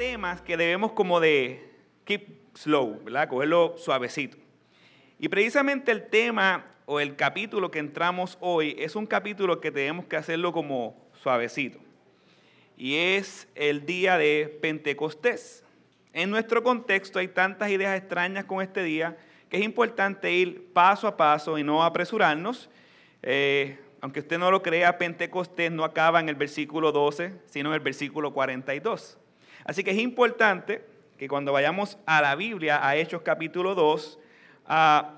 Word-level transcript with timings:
temas 0.00 0.40
que 0.40 0.56
debemos 0.56 0.92
como 0.92 1.20
de 1.20 1.74
keep 2.06 2.26
slow, 2.54 3.02
¿verdad? 3.04 3.28
Cogerlo 3.28 3.74
suavecito. 3.76 4.38
Y 5.18 5.28
precisamente 5.28 5.92
el 5.92 6.08
tema 6.08 6.64
o 6.86 7.00
el 7.00 7.16
capítulo 7.16 7.70
que 7.70 7.80
entramos 7.80 8.38
hoy 8.40 8.74
es 8.78 8.96
un 8.96 9.04
capítulo 9.04 9.60
que 9.60 9.70
tenemos 9.70 10.06
que 10.06 10.16
hacerlo 10.16 10.54
como 10.54 10.96
suavecito. 11.12 11.80
Y 12.78 12.96
es 12.96 13.46
el 13.54 13.84
día 13.84 14.16
de 14.16 14.58
Pentecostés. 14.62 15.64
En 16.14 16.30
nuestro 16.30 16.62
contexto 16.62 17.18
hay 17.18 17.28
tantas 17.28 17.68
ideas 17.68 17.98
extrañas 17.98 18.46
con 18.46 18.62
este 18.62 18.82
día 18.82 19.18
que 19.50 19.58
es 19.58 19.62
importante 19.62 20.32
ir 20.32 20.72
paso 20.72 21.08
a 21.08 21.18
paso 21.18 21.58
y 21.58 21.62
no 21.62 21.84
apresurarnos. 21.84 22.70
Eh, 23.22 23.78
aunque 24.00 24.20
usted 24.20 24.38
no 24.38 24.50
lo 24.50 24.62
crea, 24.62 24.96
Pentecostés 24.96 25.70
no 25.70 25.84
acaba 25.84 26.20
en 26.20 26.30
el 26.30 26.36
versículo 26.36 26.90
12, 26.90 27.34
sino 27.44 27.68
en 27.68 27.74
el 27.74 27.80
versículo 27.80 28.32
42. 28.32 29.19
Así 29.70 29.84
que 29.84 29.92
es 29.92 29.98
importante 29.98 30.84
que 31.16 31.28
cuando 31.28 31.52
vayamos 31.52 31.96
a 32.04 32.20
la 32.20 32.34
Biblia, 32.34 32.84
a 32.84 32.96
Hechos 32.96 33.22
capítulo 33.22 33.76
2, 33.76 34.18
ah, 34.66 35.12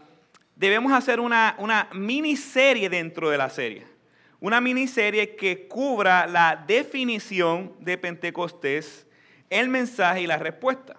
debemos 0.57 0.93
hacer 0.93 1.21
una, 1.21 1.57
una 1.57 1.89
miniserie 1.95 2.91
dentro 2.91 3.31
de 3.31 3.39
la 3.39 3.49
serie. 3.49 3.87
Una 4.41 4.61
miniserie 4.61 5.37
que 5.37 5.69
cubra 5.69 6.27
la 6.27 6.63
definición 6.67 7.73
de 7.81 7.97
Pentecostés, 7.97 9.07
el 9.49 9.71
mensaje 9.71 10.21
y 10.21 10.27
la 10.27 10.37
respuesta. 10.37 10.97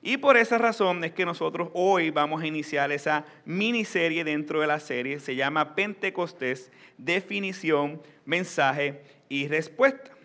Y 0.00 0.16
por 0.16 0.38
esa 0.38 0.56
razón 0.56 1.04
es 1.04 1.12
que 1.12 1.26
nosotros 1.26 1.68
hoy 1.74 2.08
vamos 2.08 2.40
a 2.40 2.46
iniciar 2.46 2.90
esa 2.90 3.26
miniserie 3.44 4.24
dentro 4.24 4.62
de 4.62 4.66
la 4.66 4.80
serie. 4.80 5.20
Se 5.20 5.36
llama 5.36 5.74
Pentecostés, 5.74 6.72
definición, 6.96 8.00
mensaje 8.24 9.02
y 9.28 9.46
respuesta. 9.46 10.17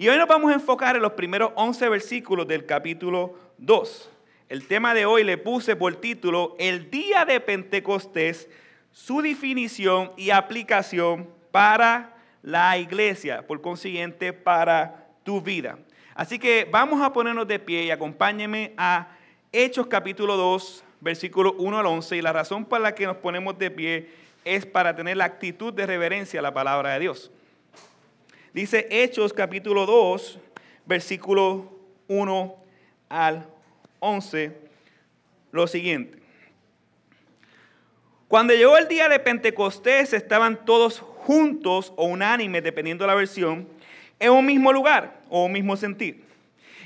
Y 0.00 0.08
hoy 0.08 0.16
nos 0.16 0.28
vamos 0.28 0.52
a 0.52 0.54
enfocar 0.54 0.94
en 0.94 1.02
los 1.02 1.14
primeros 1.14 1.50
11 1.56 1.88
versículos 1.88 2.46
del 2.46 2.66
capítulo 2.66 3.34
2. 3.58 4.08
El 4.48 4.64
tema 4.68 4.94
de 4.94 5.06
hoy 5.06 5.24
le 5.24 5.38
puse 5.38 5.74
por 5.74 5.96
título 5.96 6.54
El 6.60 6.88
día 6.88 7.24
de 7.24 7.40
Pentecostés, 7.40 8.48
su 8.92 9.22
definición 9.22 10.12
y 10.16 10.30
aplicación 10.30 11.28
para 11.50 12.14
la 12.44 12.78
iglesia, 12.78 13.44
por 13.44 13.60
consiguiente 13.60 14.32
para 14.32 15.08
tu 15.24 15.40
vida. 15.40 15.80
Así 16.14 16.38
que 16.38 16.68
vamos 16.70 17.02
a 17.02 17.12
ponernos 17.12 17.48
de 17.48 17.58
pie 17.58 17.82
y 17.82 17.90
acompáñenme 17.90 18.74
a 18.76 19.08
Hechos 19.50 19.88
capítulo 19.88 20.36
2, 20.36 20.84
versículo 21.00 21.54
1 21.54 21.76
al 21.76 21.86
11, 21.86 22.18
y 22.18 22.22
la 22.22 22.32
razón 22.32 22.66
por 22.66 22.80
la 22.80 22.94
que 22.94 23.06
nos 23.06 23.16
ponemos 23.16 23.58
de 23.58 23.72
pie 23.72 24.10
es 24.44 24.64
para 24.64 24.94
tener 24.94 25.16
la 25.16 25.24
actitud 25.24 25.72
de 25.72 25.86
reverencia 25.86 26.38
a 26.38 26.42
la 26.44 26.54
palabra 26.54 26.92
de 26.92 27.00
Dios. 27.00 27.32
Dice 28.54 28.88
Hechos 28.90 29.34
capítulo 29.34 29.84
2, 29.84 30.38
versículo 30.86 31.70
1 32.08 32.56
al 33.10 33.46
11, 34.00 34.56
lo 35.52 35.66
siguiente. 35.66 36.18
Cuando 38.26 38.54
llegó 38.54 38.78
el 38.78 38.88
día 38.88 39.08
de 39.08 39.18
Pentecostés, 39.18 40.12
estaban 40.12 40.64
todos 40.64 41.00
juntos 41.00 41.92
o 41.96 42.06
unánimes, 42.06 42.62
dependiendo 42.62 43.04
de 43.04 43.08
la 43.08 43.14
versión, 43.14 43.68
en 44.18 44.32
un 44.32 44.46
mismo 44.46 44.72
lugar 44.72 45.20
o 45.28 45.44
un 45.44 45.52
mismo 45.52 45.76
sentir. 45.76 46.24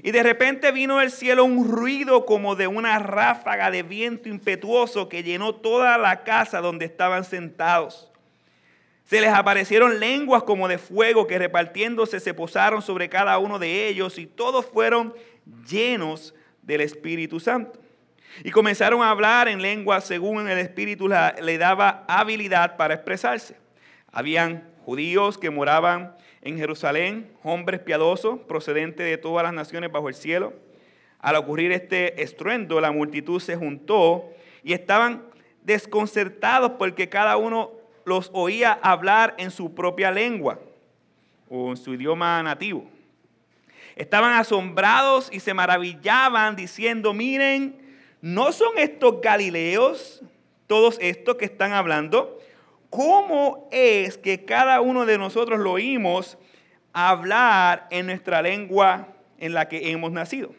Y 0.02 0.10
de 0.10 0.22
repente 0.24 0.72
vino 0.72 0.98
del 0.98 1.12
cielo 1.12 1.44
un 1.44 1.68
ruido 1.68 2.26
como 2.26 2.56
de 2.56 2.66
una 2.66 2.98
ráfaga 2.98 3.70
de 3.70 3.84
viento 3.84 4.28
impetuoso 4.28 5.08
que 5.08 5.22
llenó 5.22 5.54
toda 5.54 5.96
la 5.96 6.24
casa 6.24 6.60
donde 6.60 6.86
estaban 6.86 7.24
sentados. 7.24 8.11
Se 9.12 9.20
les 9.20 9.28
aparecieron 9.28 10.00
lenguas 10.00 10.42
como 10.44 10.68
de 10.68 10.78
fuego 10.78 11.26
que 11.26 11.38
repartiéndose 11.38 12.18
se 12.18 12.32
posaron 12.32 12.80
sobre 12.80 13.10
cada 13.10 13.36
uno 13.36 13.58
de 13.58 13.86
ellos 13.88 14.16
y 14.16 14.24
todos 14.24 14.64
fueron 14.64 15.12
llenos 15.68 16.34
del 16.62 16.80
Espíritu 16.80 17.38
Santo. 17.38 17.78
Y 18.42 18.50
comenzaron 18.50 19.02
a 19.02 19.10
hablar 19.10 19.48
en 19.48 19.60
lenguas 19.60 20.06
según 20.06 20.48
el 20.48 20.56
Espíritu 20.56 21.10
le 21.10 21.58
daba 21.58 22.06
habilidad 22.08 22.78
para 22.78 22.94
expresarse. 22.94 23.58
Habían 24.10 24.66
judíos 24.86 25.36
que 25.36 25.50
moraban 25.50 26.16
en 26.40 26.56
Jerusalén, 26.56 27.30
hombres 27.42 27.80
piadosos 27.80 28.40
procedentes 28.48 29.04
de 29.04 29.18
todas 29.18 29.44
las 29.44 29.52
naciones 29.52 29.92
bajo 29.92 30.08
el 30.08 30.14
cielo. 30.14 30.54
Al 31.18 31.36
ocurrir 31.36 31.70
este 31.70 32.22
estruendo, 32.22 32.80
la 32.80 32.92
multitud 32.92 33.42
se 33.42 33.56
juntó 33.56 34.30
y 34.64 34.72
estaban 34.72 35.22
desconcertados 35.64 36.72
porque 36.78 37.10
cada 37.10 37.36
uno 37.36 37.81
los 38.04 38.30
oía 38.32 38.78
hablar 38.82 39.34
en 39.38 39.50
su 39.50 39.74
propia 39.74 40.10
lengua 40.10 40.58
o 41.48 41.70
en 41.70 41.76
su 41.76 41.94
idioma 41.94 42.42
nativo. 42.42 42.86
Estaban 43.96 44.32
asombrados 44.32 45.28
y 45.32 45.40
se 45.40 45.54
maravillaban 45.54 46.56
diciendo, 46.56 47.12
miren, 47.12 47.78
¿no 48.20 48.52
son 48.52 48.78
estos 48.78 49.20
galileos 49.20 50.22
todos 50.66 50.98
estos 51.00 51.36
que 51.36 51.44
están 51.44 51.72
hablando? 51.72 52.38
¿Cómo 52.88 53.68
es 53.70 54.18
que 54.18 54.44
cada 54.44 54.80
uno 54.80 55.06
de 55.06 55.18
nosotros 55.18 55.58
lo 55.58 55.72
oímos 55.72 56.38
hablar 56.92 57.86
en 57.90 58.06
nuestra 58.06 58.42
lengua 58.42 59.08
en 59.38 59.54
la 59.54 59.68
que 59.68 59.90
hemos 59.90 60.12
nacido? 60.12 60.54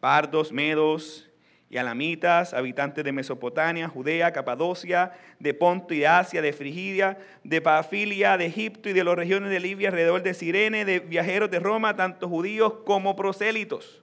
Pardos, 0.00 0.52
medos 0.52 1.29
y 1.70 1.78
alamitas, 1.78 2.52
habitantes 2.52 3.04
de 3.04 3.12
Mesopotamia, 3.12 3.88
Judea, 3.88 4.32
Capadocia, 4.32 5.12
de 5.38 5.54
Ponto 5.54 5.94
y 5.94 6.04
Asia, 6.04 6.42
de 6.42 6.52
Frigidia, 6.52 7.16
de 7.44 7.60
Pafilia, 7.60 8.36
de 8.36 8.46
Egipto 8.46 8.88
y 8.88 8.92
de 8.92 9.04
las 9.04 9.14
regiones 9.14 9.50
de 9.50 9.60
Libia 9.60 9.88
alrededor 9.88 10.22
de 10.22 10.34
Sirene, 10.34 10.84
de 10.84 10.98
viajeros 10.98 11.48
de 11.48 11.60
Roma, 11.60 11.94
tanto 11.94 12.28
judíos 12.28 12.72
como 12.84 13.14
prosélitos. 13.14 14.02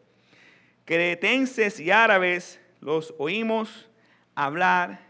Cretenses 0.86 1.82
y 1.82 1.92
árabes 1.92 2.62
los 2.80 3.14
oímos 3.18 3.90
hablar 4.34 5.02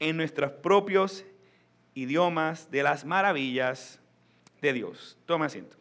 en 0.00 0.16
nuestros 0.16 0.50
propios 0.52 1.26
idiomas 1.94 2.70
de 2.70 2.82
las 2.84 3.04
maravillas 3.04 4.00
de 4.62 4.72
Dios. 4.72 5.18
Toma 5.26 5.46
asiento. 5.46 5.76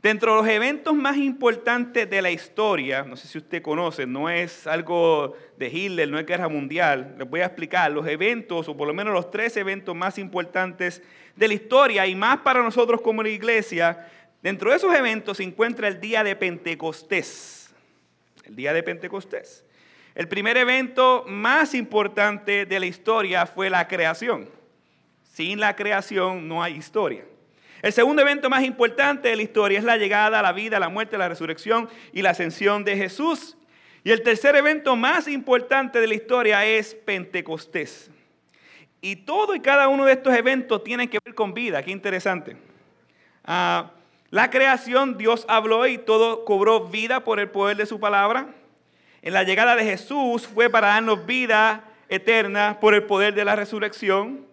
Dentro 0.00 0.30
de 0.30 0.42
los 0.42 0.48
eventos 0.48 0.94
más 0.94 1.16
importantes 1.16 2.08
de 2.08 2.22
la 2.22 2.30
historia, 2.30 3.02
no 3.02 3.16
sé 3.16 3.26
si 3.26 3.36
usted 3.36 3.60
conoce, 3.60 4.06
no 4.06 4.30
es 4.30 4.64
algo 4.68 5.36
de 5.56 5.66
Hitler, 5.66 6.08
no 6.08 6.20
es 6.20 6.24
guerra 6.24 6.48
mundial, 6.48 7.16
les 7.18 7.28
voy 7.28 7.40
a 7.40 7.46
explicar 7.46 7.90
los 7.90 8.06
eventos, 8.06 8.68
o 8.68 8.76
por 8.76 8.86
lo 8.86 8.94
menos 8.94 9.12
los 9.12 9.28
tres 9.28 9.56
eventos 9.56 9.96
más 9.96 10.16
importantes 10.18 11.02
de 11.34 11.48
la 11.48 11.54
historia 11.54 12.06
y 12.06 12.14
más 12.14 12.38
para 12.38 12.62
nosotros 12.62 13.00
como 13.00 13.24
la 13.24 13.28
iglesia. 13.28 14.08
Dentro 14.40 14.70
de 14.70 14.76
esos 14.76 14.94
eventos 14.94 15.38
se 15.38 15.42
encuentra 15.42 15.88
el 15.88 16.00
día 16.00 16.22
de 16.22 16.36
Pentecostés. 16.36 17.74
El 18.44 18.54
día 18.54 18.72
de 18.72 18.84
Pentecostés. 18.84 19.64
El 20.14 20.28
primer 20.28 20.56
evento 20.58 21.24
más 21.26 21.74
importante 21.74 22.66
de 22.66 22.78
la 22.78 22.86
historia 22.86 23.46
fue 23.46 23.68
la 23.68 23.88
creación. 23.88 24.48
Sin 25.32 25.58
la 25.58 25.74
creación 25.74 26.46
no 26.46 26.62
hay 26.62 26.76
historia. 26.76 27.24
El 27.82 27.92
segundo 27.92 28.22
evento 28.22 28.50
más 28.50 28.64
importante 28.64 29.28
de 29.28 29.36
la 29.36 29.42
historia 29.42 29.78
es 29.78 29.84
la 29.84 29.96
llegada, 29.96 30.42
la 30.42 30.52
vida, 30.52 30.80
la 30.80 30.88
muerte, 30.88 31.16
la 31.16 31.28
resurrección 31.28 31.88
y 32.12 32.22
la 32.22 32.30
ascensión 32.30 32.84
de 32.84 32.96
Jesús. 32.96 33.56
Y 34.04 34.10
el 34.10 34.22
tercer 34.22 34.56
evento 34.56 34.96
más 34.96 35.28
importante 35.28 36.00
de 36.00 36.06
la 36.06 36.14
historia 36.14 36.64
es 36.64 36.94
Pentecostés. 36.94 38.10
Y 39.00 39.16
todo 39.16 39.54
y 39.54 39.60
cada 39.60 39.88
uno 39.88 40.04
de 40.04 40.12
estos 40.12 40.34
eventos 40.34 40.82
tienen 40.82 41.08
que 41.08 41.18
ver 41.24 41.34
con 41.34 41.54
vida. 41.54 41.82
Qué 41.82 41.90
interesante. 41.90 42.56
Ah, 43.44 43.92
la 44.30 44.50
creación, 44.50 45.16
Dios 45.16 45.44
habló 45.48 45.86
y 45.86 45.98
todo 45.98 46.44
cobró 46.44 46.88
vida 46.88 47.24
por 47.24 47.38
el 47.38 47.48
poder 47.48 47.76
de 47.76 47.86
su 47.86 48.00
palabra 48.00 48.48
en 49.22 49.34
la 49.34 49.42
llegada 49.42 49.74
de 49.74 49.84
Jesús 49.84 50.46
fue 50.46 50.70
para 50.70 50.88
darnos 50.88 51.26
vida 51.26 51.84
eterna 52.08 52.78
por 52.80 52.94
el 52.94 53.02
poder 53.02 53.34
de 53.34 53.44
la 53.44 53.56
resurrección. 53.56 54.46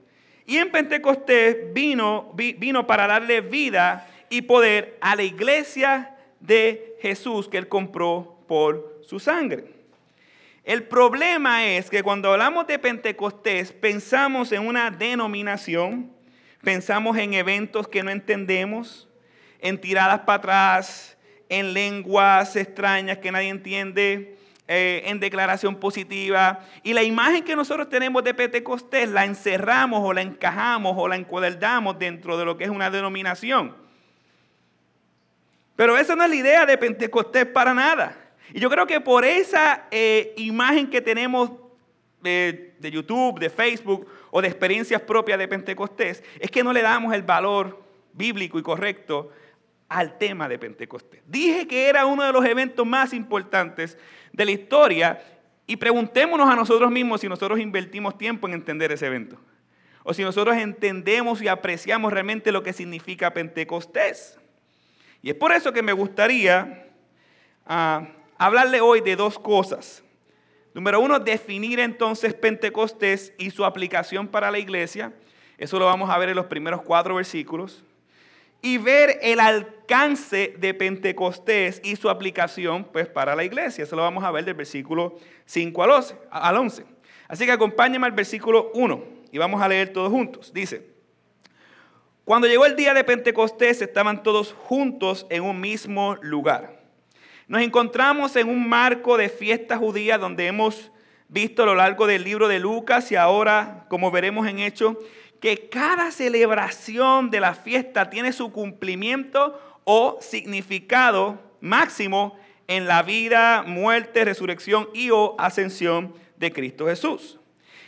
Y 0.45 0.57
en 0.57 0.71
Pentecostés 0.71 1.73
vino, 1.73 2.31
vino 2.35 2.85
para 2.85 3.07
darle 3.07 3.41
vida 3.41 4.07
y 4.29 4.43
poder 4.43 4.97
a 5.01 5.15
la 5.15 5.23
iglesia 5.23 6.15
de 6.39 6.97
Jesús 7.01 7.47
que 7.47 7.57
él 7.57 7.67
compró 7.67 8.37
por 8.47 9.01
su 9.03 9.19
sangre. 9.19 9.65
El 10.63 10.83
problema 10.83 11.65
es 11.65 11.89
que 11.89 12.03
cuando 12.03 12.31
hablamos 12.31 12.65
de 12.67 12.79
Pentecostés 12.79 13.71
pensamos 13.71 14.51
en 14.51 14.65
una 14.65 14.89
denominación, 14.89 16.11
pensamos 16.63 17.17
en 17.17 17.35
eventos 17.35 17.87
que 17.87 18.01
no 18.01 18.09
entendemos, 18.09 19.07
en 19.59 19.79
tiradas 19.79 20.21
para 20.21 20.37
atrás, 20.37 21.17
en 21.49 21.73
lenguas 21.73 22.55
extrañas 22.55 23.19
que 23.19 23.31
nadie 23.31 23.49
entiende, 23.49 24.37
eh, 24.67 25.03
en 25.05 25.19
declaración 25.19 25.75
positiva. 25.75 26.59
Y 26.81 26.93
la 26.93 27.03
imagen 27.03 27.43
que 27.43 27.55
nosotros 27.55 27.87
tenemos 27.87 28.23
de 28.23 28.33
Pentecostés 28.33 29.09
la 29.09 29.23
encerramos 29.23 30.01
o 30.03 30.11
la 30.11 30.23
encajamos 30.23 30.95
o 30.97 31.07
la 31.07 31.15
encuadernamos 31.15 31.99
dentro 31.99 32.35
de 32.35 32.45
lo 32.45 32.57
que 32.57 32.63
es 32.63 32.71
una 32.71 32.89
denominación. 32.89 33.75
Pero 35.75 35.97
esa 35.97 36.15
no 36.15 36.23
es 36.23 36.29
la 36.29 36.35
idea 36.35 36.65
de 36.65 36.79
Pentecostés 36.79 37.45
para 37.45 37.75
nada. 37.75 38.17
Y 38.53 38.59
yo 38.59 38.69
creo 38.71 38.87
que 38.87 38.99
por 38.99 39.23
esa 39.23 39.85
eh, 39.91 40.33
imagen 40.37 40.89
que 40.89 41.01
tenemos 41.01 41.51
de, 42.21 42.73
de 42.79 42.89
YouTube, 42.89 43.39
de 43.39 43.51
Facebook 43.51 44.07
o 44.31 44.41
de 44.41 44.47
experiencias 44.47 44.99
propias 45.01 45.37
de 45.37 45.47
Pentecostés, 45.47 46.23
es 46.39 46.49
que 46.49 46.63
no 46.63 46.73
le 46.73 46.81
damos 46.81 47.13
el 47.13 47.21
valor 47.21 47.83
bíblico 48.13 48.57
y 48.57 48.63
correcto 48.63 49.31
al 49.89 50.17
tema 50.17 50.47
de 50.49 50.59
Pentecostés. 50.59 51.21
Dije 51.27 51.67
que 51.67 51.87
era 51.87 52.05
uno 52.05 52.23
de 52.23 52.31
los 52.31 52.45
eventos 52.45 52.85
más 52.85 53.13
importantes 53.13 53.97
de 54.33 54.45
la 54.45 54.51
historia 54.51 55.23
y 55.67 55.77
preguntémonos 55.77 56.49
a 56.49 56.55
nosotros 56.55 56.91
mismos 56.91 57.21
si 57.21 57.29
nosotros 57.29 57.59
invertimos 57.59 58.17
tiempo 58.17 58.47
en 58.47 58.53
entender 58.53 58.91
ese 58.91 59.07
evento. 59.07 59.39
O 60.03 60.13
si 60.13 60.23
nosotros 60.23 60.55
entendemos 60.57 61.41
y 61.41 61.47
apreciamos 61.47 62.13
realmente 62.13 62.51
lo 62.51 62.61
que 62.61 62.73
significa 62.73 63.33
Pentecostés. 63.33 64.37
Y 65.21 65.29
es 65.29 65.35
por 65.35 65.51
eso 65.51 65.73
que 65.73 65.81
me 65.81 65.93
gustaría 65.93 66.87
ah, 67.65 68.07
hablarle 68.37 68.81
hoy 68.81 69.01
de 69.01 69.15
dos 69.15 69.39
cosas. 69.39 70.03
Número 70.75 70.99
uno, 70.99 71.19
definir 71.19 71.79
entonces 71.79 72.33
Pentecostés 72.33 73.33
y 73.37 73.49
su 73.49 73.63
aplicación 73.63 74.27
para 74.27 74.51
la 74.51 74.59
iglesia. 74.59 75.13
Eso 75.57 75.79
lo 75.79 75.85
vamos 75.85 76.09
a 76.09 76.17
ver 76.17 76.27
en 76.27 76.35
los 76.35 76.47
primeros 76.47 76.81
cuatro 76.81 77.15
versículos. 77.15 77.84
Y 78.61 78.77
ver 78.77 79.19
el 79.21 79.39
alcance 79.39 80.55
de 80.57 80.73
Pentecostés 80.73 81.81
y 81.83 81.95
su 81.95 82.09
aplicación 82.09 82.85
pues, 82.85 83.07
para 83.07 83.35
la 83.35 83.43
iglesia. 83.43 83.83
Eso 83.83 83.95
lo 83.95 84.01
vamos 84.01 84.23
a 84.23 84.31
ver 84.31 84.45
del 84.45 84.55
versículo 84.55 85.17
5 85.45 85.83
al 86.31 86.57
11. 86.57 86.85
Así 87.27 87.45
que 87.45 87.51
acompáñenme 87.51 88.05
al 88.05 88.13
versículo 88.13 88.71
1 88.73 89.03
y 89.31 89.37
vamos 89.37 89.61
a 89.61 89.67
leer 89.67 89.93
todos 89.93 90.11
juntos. 90.11 90.53
Dice, 90.53 90.95
cuando 92.23 92.47
llegó 92.47 92.65
el 92.65 92.75
día 92.75 92.93
de 92.93 93.03
Pentecostés 93.03 93.81
estaban 93.81 94.23
todos 94.23 94.53
juntos 94.53 95.27
en 95.29 95.43
un 95.43 95.59
mismo 95.59 96.17
lugar. 96.21 96.81
Nos 97.47 97.61
encontramos 97.61 98.35
en 98.35 98.49
un 98.49 98.67
marco 98.67 99.17
de 99.17 99.29
fiesta 99.29 99.77
judía 99.77 100.17
donde 100.17 100.47
hemos 100.47 100.91
visto 101.27 101.63
a 101.63 101.65
lo 101.67 101.75
largo 101.75 102.07
del 102.07 102.23
libro 102.23 102.47
de 102.47 102.59
Lucas 102.59 103.11
y 103.11 103.15
ahora, 103.15 103.85
como 103.89 104.09
veremos 104.09 104.47
en 104.47 104.59
Hechos, 104.59 104.97
que 105.45 105.69
cada 105.69 106.09
celebración 106.09 107.29
de 107.29 107.39
la 107.39 107.53
fiesta 107.53 108.09
tiene 108.09 108.33
su 108.33 108.51
cumplimiento 108.51 109.61
o 109.83 110.17
significado 110.19 111.39
máximo 111.61 112.35
en 112.67 112.87
la 112.87 113.03
vida, 113.03 113.61
muerte, 113.61 114.25
resurrección 114.25 114.89
y 114.91 115.11
o 115.11 115.35
ascensión 115.37 116.15
de 116.35 116.51
Cristo 116.51 116.87
Jesús. 116.87 117.37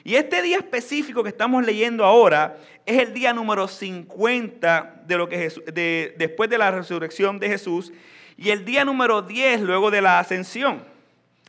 Y 0.04 0.13
este 0.13 0.44
día 0.44 0.57
específico 0.57 1.24
que 1.24 1.30
estamos 1.30 1.65
leyendo 1.65 2.06
ahora 2.06 2.59
es 2.86 3.00
el 3.00 3.12
día 3.12 3.33
número 3.33 3.68
50 3.68 5.01
de 5.07 5.18
lo 5.18 5.27
que 5.27 5.51
de, 5.74 6.13
después 6.15 6.51
de 6.51 6.60
la 6.60 6.69
resurrección 6.69 7.39
de 7.39 7.50
Jesús 7.50 7.92
y 8.38 8.51
el 8.51 8.65
día 8.65 8.86
número 8.86 9.24
10 9.24 9.62
luego 9.62 9.89
de 9.89 10.03
la 10.03 10.19
ascensión. 10.19 10.83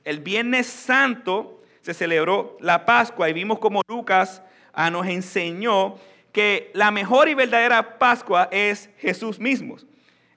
El 0.07 0.21
Viernes 0.21 0.69
Santo 0.69 1.63
se 1.83 1.93
celebró 1.93 2.57
la 2.61 2.87
Pascua 2.87 3.29
y 3.29 3.35
vimos 3.35 3.59
como 3.59 3.83
Lucas 3.87 4.41
ah, 4.79 4.91
nos 4.91 5.09
enseñó 5.09 5.97
que 6.33 6.71
la 6.73 6.93
mejor 6.93 7.29
y 7.29 7.35
verdadera 7.35 7.99
Pascua 7.99 8.49
es 8.53 8.91
Jesús 8.99 9.41
mismo, 9.41 9.77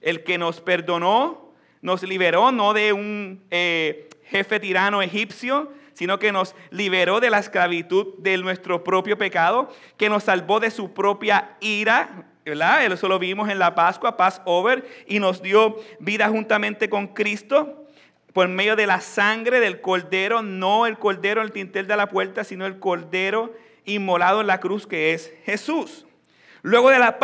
el 0.00 0.24
que 0.24 0.36
nos 0.36 0.60
perdonó, 0.60 1.52
nos 1.80 2.02
liberó 2.02 2.50
no 2.50 2.74
de 2.74 2.92
un 2.92 3.40
eh, 3.52 4.08
jefe 4.24 4.58
tirano 4.58 5.00
egipcio, 5.00 5.70
sino 5.92 6.18
que 6.18 6.32
nos 6.32 6.56
liberó 6.70 7.20
de 7.20 7.30
la 7.30 7.38
esclavitud 7.38 8.14
de 8.18 8.36
nuestro 8.38 8.82
propio 8.82 9.16
pecado, 9.16 9.72
que 9.96 10.08
nos 10.08 10.24
salvó 10.24 10.58
de 10.58 10.72
su 10.72 10.92
propia 10.92 11.56
ira, 11.60 12.26
¿verdad? 12.44 12.84
Eso 12.84 13.08
lo 13.08 13.20
vimos 13.20 13.48
en 13.48 13.60
la 13.60 13.76
Pascua, 13.76 14.16
Passover, 14.16 14.84
y 15.06 15.20
nos 15.20 15.40
dio 15.40 15.76
vida 16.00 16.28
juntamente 16.28 16.88
con 16.88 17.08
Cristo 17.08 17.86
por 18.32 18.48
medio 18.48 18.74
de 18.74 18.88
la 18.88 19.00
sangre 19.00 19.60
del 19.60 19.80
cordero, 19.80 20.42
no 20.42 20.86
el 20.86 20.98
cordero 20.98 21.42
el 21.42 21.52
tintel 21.52 21.86
de 21.86 21.96
la 21.96 22.08
puerta, 22.08 22.42
sino 22.42 22.66
el 22.66 22.80
cordero 22.80 23.52
inmolado 23.84 24.40
en 24.40 24.46
la 24.46 24.60
cruz 24.60 24.86
que 24.86 25.12
es 25.12 25.32
Jesús. 25.44 26.06
Luego 26.62 26.90
de 26.90 26.98
la, 26.98 27.18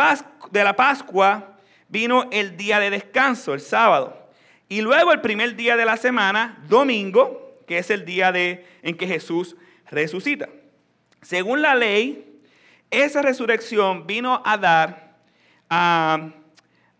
de 0.51 0.63
la 0.63 0.75
Pascua 0.75 1.57
vino 1.87 2.27
el 2.31 2.57
día 2.57 2.79
de 2.79 2.89
descanso, 2.89 3.53
el 3.53 3.61
sábado. 3.61 4.29
Y 4.67 4.81
luego 4.81 5.11
el 5.11 5.21
primer 5.21 5.55
día 5.55 5.77
de 5.77 5.85
la 5.85 5.97
semana, 5.97 6.63
domingo, 6.67 7.57
que 7.67 7.79
es 7.79 7.89
el 7.89 8.05
día 8.05 8.31
de, 8.31 8.65
en 8.83 8.97
que 8.97 9.07
Jesús 9.07 9.55
resucita. 9.89 10.49
Según 11.21 11.61
la 11.61 11.75
ley, 11.75 12.41
esa 12.91 13.21
resurrección 13.21 14.07
vino 14.07 14.41
a 14.45 14.57
dar 14.57 15.09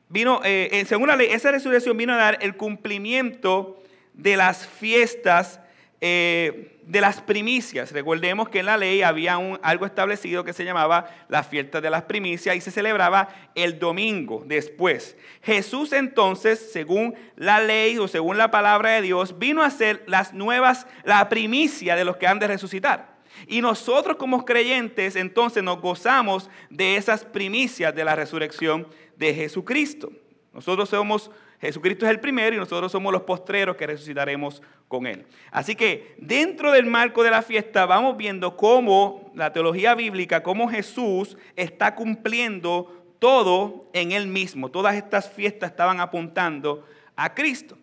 vino, 0.10 0.42
eh, 0.44 0.70
eh, 0.72 0.86
según 0.86 1.08
la 1.08 1.16
ley, 1.16 1.28
esa 1.32 1.52
resurrección 1.52 1.98
vino 1.98 2.14
a 2.14 2.18
dar 2.18 2.38
el 2.42 2.56
cumplimiento 2.56 3.82
de 4.14 4.38
las 4.38 4.68
fiestas 4.68 5.60
eh, 6.02 6.79
de 6.90 7.02
las 7.02 7.22
primicias. 7.22 7.92
Recordemos 7.92 8.50
que 8.50 8.62
en 8.62 8.66
la 8.66 8.76
ley 8.76 9.04
había 9.04 9.36
algo 9.62 9.86
establecido 9.86 10.44
que 10.44 10.54
se 10.54 10.66
llamaba 10.66 11.08
la 11.28 11.44
fiesta 11.44 11.82
de 11.82 11.92
las 11.92 12.02
primicias 12.04 12.56
y 12.56 12.62
se 12.62 12.72
celebraba 12.72 13.30
el 13.54 13.78
domingo 13.78 14.42
después. 14.48 15.16
Jesús 15.44 15.94
entonces, 15.94 16.72
según 16.74 17.14
la 17.36 17.62
ley 17.62 18.00
o 18.00 18.08
según 18.08 18.40
la 18.40 18.50
palabra 18.50 18.90
de 18.94 19.04
Dios, 19.04 19.38
vino 19.38 19.62
a 19.62 19.70
ser 19.70 20.04
las 20.08 20.34
nuevas, 20.34 20.88
la 21.04 21.30
primicia 21.30 21.96
de 21.96 22.06
los 22.06 22.18
que 22.18 22.26
han 22.26 22.40
de 22.40 22.48
resucitar. 22.48 23.20
Y 23.46 23.62
nosotros 23.62 24.18
como 24.18 24.44
creyentes 24.44 25.16
entonces 25.16 25.62
nos 25.62 25.80
gozamos 25.82 26.50
de 26.72 26.96
esas 26.96 27.24
primicias 27.24 27.94
de 27.94 28.04
la 28.04 28.16
resurrección 28.16 28.88
de 29.16 29.36
Jesucristo. 29.36 30.12
Nosotros 30.54 30.90
somos, 30.90 31.30
Jesucristo 31.62 32.06
es 32.06 32.12
el 32.12 32.20
primero 32.20 32.56
y 32.56 32.60
nosotros 32.60 32.92
somos 32.92 33.12
los 33.12 33.24
postreros 33.24 33.76
que 33.76 33.88
resucitaremos 33.88 34.62
con 34.88 35.06
Él. 35.06 35.26
Así 35.52 35.76
que 35.76 36.16
dentro 36.18 36.72
del 36.72 36.86
marco 36.86 37.24
de 37.24 37.32
la 37.32 37.42
fiesta 37.42 37.86
vamos 37.86 38.16
viendo 38.18 38.56
cómo 38.56 39.32
la 39.36 39.52
teología 39.52 39.94
bíblica, 39.96 40.42
cómo 40.42 40.70
Jesús 40.70 41.38
está 41.56 41.96
cumpliendo 41.96 42.96
todo 43.20 43.90
en 43.94 44.14
Él 44.14 44.28
mismo. 44.28 44.70
Todas 44.70 44.96
estas 44.96 45.30
fiestas 45.30 45.72
estaban 45.72 46.00
apuntando 46.00 46.86
a 47.16 47.34
Cristo. 47.34 47.78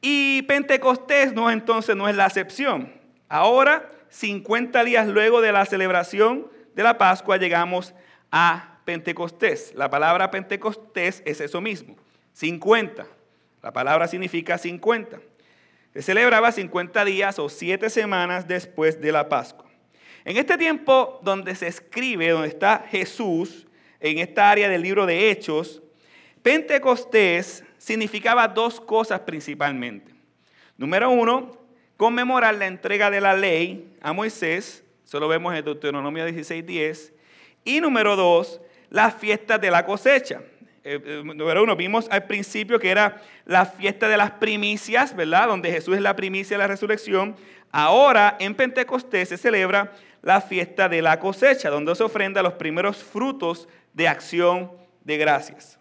Y 0.00 0.42
Pentecostés 0.42 1.32
no 1.32 1.50
entonces 1.50 1.96
no 1.96 2.08
es 2.08 2.16
la 2.16 2.26
excepción. 2.26 2.92
Ahora 3.28 3.90
50 4.10 4.84
días 4.84 5.06
luego 5.06 5.40
de 5.40 5.52
la 5.52 5.64
celebración 5.66 6.48
de 6.74 6.82
la 6.82 6.98
Pascua 6.98 7.36
llegamos 7.36 7.94
a 8.30 8.80
Pentecostés. 8.84 9.72
La 9.74 9.90
palabra 9.90 10.30
Pentecostés 10.30 11.22
es 11.24 11.40
eso 11.40 11.60
mismo, 11.60 11.96
50. 12.40 13.06
La 13.62 13.70
palabra 13.70 14.08
significa 14.08 14.56
50. 14.56 15.20
Se 15.92 16.00
celebraba 16.00 16.50
50 16.50 17.04
días 17.04 17.38
o 17.38 17.50
7 17.50 17.90
semanas 17.90 18.48
después 18.48 18.98
de 18.98 19.12
la 19.12 19.28
Pascua. 19.28 19.66
En 20.24 20.38
este 20.38 20.56
tiempo 20.56 21.20
donde 21.22 21.54
se 21.54 21.66
escribe, 21.66 22.30
donde 22.30 22.48
está 22.48 22.86
Jesús, 22.88 23.66
en 24.00 24.18
esta 24.18 24.50
área 24.50 24.70
del 24.70 24.80
libro 24.80 25.04
de 25.04 25.30
Hechos, 25.30 25.82
Pentecostés 26.42 27.62
significaba 27.76 28.48
dos 28.48 28.80
cosas 28.80 29.20
principalmente. 29.20 30.14
Número 30.78 31.10
uno, 31.10 31.58
conmemorar 31.98 32.54
la 32.54 32.68
entrega 32.68 33.10
de 33.10 33.20
la 33.20 33.34
ley 33.34 33.94
a 34.00 34.14
Moisés, 34.14 34.82
eso 35.04 35.20
lo 35.20 35.28
vemos 35.28 35.54
en 35.54 35.62
Deuteronomio 35.62 36.26
16:10, 36.26 37.12
y 37.64 37.82
número 37.82 38.16
dos, 38.16 38.62
la 38.88 39.10
fiesta 39.10 39.58
de 39.58 39.70
la 39.70 39.84
cosecha. 39.84 40.40
Eh, 40.82 40.98
eh, 41.04 41.22
número 41.22 41.62
uno, 41.62 41.76
vimos 41.76 42.08
al 42.10 42.24
principio 42.24 42.78
que 42.78 42.90
era 42.90 43.20
la 43.44 43.66
fiesta 43.66 44.08
de 44.08 44.16
las 44.16 44.30
primicias, 44.30 45.14
¿verdad? 45.14 45.48
Donde 45.48 45.70
Jesús 45.70 45.96
es 45.96 46.00
la 46.00 46.16
primicia 46.16 46.56
de 46.56 46.62
la 46.62 46.68
resurrección. 46.68 47.36
Ahora 47.70 48.36
en 48.40 48.54
Pentecostés 48.54 49.28
se 49.28 49.36
celebra 49.36 49.92
la 50.22 50.40
fiesta 50.40 50.88
de 50.88 51.02
la 51.02 51.20
cosecha, 51.20 51.68
donde 51.68 51.94
se 51.94 52.02
ofrenda 52.02 52.42
los 52.42 52.54
primeros 52.54 53.04
frutos 53.04 53.68
de 53.92 54.08
acción 54.08 54.72
de 55.04 55.18
gracias. 55.18 55.78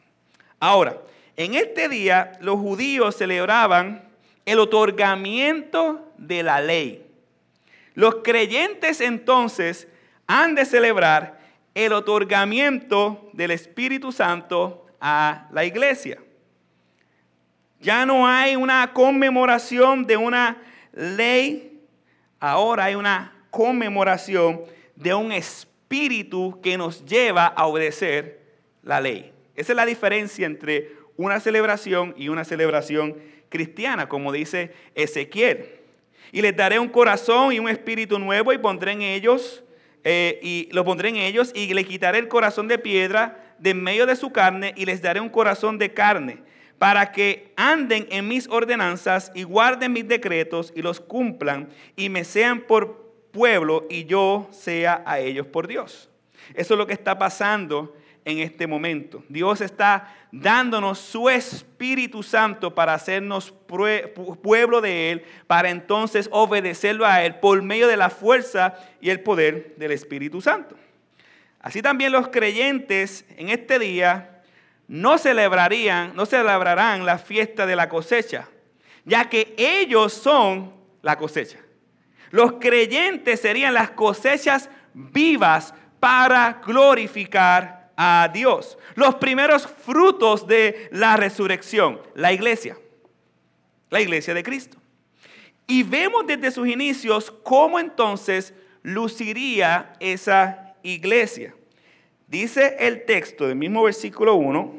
Ahora, 0.60 0.98
en 1.38 1.56
este 1.56 1.88
día 1.88 2.34
los 2.42 2.58
judíos 2.58 3.16
celebraban 3.16 4.04
el 4.46 4.60
otorgamiento 4.60 6.12
de 6.18 6.44
la 6.44 6.60
ley. 6.60 7.06
Los 7.94 8.16
creyentes 8.16 9.00
entonces 9.00 9.88
han 10.28 10.56
de 10.56 10.66
celebrar 10.66 11.40
el 11.74 11.94
otorgamiento 11.94 13.30
del 13.32 13.52
Espíritu 13.52 14.12
Santo 14.12 14.86
a 15.00 15.48
la 15.52 15.66
iglesia. 15.66 16.20
Ya 17.80 18.06
no 18.06 18.28
hay 18.28 18.56
una 18.56 18.92
conmemoración 18.94 20.06
de 20.06 20.18
una 20.18 20.62
ley, 20.94 21.82
ahora 22.40 22.86
hay 22.86 22.96
una 22.96 23.34
conmemoración 23.52 24.62
de 24.96 25.14
un 25.14 25.32
espíritu 25.32 26.60
que 26.62 26.78
nos 26.78 27.06
lleva 27.06 27.48
a 27.48 27.66
obedecer 27.68 28.42
la 28.84 29.00
ley. 29.00 29.32
Esa 29.56 29.72
es 29.72 29.76
la 29.76 29.86
diferencia 29.86 30.46
entre 30.46 30.94
una 31.16 31.40
celebración 31.40 32.14
y 32.18 32.30
una 32.30 32.44
celebración 32.44 33.18
cristiana, 33.50 34.08
como 34.08 34.32
dice 34.32 34.74
Ezequiel. 34.96 35.80
Y 36.32 36.42
les 36.42 36.56
daré 36.56 36.80
un 36.80 36.90
corazón 36.90 37.54
y 37.54 37.60
un 37.60 37.70
espíritu 37.70 38.20
nuevo 38.20 38.54
y 38.54 38.58
pondré 38.58 38.92
en 38.92 39.02
ellos, 39.02 39.64
eh, 40.04 40.40
y 40.42 40.70
lo 40.72 40.86
pondré 40.86 41.10
en 41.10 41.18
ellos 41.18 41.52
y 41.54 41.74
le 41.74 41.84
quitaré 41.84 42.20
el 42.20 42.28
corazón 42.28 42.68
de 42.68 42.78
piedra 42.78 43.49
de 43.60 43.74
medio 43.74 44.06
de 44.06 44.16
su 44.16 44.32
carne 44.32 44.74
y 44.76 44.86
les 44.86 45.02
daré 45.02 45.20
un 45.20 45.30
corazón 45.30 45.78
de 45.78 45.94
carne 45.94 46.44
para 46.78 47.12
que 47.12 47.52
anden 47.58 48.08
en 48.10 48.28
mis 48.28 48.48
ordenanzas 48.48 49.32
y 49.36 49.44
guarden 49.44 49.94
mis 49.94 50.08
decretos 50.08 50.72
y 50.76 50.82
los 50.82 51.00
cumplan 51.00 51.70
y 51.96 52.10
me 52.10 52.24
sean 52.24 52.62
por 52.62 53.14
pueblo 53.32 53.86
y 53.90 54.06
yo 54.06 54.48
sea 54.52 55.04
a 55.06 55.20
ellos 55.20 55.46
por 55.48 55.68
Dios. 55.68 56.10
Eso 56.56 56.74
es 56.74 56.78
lo 56.78 56.88
que 56.88 56.94
está 56.94 57.20
pasando 57.20 57.96
en 58.26 58.40
este 58.40 58.66
momento. 58.68 59.24
Dios 59.28 59.62
está 59.62 60.16
dándonos 60.32 61.00
su 61.00 61.30
Espíritu 61.30 62.24
Santo 62.24 62.74
para 62.74 62.94
hacernos 62.94 63.52
pueblo 64.42 64.82
de 64.82 65.12
Él, 65.12 65.24
para 65.48 65.70
entonces 65.70 66.30
obedecerlo 66.32 67.06
a 67.06 67.24
Él 67.24 67.36
por 67.36 67.62
medio 67.62 67.88
de 67.88 67.98
la 67.98 68.10
fuerza 68.10 68.76
y 69.02 69.10
el 69.10 69.22
poder 69.22 69.76
del 69.78 69.92
Espíritu 69.92 70.42
Santo. 70.42 70.76
Así 71.60 71.82
también 71.82 72.12
los 72.12 72.30
creyentes 72.30 73.26
en 73.38 73.50
este 73.50 73.80
día 73.80 74.42
no 74.88 75.18
celebrarían, 75.18 76.16
no 76.16 76.26
celebrarán 76.26 77.06
la 77.06 77.18
fiesta 77.18 77.66
de 77.66 77.76
la 77.76 77.90
cosecha, 77.90 78.50
ya 79.06 79.30
que 79.30 79.54
ellos 79.58 80.14
son 80.14 80.74
la 81.02 81.18
cosecha. 81.18 81.60
Los 82.32 82.54
creyentes 82.54 83.42
serían 83.42 83.74
las 83.74 83.92
cosechas 83.92 84.70
vivas 84.94 85.74
para 86.00 86.62
glorificar 86.66 87.92
a 87.98 88.30
Dios. 88.34 88.78
Los 88.96 89.16
primeros 89.16 89.68
frutos 89.68 90.48
de 90.48 90.88
la 90.92 91.18
resurrección, 91.18 92.00
la 92.16 92.32
iglesia, 92.32 92.78
la 93.90 94.00
iglesia 94.00 94.34
de 94.34 94.44
Cristo. 94.44 94.78
Y 95.68 95.84
vemos 95.84 96.26
desde 96.26 96.52
sus 96.52 96.68
inicios 96.68 97.32
cómo 97.44 97.80
entonces 97.80 98.54
luciría 98.82 99.94
esa 100.00 100.69
iglesia. 100.84 101.56
Dice 102.28 102.76
el 102.80 103.06
texto 103.06 103.48
del 103.48 103.56
mismo 103.56 103.84
versículo 103.84 104.36
1 104.36 104.76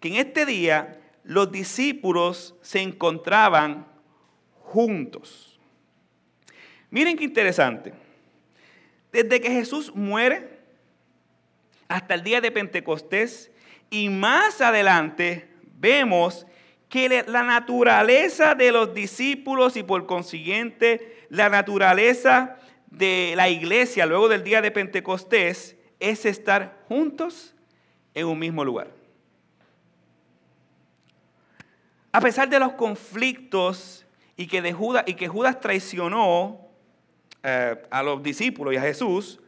que 0.00 0.08
en 0.08 0.14
este 0.14 0.46
día 0.46 1.00
los 1.24 1.50
discípulos 1.50 2.54
se 2.62 2.80
encontraban 2.80 3.86
juntos. 4.60 5.58
Miren 6.90 7.16
qué 7.16 7.24
interesante. 7.24 7.92
Desde 9.12 9.40
que 9.40 9.50
Jesús 9.50 9.94
muere 9.94 10.48
hasta 11.88 12.14
el 12.14 12.22
día 12.22 12.40
de 12.40 12.50
Pentecostés 12.52 13.50
y 13.90 14.08
más 14.08 14.60
adelante 14.60 15.48
vemos 15.78 16.46
que 16.88 17.24
la 17.26 17.42
naturaleza 17.42 18.54
de 18.54 18.72
los 18.72 18.94
discípulos 18.94 19.76
y 19.76 19.82
por 19.82 20.06
consiguiente 20.06 21.26
la 21.28 21.48
naturaleza 21.48 22.56
de 22.96 23.34
la 23.36 23.50
iglesia 23.50 24.06
luego 24.06 24.26
del 24.26 24.42
día 24.42 24.62
de 24.62 24.70
Pentecostés 24.70 25.76
es 26.00 26.24
estar 26.24 26.82
juntos 26.88 27.54
en 28.14 28.26
un 28.26 28.38
mismo 28.38 28.64
lugar. 28.64 28.88
A 32.10 32.20
pesar 32.20 32.48
de 32.48 32.58
los 32.58 32.72
conflictos 32.72 34.06
y 34.34 34.46
que, 34.46 34.62
de 34.62 34.72
Judas, 34.72 35.04
y 35.06 35.12
que 35.12 35.28
Judas 35.28 35.60
traicionó 35.60 36.58
eh, 37.42 37.76
a 37.90 38.02
los 38.02 38.22
discípulos 38.22 38.72
y 38.72 38.78
a 38.78 38.80
Jesús, 38.80 39.40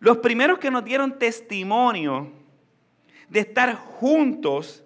los 0.00 0.18
primeros 0.18 0.58
que 0.58 0.72
nos 0.72 0.84
dieron 0.84 1.20
testimonio 1.20 2.32
de 3.28 3.38
estar 3.38 3.72
juntos 3.76 4.82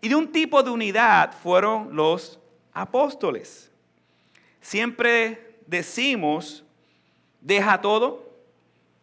y 0.00 0.08
de 0.08 0.14
un 0.14 0.30
tipo 0.30 0.62
de 0.62 0.70
unidad 0.70 1.32
fueron 1.42 1.96
los 1.96 2.38
apóstoles. 2.72 3.72
Siempre 4.60 5.58
decimos, 5.66 6.63
deja 7.44 7.80
todo 7.80 8.28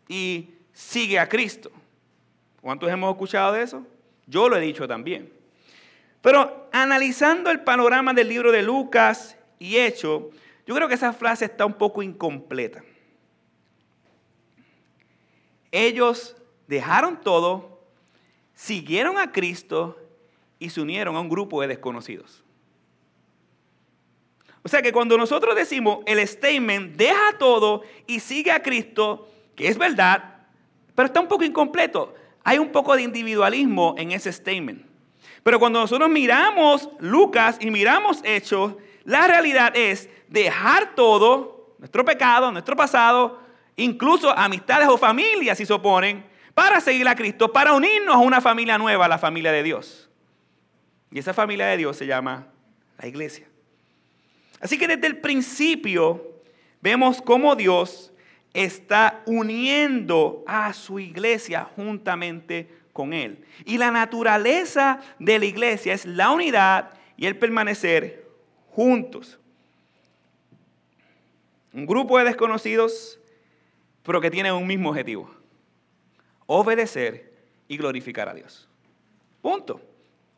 y 0.10 0.50
sigue 0.74 1.18
a 1.18 1.30
Cristo. 1.30 1.72
¿Cuántos 2.60 2.90
hemos 2.90 3.12
escuchado 3.12 3.54
de 3.54 3.64
eso? 3.64 3.86
Yo 4.28 4.50
lo 4.50 4.58
he 4.58 4.62
dicho 4.62 4.88
también. 4.88 5.32
Pero 6.22 6.68
analizando 6.74 7.50
el 7.50 7.62
panorama 7.62 8.14
del 8.14 8.28
libro 8.28 8.52
de 8.52 8.62
Lucas 8.62 9.38
y 9.58 9.78
Hechos, 9.78 10.24
yo 10.68 10.76
creo 10.76 10.88
que 10.88 10.96
esa 10.96 11.14
frase 11.14 11.46
está 11.46 11.66
un 11.66 11.74
poco 11.74 12.04
incompleta. 12.04 12.84
Ellos 15.72 16.36
dejaron 16.68 17.22
todo, 17.22 17.80
siguieron 18.54 19.18
a 19.18 19.32
Cristo 19.32 19.98
y 20.60 20.70
se 20.70 20.82
unieron 20.82 21.16
a 21.16 21.22
un 21.22 21.30
grupo 21.30 21.62
de 21.62 21.68
desconocidos. 21.68 22.41
O 24.64 24.70
sea 24.70 24.82
que 24.82 24.92
cuando 24.92 25.18
nosotros 25.18 25.56
decimos 25.56 26.00
el 26.06 26.26
statement, 26.28 26.96
deja 26.96 27.38
todo 27.40 27.82
y 28.06 28.20
sigue 28.20 28.52
a 28.52 28.62
Cristo, 28.62 29.28
que 29.56 29.68
es 29.68 29.78
verdad, 29.78 30.46
pero 30.96 31.08
está 31.08 31.20
un 31.20 31.28
poco 31.28 31.44
incompleto. 31.44 32.14
Hay 32.44 32.58
un 32.58 32.72
poco 32.72 32.96
de 32.96 33.02
individualismo 33.02 33.96
en 33.98 34.12
ese 34.12 34.32
statement. 34.32 34.86
Pero 35.44 35.60
cuando 35.60 35.80
nosotros 35.80 36.10
miramos 36.10 36.90
Lucas 37.00 37.58
y 37.60 37.72
miramos 37.72 38.22
Hechos, 38.24 38.76
la 39.04 39.28
realidad 39.28 39.76
es 39.76 40.10
dejar 40.28 40.94
todo, 40.96 41.76
nuestro 41.80 42.06
pecado, 42.06 42.52
nuestro 42.52 42.76
pasado, 42.76 43.40
incluso 43.76 44.30
amistades 44.38 44.88
o 44.88 44.98
familias 44.98 45.58
si 45.58 45.66
se 45.66 45.74
oponen, 45.74 46.30
para 46.54 46.80
seguir 46.82 47.08
a 47.08 47.16
Cristo, 47.16 47.52
para 47.52 47.74
unirnos 47.74 48.16
a 48.16 48.20
una 48.20 48.42
familia 48.42 48.78
nueva, 48.78 49.08
la 49.08 49.18
familia 49.18 49.52
de 49.52 49.64
Dios. 49.64 50.10
Y 51.10 51.20
esa 51.20 51.34
familia 51.34 51.66
de 51.68 51.78
Dios 51.78 51.98
se 51.98 52.06
llama 52.06 52.48
la 53.00 53.08
iglesia. 53.08 53.51
Así 54.62 54.78
que 54.78 54.88
desde 54.88 55.08
el 55.08 55.18
principio 55.18 56.36
vemos 56.82 57.22
cómo 57.22 57.56
Dios 57.56 58.12
está 58.54 59.24
uniendo 59.26 60.44
a 60.46 60.74
su 60.74 61.00
iglesia 61.00 61.68
juntamente 61.76 62.70
con 62.94 63.14
Él. 63.14 63.44
Y 63.66 63.78
la 63.78 63.92
naturaleza 63.92 65.00
de 65.20 65.40
la 65.40 65.46
iglesia 65.46 65.94
es 65.94 66.06
la 66.06 66.32
unidad 66.32 66.92
y 67.18 67.26
el 67.26 67.38
permanecer 67.38 68.26
juntos. 68.70 69.40
Un 71.74 71.86
grupo 71.86 72.18
de 72.18 72.26
desconocidos, 72.26 73.20
pero 74.04 74.20
que 74.20 74.30
tienen 74.30 74.54
un 74.54 74.68
mismo 74.68 74.90
objetivo. 74.90 75.34
Obedecer 76.46 77.32
y 77.68 77.78
glorificar 77.78 78.28
a 78.28 78.34
Dios. 78.34 78.68
Punto. 79.42 79.82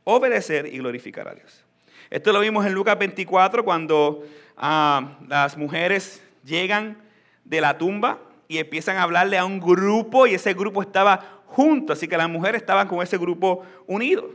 Obedecer 0.04 0.68
y 0.68 0.78
glorificar 0.78 1.28
a 1.28 1.34
Dios. 1.34 1.63
Esto 2.10 2.32
lo 2.32 2.40
vimos 2.40 2.66
en 2.66 2.74
Lucas 2.74 2.98
24 2.98 3.64
cuando 3.64 4.24
ah, 4.58 5.18
las 5.28 5.58
mujeres 5.58 6.22
llegan 6.44 6.98
de 7.44 7.62
la 7.62 7.78
tumba 7.78 8.20
y 8.48 8.58
empiezan 8.58 8.98
a 8.98 9.04
hablarle 9.04 9.38
a 9.38 9.46
un 9.46 9.60
grupo 9.60 10.28
y 10.28 10.36
ese 10.36 10.54
grupo 10.54 10.82
estaba 10.82 11.42
junto, 11.48 11.94
así 11.94 12.08
que 12.08 12.18
las 12.18 12.30
mujeres 12.30 12.62
estaban 12.62 12.88
con 12.88 13.02
ese 13.02 13.18
grupo 13.18 13.64
unido. 13.88 14.30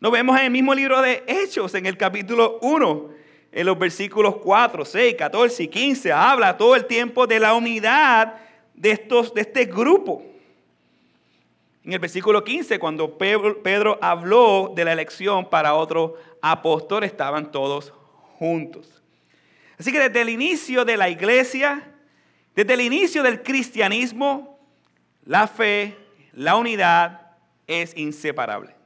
Lo 0.00 0.10
vemos 0.10 0.36
en 0.38 0.46
el 0.46 0.50
mismo 0.50 0.74
libro 0.74 1.00
de 1.00 1.22
Hechos, 1.26 1.74
en 1.74 1.86
el 1.86 1.96
capítulo 1.96 2.58
1, 2.62 3.10
en 3.52 3.66
los 3.66 3.78
versículos 3.78 4.36
4, 4.36 4.84
6, 4.84 5.14
14 5.16 5.62
y 5.62 5.68
15, 5.68 6.12
habla 6.12 6.56
todo 6.56 6.74
el 6.74 6.86
tiempo 6.86 7.26
de 7.26 7.38
la 7.38 7.54
unidad 7.54 8.34
de, 8.74 8.90
estos, 8.90 9.34
de 9.34 9.42
este 9.42 9.66
grupo. 9.66 10.24
En 11.84 11.92
el 11.92 11.98
versículo 11.98 12.44
15, 12.44 12.78
cuando 12.78 13.18
Pedro, 13.18 13.98
habló 14.00 14.72
de 14.74 14.84
la 14.84 14.92
elección 14.92 15.50
para 15.50 15.74
otro 15.74 16.14
apóstol, 16.40 17.02
estaban 17.02 17.50
todos 17.50 17.92
juntos. 18.38 19.02
Así 19.78 19.90
que 19.90 19.98
desde 19.98 20.22
el 20.22 20.28
inicio 20.28 20.84
de 20.84 20.96
la 20.96 21.08
iglesia, 21.08 21.92
desde 22.54 22.74
el 22.74 22.82
inicio 22.82 23.22
del 23.24 23.42
cristianismo, 23.42 24.60
la 25.24 25.48
fe, 25.48 25.96
la 26.32 26.54
unidad 26.54 27.32
es 27.66 27.96
inseparable 27.96 28.76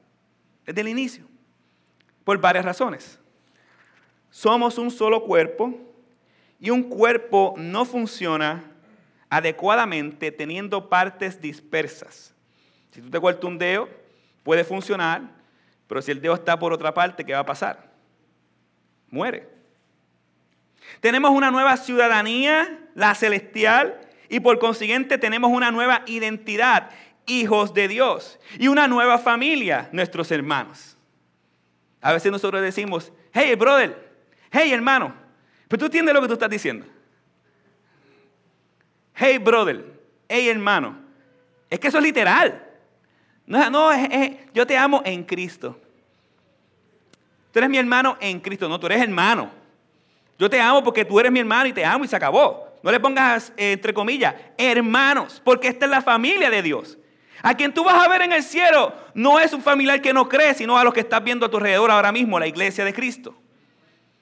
desde 0.64 0.80
el 0.80 0.88
inicio, 0.88 1.24
por 2.24 2.38
varias 2.38 2.64
razones. 2.64 3.18
Somos 4.30 4.78
un 4.78 4.90
solo 4.90 5.22
cuerpo 5.22 5.74
y 6.58 6.70
un 6.70 6.82
cuerpo 6.82 7.54
no 7.56 7.84
funciona 7.84 8.64
adecuadamente 9.28 10.32
teniendo 10.32 10.88
partes 10.88 11.40
dispersas. 11.40 12.35
Si 12.96 13.02
tú 13.02 13.10
te 13.10 13.20
cortas 13.20 13.44
un 13.44 13.58
dedo, 13.58 13.90
puede 14.42 14.64
funcionar, 14.64 15.20
pero 15.86 16.00
si 16.00 16.12
el 16.12 16.22
dedo 16.22 16.32
está 16.32 16.58
por 16.58 16.72
otra 16.72 16.94
parte, 16.94 17.26
¿qué 17.26 17.34
va 17.34 17.40
a 17.40 17.44
pasar? 17.44 17.90
Muere. 19.10 19.46
Tenemos 21.02 21.32
una 21.32 21.50
nueva 21.50 21.76
ciudadanía, 21.76 22.88
la 22.94 23.14
celestial, 23.14 24.00
y 24.30 24.40
por 24.40 24.58
consiguiente 24.58 25.18
tenemos 25.18 25.50
una 25.50 25.70
nueva 25.70 26.04
identidad 26.06 26.88
hijos 27.26 27.74
de 27.74 27.86
Dios 27.86 28.38
y 28.58 28.68
una 28.68 28.88
nueva 28.88 29.18
familia, 29.18 29.90
nuestros 29.92 30.30
hermanos. 30.30 30.96
A 32.00 32.14
veces 32.14 32.32
nosotros 32.32 32.62
decimos, 32.62 33.12
hey 33.34 33.54
brother, 33.56 34.10
hey 34.50 34.72
hermano, 34.72 35.14
pero 35.68 35.80
tú 35.80 35.84
entiendes 35.84 36.14
lo 36.14 36.22
que 36.22 36.28
tú 36.28 36.32
estás 36.32 36.48
diciendo. 36.48 36.86
Hey 39.14 39.36
brother, 39.36 39.84
hey 40.30 40.48
hermano, 40.48 40.96
es 41.68 41.78
que 41.78 41.88
eso 41.88 41.98
es 41.98 42.04
literal. 42.04 42.62
No, 43.46 43.70
no 43.70 43.90
yo 44.52 44.66
te 44.66 44.76
amo 44.76 45.02
en 45.04 45.24
Cristo. 45.24 45.78
Tú 47.52 47.58
eres 47.58 47.70
mi 47.70 47.78
hermano 47.78 48.16
en 48.20 48.40
Cristo, 48.40 48.68
no, 48.68 48.78
tú 48.78 48.86
eres 48.86 49.00
hermano. 49.00 49.50
Yo 50.38 50.50
te 50.50 50.60
amo 50.60 50.84
porque 50.84 51.04
tú 51.04 51.18
eres 51.18 51.32
mi 51.32 51.40
hermano 51.40 51.66
y 51.66 51.72
te 51.72 51.84
amo 51.84 52.04
y 52.04 52.08
se 52.08 52.16
acabó. 52.16 52.66
No 52.82 52.90
le 52.90 53.00
pongas, 53.00 53.52
eh, 53.56 53.72
entre 53.72 53.94
comillas, 53.94 54.34
hermanos, 54.58 55.40
porque 55.42 55.68
esta 55.68 55.86
es 55.86 55.90
la 55.90 56.02
familia 56.02 56.50
de 56.50 56.62
Dios. 56.62 56.98
A 57.42 57.54
quien 57.54 57.72
tú 57.72 57.84
vas 57.84 58.04
a 58.04 58.08
ver 58.08 58.22
en 58.22 58.32
el 58.32 58.42
cielo 58.42 58.92
no 59.14 59.38
es 59.38 59.52
un 59.52 59.62
familiar 59.62 60.00
que 60.02 60.12
no 60.12 60.28
cree, 60.28 60.52
sino 60.54 60.76
a 60.76 60.84
los 60.84 60.92
que 60.92 61.00
estás 61.00 61.22
viendo 61.24 61.46
a 61.46 61.50
tu 61.50 61.56
alrededor 61.56 61.90
ahora 61.90 62.12
mismo, 62.12 62.38
la 62.38 62.46
iglesia 62.46 62.84
de 62.84 62.92
Cristo. 62.92 63.34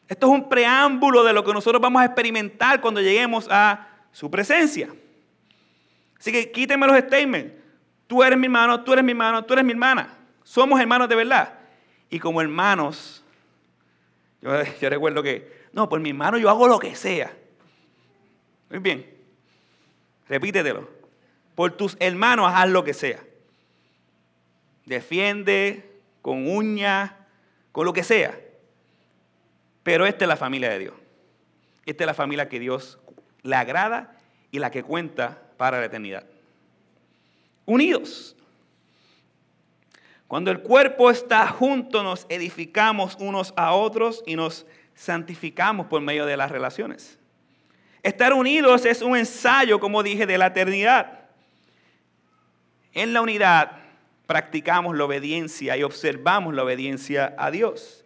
Esto 0.08 0.26
es 0.26 0.32
un 0.32 0.48
preámbulo 0.48 1.24
de 1.24 1.32
lo 1.32 1.42
que 1.42 1.52
nosotros 1.52 1.80
vamos 1.80 2.02
a 2.02 2.04
experimentar 2.04 2.80
cuando 2.80 3.00
lleguemos 3.00 3.48
a 3.50 3.88
su 4.12 4.30
presencia. 4.30 4.88
Así 6.20 6.30
que 6.30 6.52
quítenme 6.52 6.86
los 6.86 6.98
statements. 6.98 7.63
Tú 8.06 8.22
eres 8.22 8.38
mi 8.38 8.46
hermano, 8.46 8.82
tú 8.84 8.92
eres 8.92 9.04
mi 9.04 9.12
hermano, 9.12 9.44
tú 9.44 9.54
eres 9.54 9.64
mi 9.64 9.72
hermana. 9.72 10.16
Somos 10.42 10.80
hermanos 10.80 11.08
de 11.08 11.14
verdad. 11.14 11.58
Y 12.10 12.18
como 12.18 12.40
hermanos, 12.40 13.24
yo, 14.42 14.90
recuerdo 14.90 15.22
que, 15.22 15.64
no, 15.72 15.88
por 15.88 16.00
mi 16.00 16.10
hermano 16.10 16.38
yo 16.38 16.50
hago 16.50 16.68
lo 16.68 16.78
que 16.78 16.94
sea. 16.94 17.34
Muy 18.70 18.78
bien, 18.78 19.08
repítetelo. 20.28 20.88
Por 21.54 21.72
tus 21.72 21.96
hermanos 22.00 22.50
haz 22.52 22.68
lo 22.68 22.84
que 22.84 22.94
sea. 22.94 23.20
Defiende 24.84 26.00
con 26.20 26.46
uñas, 26.48 27.12
con 27.72 27.86
lo 27.86 27.92
que 27.92 28.02
sea. 28.02 28.38
Pero 29.82 30.06
esta 30.06 30.24
es 30.24 30.28
la 30.28 30.36
familia 30.36 30.70
de 30.70 30.78
Dios. 30.78 30.94
Esta 31.86 32.04
es 32.04 32.06
la 32.06 32.14
familia 32.14 32.48
que 32.48 32.58
Dios 32.58 32.98
le 33.42 33.56
agrada 33.56 34.16
y 34.50 34.58
la 34.58 34.70
que 34.70 34.82
cuenta 34.82 35.42
para 35.56 35.80
la 35.80 35.86
eternidad. 35.86 36.26
Unidos. 37.64 38.36
Cuando 40.26 40.50
el 40.50 40.60
cuerpo 40.60 41.10
está 41.10 41.46
junto, 41.48 42.02
nos 42.02 42.26
edificamos 42.28 43.16
unos 43.20 43.52
a 43.56 43.72
otros 43.72 44.22
y 44.26 44.36
nos 44.36 44.66
santificamos 44.94 45.86
por 45.86 46.00
medio 46.00 46.26
de 46.26 46.36
las 46.36 46.50
relaciones. 46.50 47.18
Estar 48.02 48.32
unidos 48.32 48.84
es 48.84 49.00
un 49.00 49.16
ensayo, 49.16 49.80
como 49.80 50.02
dije, 50.02 50.26
de 50.26 50.38
la 50.38 50.48
eternidad. 50.48 51.20
En 52.92 53.12
la 53.12 53.22
unidad 53.22 53.78
practicamos 54.26 54.96
la 54.96 55.04
obediencia 55.04 55.76
y 55.76 55.82
observamos 55.82 56.54
la 56.54 56.64
obediencia 56.64 57.34
a 57.38 57.50
Dios. 57.50 58.04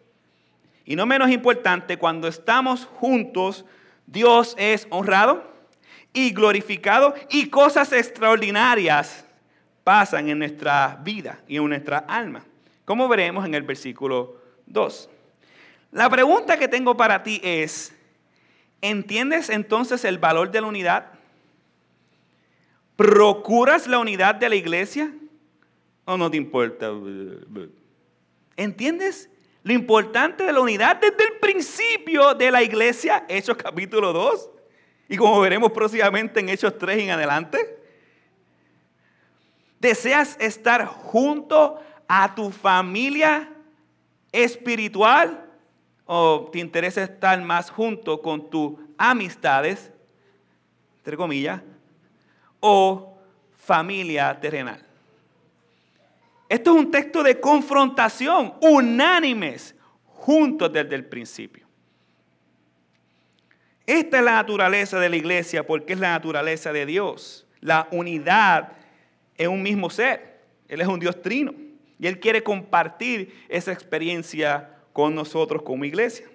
Y 0.85 0.95
no 0.95 1.05
menos 1.05 1.29
importante, 1.29 1.97
cuando 1.97 2.27
estamos 2.27 2.85
juntos, 2.85 3.65
Dios 4.07 4.55
es 4.57 4.87
honrado 4.89 5.51
y 6.13 6.31
glorificado 6.31 7.13
y 7.29 7.49
cosas 7.49 7.93
extraordinarias 7.93 9.25
pasan 9.89 10.29
en 10.29 10.37
nuestra 10.37 10.99
vida 11.03 11.39
y 11.47 11.57
en 11.57 11.67
nuestra 11.67 11.97
alma, 11.97 12.45
como 12.85 13.07
veremos 13.07 13.43
en 13.43 13.55
el 13.55 13.63
versículo 13.63 14.39
2. 14.67 15.09
La 15.93 16.07
pregunta 16.11 16.59
que 16.59 16.67
tengo 16.67 16.95
para 16.95 17.23
ti 17.23 17.41
es, 17.43 17.91
¿entiendes 18.81 19.49
entonces 19.49 20.05
el 20.05 20.19
valor 20.19 20.51
de 20.51 20.61
la 20.61 20.67
unidad? 20.67 21.07
¿Procuras 22.97 23.87
la 23.87 23.97
unidad 23.97 24.35
de 24.35 24.49
la 24.49 24.55
iglesia? 24.55 25.11
¿O 26.05 26.17
no 26.17 26.29
te 26.29 26.37
importa? 26.37 26.91
¿Entiendes 28.57 29.27
lo 29.63 29.73
importante 29.73 30.43
de 30.43 30.53
la 30.53 30.59
unidad 30.59 30.97
desde 30.97 31.33
el 31.33 31.39
principio 31.39 32.35
de 32.35 32.51
la 32.51 32.61
iglesia? 32.61 33.25
Hechos 33.27 33.57
capítulo 33.57 34.13
2. 34.13 34.49
Y 35.09 35.17
como 35.17 35.41
veremos 35.41 35.71
próximamente 35.71 36.41
en 36.41 36.49
Hechos 36.49 36.77
3 36.77 37.05
en 37.05 37.09
adelante. 37.09 37.78
¿Deseas 39.79 40.35
estar 40.39 40.85
junto 40.85 41.79
a 42.07 42.35
tu 42.35 42.51
familia 42.51 43.49
espiritual? 44.31 45.45
¿O 46.05 46.49
te 46.51 46.59
interesa 46.59 47.03
estar 47.03 47.39
más 47.41 47.69
junto 47.69 48.21
con 48.21 48.49
tus 48.49 48.73
amistades, 48.97 49.91
entre 50.97 51.15
comillas, 51.15 51.61
o 52.59 53.17
familia 53.57 54.37
terrenal? 54.39 54.83
Esto 56.49 56.71
es 56.71 56.77
un 56.77 56.91
texto 56.91 57.21
de 57.21 57.39
confrontación, 57.39 58.55
unánimes, 58.59 59.75
juntos 60.03 60.73
desde 60.73 60.95
el 60.95 61.05
principio. 61.05 61.67
Esta 63.85 64.17
es 64.17 64.23
la 64.23 64.33
naturaleza 64.33 64.99
de 64.99 65.09
la 65.09 65.15
iglesia 65.15 65.65
porque 65.65 65.93
es 65.93 65.99
la 65.99 66.09
naturaleza 66.09 66.73
de 66.73 66.85
Dios, 66.85 67.47
la 67.61 67.87
unidad 67.91 68.73
es 69.39 69.47
un 69.47 69.63
mismo 69.63 69.89
ser. 69.89 70.41
Él 70.67 70.81
es 70.81 70.87
un 70.87 70.99
Dios 70.99 71.19
trino. 71.21 71.53
Y 71.97 72.07
Él 72.07 72.19
quiere 72.19 72.43
compartir 72.43 73.45
esa 73.47 73.71
experiencia 73.71 74.69
con 74.91 75.15
nosotros 75.15 75.63
como 75.63 75.85
iglesia. 75.85 76.27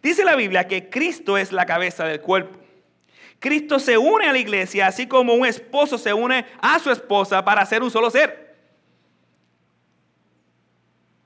Dice 0.00 0.24
la 0.24 0.36
Biblia 0.36 0.68
que 0.68 0.88
Cristo 0.88 1.36
es 1.36 1.50
la 1.50 1.66
cabeza 1.66 2.04
del 2.04 2.20
cuerpo. 2.20 2.58
Cristo 3.40 3.80
se 3.80 3.98
une 3.98 4.26
a 4.26 4.32
la 4.32 4.38
iglesia 4.38 4.86
así 4.86 5.06
como 5.06 5.34
un 5.34 5.44
esposo 5.44 5.98
se 5.98 6.14
une 6.14 6.46
a 6.60 6.78
su 6.78 6.90
esposa 6.90 7.44
para 7.44 7.66
ser 7.66 7.82
un 7.82 7.90
solo 7.90 8.10
ser. 8.10 8.54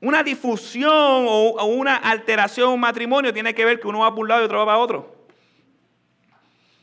Una 0.01 0.23
difusión 0.23 0.91
o 0.91 1.65
una 1.67 1.97
alteración 1.97 2.71
un 2.71 2.81
matrimonio 2.81 3.35
tiene 3.35 3.55
que 3.55 3.67
ver 3.67 3.79
que 3.79 3.87
uno 3.87 4.01
va 4.01 4.09
para 4.09 4.21
un 4.23 4.29
lado 4.29 4.41
y 4.41 4.45
otro 4.47 4.59
va 4.61 4.67
para 4.67 4.79
otro. 4.79 5.27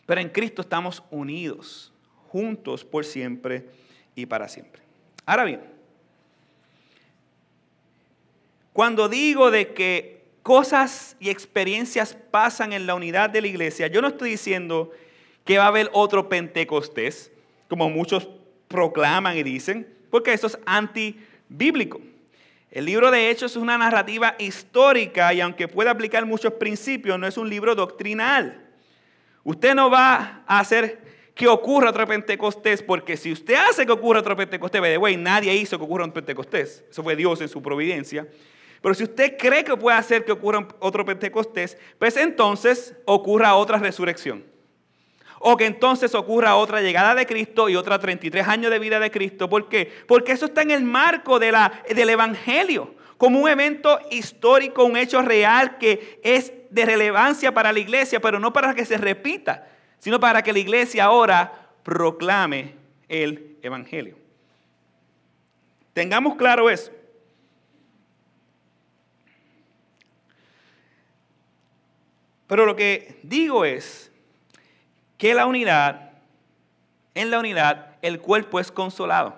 Pero 0.06 0.22
en 0.22 0.30
Cristo 0.30 0.62
estamos 0.62 1.04
unidos, 1.10 1.92
juntos 2.28 2.86
por 2.86 3.04
siempre 3.04 3.66
y 4.18 4.26
para 4.26 4.50
siempre. 4.50 4.82
Ahora 5.26 5.46
bien, 5.46 5.62
cuando 8.74 9.08
digo 9.08 9.52
de 9.52 9.74
que 9.74 10.26
cosas 10.42 11.16
y 11.20 11.30
experiencias 11.30 12.18
pasan 12.32 12.74
en 12.74 12.88
la 12.88 12.96
unidad 12.96 13.30
de 13.30 13.42
la 13.42 13.48
iglesia, 13.48 13.88
yo 13.88 14.02
no 14.02 14.10
estoy 14.10 14.32
diciendo 14.32 14.92
que 15.46 15.60
va 15.60 15.66
a 15.66 15.68
haber 15.68 15.90
otro 15.94 16.28
Pentecostés, 16.28 17.32
como 17.70 17.90
muchos 17.90 18.28
proclaman 18.68 19.38
y 19.38 19.44
dicen, 19.44 19.88
porque 20.10 20.34
eso 20.34 20.48
es 20.48 20.58
antibíblico. 20.66 22.02
El 22.72 22.86
libro 22.86 23.12
de 23.12 23.30
Hechos 23.30 23.52
es 23.52 23.58
una 23.58 23.78
narrativa 23.78 24.36
histórica 24.40 25.34
y 25.34 25.42
aunque 25.42 25.68
pueda 25.68 25.92
aplicar 25.92 26.26
muchos 26.26 26.54
principios, 26.54 27.20
no 27.20 27.28
es 27.28 27.38
un 27.38 27.50
libro 27.50 27.76
doctrinal. 27.76 28.66
Usted 29.44 29.76
no 29.76 29.92
va 29.92 30.44
a 30.48 30.60
hacer 30.60 31.07
que 31.38 31.47
ocurra 31.47 31.91
otro 31.91 32.08
Pentecostés, 32.08 32.82
porque 32.82 33.15
si 33.15 33.32
usted 33.32 33.54
hace 33.54 33.86
que 33.86 33.91
ocurra 33.91 34.21
otro 34.21 34.36
Pentecostés, 34.36 34.82
de 34.82 34.97
way, 34.97 35.15
nadie 35.15 35.54
hizo 35.54 35.78
que 35.78 35.86
ocurra 35.86 36.04
un 36.04 36.12
Pentecostés, 36.12 36.84
eso 36.89 37.04
fue 37.04 37.15
Dios 37.15 37.39
en 37.41 37.47
su 37.47 37.62
providencia. 37.62 38.28
Pero 38.82 38.95
si 38.95 39.04
usted 39.04 39.38
cree 39.38 39.63
que 39.63 39.78
puede 39.78 39.97
hacer 39.97 40.26
que 40.26 40.32
ocurra 40.32 40.67
otro 40.80 41.06
Pentecostés, 41.06 41.78
pues 42.00 42.17
entonces 42.17 42.95
ocurra 43.06 43.54
otra 43.54 43.78
resurrección. 43.78 44.45
O 45.39 45.56
que 45.56 45.67
entonces 45.67 46.15
ocurra 46.15 46.56
otra 46.56 46.82
llegada 46.82 47.13
de 47.13 47.28
Cristo 47.28 47.69
y 47.69 47.76
otra 47.76 48.00
33 48.00 48.47
años 48.47 48.71
de 48.71 48.80
vida 48.80 49.00
de 49.00 49.12
Cristo. 49.12 49.47
¿Por 49.47 49.69
qué? 49.69 49.91
Porque 50.08 50.32
eso 50.32 50.45
está 50.45 50.63
en 50.63 50.71
el 50.71 50.84
marco 50.84 51.38
de 51.38 51.52
la, 51.52 51.84
del 51.88 52.10
Evangelio, 52.10 52.95
como 53.17 53.39
un 53.39 53.47
evento 53.47 54.00
histórico, 54.10 54.84
un 54.84 54.97
hecho 54.97 55.21
real 55.21 55.78
que 55.78 56.19
es 56.23 56.52
de 56.71 56.86
relevancia 56.86 57.54
para 57.54 57.71
la 57.71 57.80
iglesia, 57.80 58.19
pero 58.19 58.39
no 58.39 58.52
para 58.52 58.73
que 58.73 58.86
se 58.86 58.97
repita 58.97 59.77
sino 60.00 60.20
para 60.20 60.42
que 60.42 60.54
la 60.54 60.60
iglesia 60.60 61.06
ahora 61.06 61.70
proclame 61.84 62.74
el 63.08 63.58
Evangelio. 63.62 64.18
Tengamos 65.94 66.36
claro 66.36 66.70
eso. 66.70 66.92
Pero 72.48 72.66
lo 72.66 72.76
que 72.76 73.20
digo 73.24 73.66
es 73.66 74.12
que 75.18 75.34
la 75.34 75.46
unidad, 75.46 76.12
en 77.14 77.32
la 77.32 77.40
unidad, 77.40 77.96
el 78.02 78.22
cuerpo 78.22 78.60
es 78.60 78.72
consolado. 78.72 79.38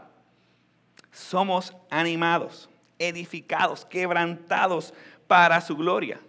Somos 1.12 1.76
animados, 1.89 2.69
edificados, 3.00 3.86
quebrantados 3.86 4.93
para 5.28 5.62
su 5.62 5.76
gloria 5.76 6.19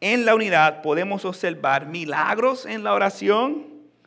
en 0.00 0.24
la 0.24 0.34
unidad 0.34 0.82
podemos 0.82 1.24
observar 1.24 1.86
milagros 1.86 2.66
en 2.66 2.84
la 2.84 2.92
oración. 2.94 3.66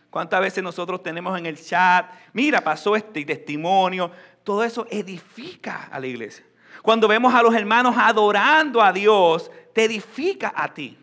¿Cuántas 0.10 0.42
veces 0.42 0.64
nosotros 0.64 1.02
tenemos 1.04 1.38
en 1.38 1.46
el 1.46 1.62
chat, 1.62 2.12
mira, 2.34 2.62
pasó 2.62 2.96
este 2.96 3.24
testimonio? 3.24 4.12
Todo 4.44 4.64
eso 4.64 4.86
edifica 4.90 5.90
a 5.92 6.00
la 6.00 6.08
iglesia. 6.08 6.46
Cuando 6.82 7.08
vemos 7.08 7.34
a 7.34 7.44
los 7.44 7.54
hermanos 7.54 7.96
adorando 7.98 8.82
a 8.82 8.92
Dios, 8.92 9.52
te 9.74 9.86
edifica 9.86 10.52
a 10.56 10.74
ti. 10.74 10.98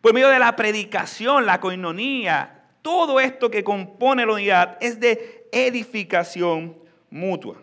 Por 0.00 0.12
medio 0.12 0.28
de 0.28 0.38
la 0.38 0.56
predicación, 0.56 1.46
la 1.46 1.60
coinonía, 1.60 2.64
todo 2.82 3.20
esto 3.20 3.50
que 3.50 3.62
compone 3.62 4.26
la 4.26 4.32
unidad 4.32 4.76
es 4.80 4.98
de 4.98 5.48
edificación 5.52 6.76
mutua. 7.08 7.56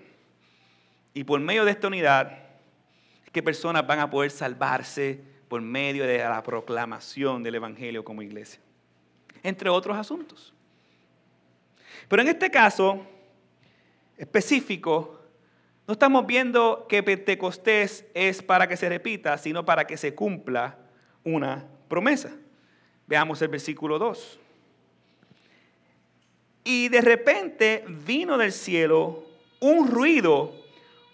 Y 1.13 1.23
por 1.23 1.39
medio 1.39 1.65
de 1.65 1.71
esta 1.71 1.87
unidad, 1.87 2.31
que 3.31 3.43
personas 3.43 3.85
van 3.85 3.99
a 3.99 4.09
poder 4.09 4.31
salvarse, 4.31 5.21
por 5.49 5.61
medio 5.61 6.05
de 6.05 6.19
la 6.19 6.41
proclamación 6.43 7.43
del 7.43 7.55
Evangelio 7.55 8.05
como 8.05 8.21
iglesia, 8.21 8.61
entre 9.43 9.69
otros 9.69 9.97
asuntos. 9.97 10.53
Pero 12.07 12.21
en 12.21 12.29
este 12.29 12.49
caso 12.49 13.05
específico, 14.15 15.19
no 15.87 15.93
estamos 15.93 16.25
viendo 16.27 16.85
que 16.87 17.01
Pentecostés 17.01 18.05
es 18.13 18.43
para 18.43 18.67
que 18.67 18.77
se 18.77 18.87
repita, 18.87 19.37
sino 19.39 19.65
para 19.65 19.87
que 19.87 19.97
se 19.97 20.13
cumpla 20.13 20.77
una 21.23 21.65
promesa. 21.87 22.31
Veamos 23.07 23.41
el 23.41 23.47
versículo 23.47 23.97
2. 23.97 24.39
Y 26.63 26.89
de 26.89 27.01
repente 27.01 27.83
vino 27.87 28.37
del 28.37 28.51
cielo 28.51 29.23
un 29.59 29.89
ruido 29.89 30.53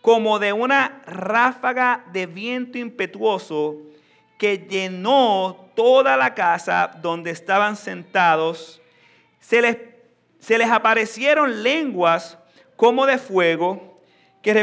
como 0.01 0.39
de 0.39 0.51
una 0.51 1.01
ráfaga 1.05 2.05
de 2.11 2.25
viento 2.25 2.77
impetuoso 2.77 3.81
que 4.37 4.57
llenó 4.57 5.69
toda 5.75 6.17
la 6.17 6.33
casa 6.33 6.91
donde 7.01 7.31
estaban 7.31 7.75
sentados. 7.75 8.81
Se 9.39 9.61
les, 9.61 9.77
se 10.39 10.57
les 10.57 10.69
aparecieron 10.69 11.63
lenguas 11.63 12.37
como 12.75 13.05
de 13.05 13.17
fuego, 13.17 14.01
que 14.41 14.53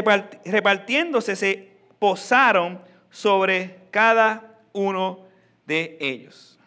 repartiéndose 0.45 1.35
se 1.35 1.71
posaron 1.99 2.81
sobre 3.09 3.79
cada 3.91 4.59
uno 4.71 5.25
de 5.65 5.97
ellos. 5.99 6.57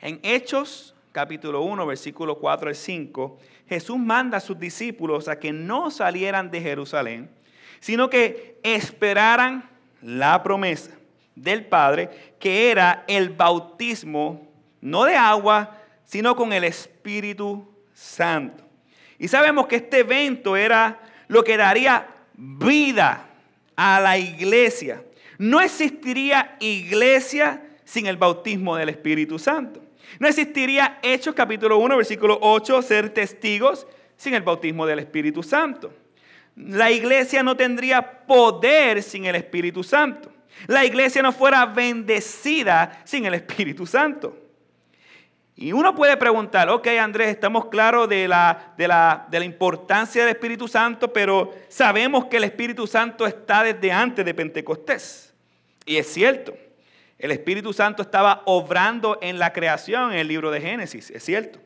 En 0.00 0.20
Hechos 0.22 0.94
capítulo 1.12 1.62
1, 1.62 1.86
versículo 1.86 2.38
4 2.38 2.68
al 2.68 2.74
5, 2.74 3.38
Jesús 3.68 3.98
manda 3.98 4.38
a 4.38 4.40
sus 4.40 4.58
discípulos 4.58 5.28
a 5.28 5.38
que 5.38 5.52
no 5.52 5.90
salieran 5.90 6.50
de 6.50 6.60
Jerusalén, 6.60 7.30
sino 7.80 8.08
que 8.10 8.58
esperaran 8.62 9.68
la 10.00 10.42
promesa 10.42 10.90
del 11.34 11.66
Padre, 11.66 12.34
que 12.38 12.70
era 12.70 13.04
el 13.06 13.30
bautismo, 13.30 14.48
no 14.80 15.04
de 15.04 15.16
agua, 15.16 15.78
sino 16.04 16.36
con 16.36 16.52
el 16.52 16.64
Espíritu 16.64 17.66
Santo. 17.94 18.64
Y 19.18 19.28
sabemos 19.28 19.66
que 19.66 19.76
este 19.76 20.00
evento 20.00 20.56
era 20.56 21.00
lo 21.28 21.44
que 21.44 21.56
daría 21.56 22.08
vida 22.34 23.26
a 23.76 24.00
la 24.00 24.18
iglesia. 24.18 25.02
No 25.38 25.60
existiría 25.60 26.56
iglesia 26.60 27.62
sin 27.84 28.06
el 28.06 28.16
bautismo 28.16 28.76
del 28.76 28.88
Espíritu 28.88 29.38
Santo. 29.38 29.80
No 30.18 30.28
existiría 30.28 30.98
Hechos 31.02 31.34
capítulo 31.34 31.78
1, 31.78 31.96
versículo 31.96 32.38
8, 32.40 32.82
ser 32.82 33.10
testigos 33.10 33.86
sin 34.16 34.34
el 34.34 34.42
bautismo 34.42 34.86
del 34.86 34.98
Espíritu 34.98 35.42
Santo. 35.42 35.92
La 36.56 36.90
iglesia 36.90 37.42
no 37.42 37.56
tendría 37.56 38.26
poder 38.26 39.02
sin 39.02 39.24
el 39.24 39.36
Espíritu 39.36 39.82
Santo. 39.82 40.30
La 40.66 40.84
iglesia 40.84 41.22
no 41.22 41.32
fuera 41.32 41.66
bendecida 41.66 43.02
sin 43.04 43.26
el 43.26 43.34
Espíritu 43.34 43.86
Santo. 43.86 44.36
Y 45.54 45.72
uno 45.72 45.94
puede 45.94 46.16
preguntar, 46.16 46.68
ok 46.70 46.86
Andrés, 47.00 47.28
estamos 47.28 47.66
claros 47.66 48.08
de 48.08 48.26
la, 48.26 48.72
de, 48.76 48.88
la, 48.88 49.26
de 49.30 49.38
la, 49.38 49.44
importancia 49.44 50.24
del 50.24 50.34
Espíritu 50.34 50.66
Santo, 50.66 51.12
pero 51.12 51.52
sabemos 51.68 52.24
que 52.26 52.38
el 52.38 52.44
Espíritu 52.44 52.86
Santo 52.86 53.26
está 53.26 53.62
desde 53.62 53.92
antes 53.92 54.24
de 54.24 54.34
Pentecostés. 54.34 55.34
Y 55.84 55.96
es 55.96 56.12
cierto, 56.12 56.54
el 57.18 57.32
Espíritu 57.32 57.72
Santo 57.72 58.02
estaba 58.02 58.42
obrando 58.46 59.18
en 59.20 59.38
la 59.38 59.52
creación 59.52 60.12
en 60.12 60.18
el 60.18 60.28
libro 60.28 60.50
de 60.50 60.60
Génesis, 60.60 61.10
es 61.10 61.22
cierto. 61.22 61.60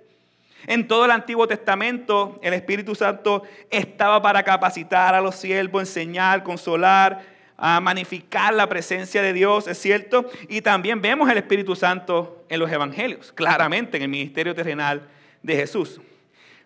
En 0.66 0.88
todo 0.88 1.04
el 1.04 1.12
Antiguo 1.12 1.46
Testamento 1.46 2.40
el 2.42 2.54
Espíritu 2.54 2.96
Santo 2.96 3.44
estaba 3.70 4.20
para 4.20 4.42
capacitar 4.42 5.14
a 5.14 5.20
los 5.20 5.36
siervos, 5.36 5.82
enseñar, 5.82 6.42
consolar, 6.42 7.35
a 7.58 7.80
magnificar 7.80 8.52
la 8.52 8.68
presencia 8.68 9.22
de 9.22 9.32
Dios, 9.32 9.66
es 9.66 9.78
cierto. 9.78 10.30
Y 10.48 10.60
también 10.60 11.00
vemos 11.00 11.30
el 11.30 11.38
Espíritu 11.38 11.74
Santo 11.74 12.44
en 12.48 12.60
los 12.60 12.70
Evangelios, 12.70 13.32
claramente 13.32 13.96
en 13.96 14.04
el 14.04 14.08
ministerio 14.08 14.54
terrenal 14.54 15.08
de 15.42 15.56
Jesús. 15.56 16.00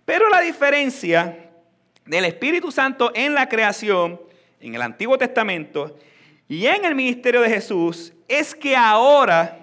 Pero 0.05 0.29
la 0.29 0.41
diferencia 0.41 1.51
del 2.05 2.25
Espíritu 2.25 2.73
Santo 2.73 3.13
en 3.15 3.35
la 3.35 3.49
creación, 3.49 4.21
en 4.59 4.75
el 4.75 4.83
Antiguo 4.83 5.17
Testamento 5.17 5.97
y 6.49 6.67
en 6.67 6.85
el 6.85 6.95
ministerio 6.95 7.41
de 7.41 7.49
Jesús, 7.49 8.13
es 8.27 8.55
que 8.55 8.75
ahora, 8.77 9.59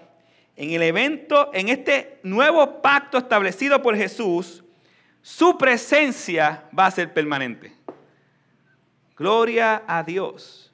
en 0.55 0.71
el 0.71 0.81
evento, 0.81 1.51
en 1.53 1.67
este 1.67 2.19
nuevo 2.23 2.81
pacto 2.81 3.17
establecido 3.17 3.81
por 3.81 3.97
Jesús, 3.97 4.63
su 5.21 5.57
presencia 5.57 6.63
va 6.77 6.85
a 6.85 6.91
ser 6.91 7.13
permanente. 7.13 7.73
Gloria 9.17 9.83
a 9.87 10.03
Dios 10.03 10.66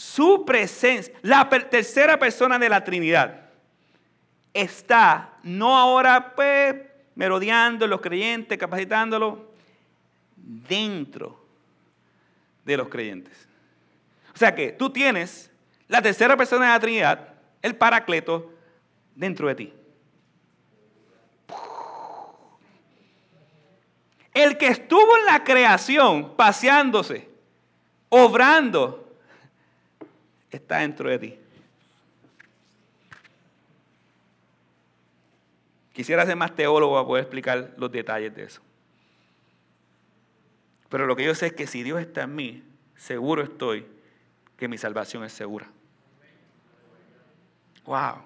su 0.00 0.46
presencia, 0.46 1.12
la 1.20 1.46
tercera 1.46 2.18
persona 2.18 2.58
de 2.58 2.70
la 2.70 2.82
Trinidad, 2.82 3.50
está 4.54 5.34
no 5.42 5.76
ahora 5.76 6.34
pues 6.34 6.74
merodeando 7.14 7.86
los 7.86 8.00
creyentes, 8.00 8.56
capacitándolo, 8.56 9.52
dentro 10.36 11.44
de 12.64 12.78
los 12.78 12.88
creyentes. 12.88 13.46
O 14.34 14.38
sea 14.38 14.54
que 14.54 14.72
tú 14.72 14.88
tienes 14.88 15.50
la 15.86 16.00
tercera 16.00 16.34
persona 16.34 16.64
de 16.64 16.72
la 16.72 16.80
Trinidad, 16.80 17.34
el 17.60 17.76
Paracleto, 17.76 18.54
dentro 19.14 19.48
de 19.48 19.54
ti. 19.54 19.74
El 24.32 24.56
que 24.56 24.68
estuvo 24.68 25.18
en 25.18 25.26
la 25.26 25.44
creación, 25.44 26.36
paseándose, 26.36 27.28
obrando, 28.08 29.09
está 30.50 30.78
dentro 30.78 31.08
de 31.08 31.18
ti. 31.18 31.38
Quisiera 35.92 36.24
ser 36.24 36.36
más 36.36 36.54
teólogo 36.54 36.94
para 36.94 37.06
poder 37.06 37.22
explicar 37.24 37.74
los 37.76 37.92
detalles 37.92 38.34
de 38.34 38.44
eso. 38.44 38.62
Pero 40.88 41.06
lo 41.06 41.14
que 41.14 41.24
yo 41.24 41.34
sé 41.34 41.48
es 41.48 41.52
que 41.52 41.66
si 41.66 41.82
Dios 41.82 42.00
está 42.00 42.22
en 42.22 42.34
mí, 42.34 42.64
seguro 42.96 43.42
estoy 43.42 43.86
que 44.56 44.68
mi 44.68 44.78
salvación 44.78 45.24
es 45.24 45.32
segura. 45.32 45.70
Wow. 47.84 48.22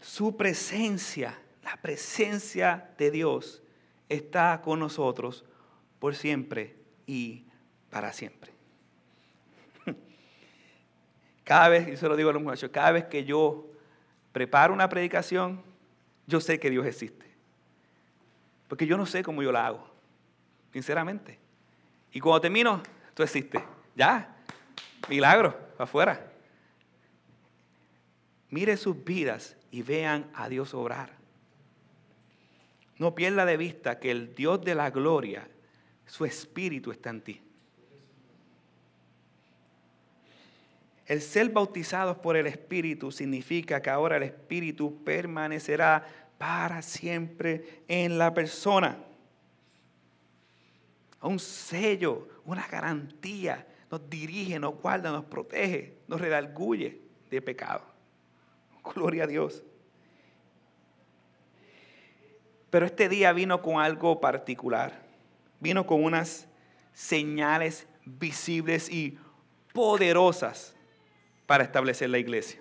Su 0.00 0.36
presencia, 0.36 1.38
la 1.62 1.76
presencia 1.76 2.90
de 2.98 3.10
Dios 3.10 3.62
está 4.08 4.60
con 4.62 4.78
nosotros 4.78 5.44
por 5.98 6.14
siempre 6.14 6.76
y 7.06 7.44
para 7.90 8.12
siempre. 8.12 8.57
Cada 11.48 11.70
vez, 11.70 11.88
y 11.88 11.96
se 11.96 12.06
lo 12.06 12.14
digo 12.14 12.28
a 12.28 12.34
los 12.34 12.42
muchachos, 12.42 12.68
cada 12.70 12.92
vez 12.92 13.06
que 13.06 13.24
yo 13.24 13.70
preparo 14.32 14.74
una 14.74 14.86
predicación, 14.86 15.62
yo 16.26 16.42
sé 16.42 16.60
que 16.60 16.68
Dios 16.68 16.84
existe. 16.84 17.24
Porque 18.68 18.86
yo 18.86 18.98
no 18.98 19.06
sé 19.06 19.22
cómo 19.22 19.42
yo 19.42 19.50
la 19.50 19.66
hago, 19.66 19.90
sinceramente. 20.74 21.38
Y 22.12 22.20
cuando 22.20 22.42
termino, 22.42 22.82
tú 23.14 23.22
existes. 23.22 23.62
Ya, 23.96 24.36
milagro, 25.08 25.58
afuera. 25.78 26.30
Mire 28.50 28.76
sus 28.76 29.02
vidas 29.02 29.56
y 29.70 29.80
vean 29.80 30.30
a 30.34 30.50
Dios 30.50 30.74
obrar. 30.74 31.12
No 32.98 33.14
pierda 33.14 33.46
de 33.46 33.56
vista 33.56 33.98
que 33.98 34.10
el 34.10 34.34
Dios 34.34 34.62
de 34.62 34.74
la 34.74 34.90
gloria, 34.90 35.48
su 36.04 36.26
espíritu 36.26 36.90
está 36.90 37.08
en 37.08 37.22
ti. 37.22 37.42
El 41.08 41.22
ser 41.22 41.48
bautizados 41.48 42.18
por 42.18 42.36
el 42.36 42.46
Espíritu 42.46 43.10
significa 43.10 43.80
que 43.80 43.88
ahora 43.88 44.18
el 44.18 44.24
Espíritu 44.24 45.02
permanecerá 45.04 46.06
para 46.36 46.82
siempre 46.82 47.82
en 47.88 48.18
la 48.18 48.34
persona. 48.34 48.98
Un 51.22 51.38
sello, 51.38 52.28
una 52.44 52.66
garantía, 52.66 53.66
nos 53.90 54.08
dirige, 54.10 54.58
nos 54.58 54.74
guarda, 54.82 55.10
nos 55.10 55.24
protege, 55.24 55.96
nos 56.06 56.20
redarguye 56.20 57.00
de 57.30 57.40
pecado. 57.40 57.82
Gloria 58.94 59.24
a 59.24 59.26
Dios. 59.26 59.64
Pero 62.68 62.84
este 62.84 63.08
día 63.08 63.32
vino 63.32 63.62
con 63.62 63.80
algo 63.80 64.20
particular. 64.20 65.06
Vino 65.58 65.86
con 65.86 66.04
unas 66.04 66.46
señales 66.92 67.86
visibles 68.04 68.90
y 68.90 69.18
poderosas 69.72 70.74
para 71.48 71.64
establecer 71.64 72.10
la 72.10 72.18
iglesia. 72.18 72.60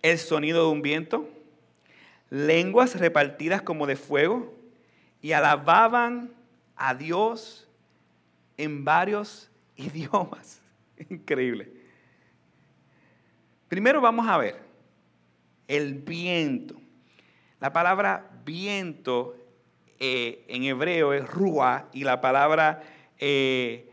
El 0.00 0.16
sonido 0.18 0.64
de 0.64 0.70
un 0.70 0.80
viento, 0.80 1.28
lenguas 2.30 2.94
repartidas 3.00 3.62
como 3.62 3.88
de 3.88 3.96
fuego, 3.96 4.54
y 5.20 5.32
alababan 5.32 6.30
a 6.76 6.94
Dios 6.94 7.68
en 8.56 8.84
varios 8.84 9.50
idiomas. 9.76 10.60
Increíble. 11.10 11.68
Primero 13.66 14.00
vamos 14.00 14.28
a 14.28 14.38
ver 14.38 14.56
el 15.66 15.94
viento. 15.94 16.80
La 17.58 17.72
palabra 17.72 18.30
viento 18.44 19.36
eh, 19.98 20.44
en 20.46 20.62
hebreo 20.62 21.12
es 21.12 21.28
rúa 21.28 21.88
y 21.92 22.04
la 22.04 22.20
palabra 22.20 22.84
eh, 23.18 23.89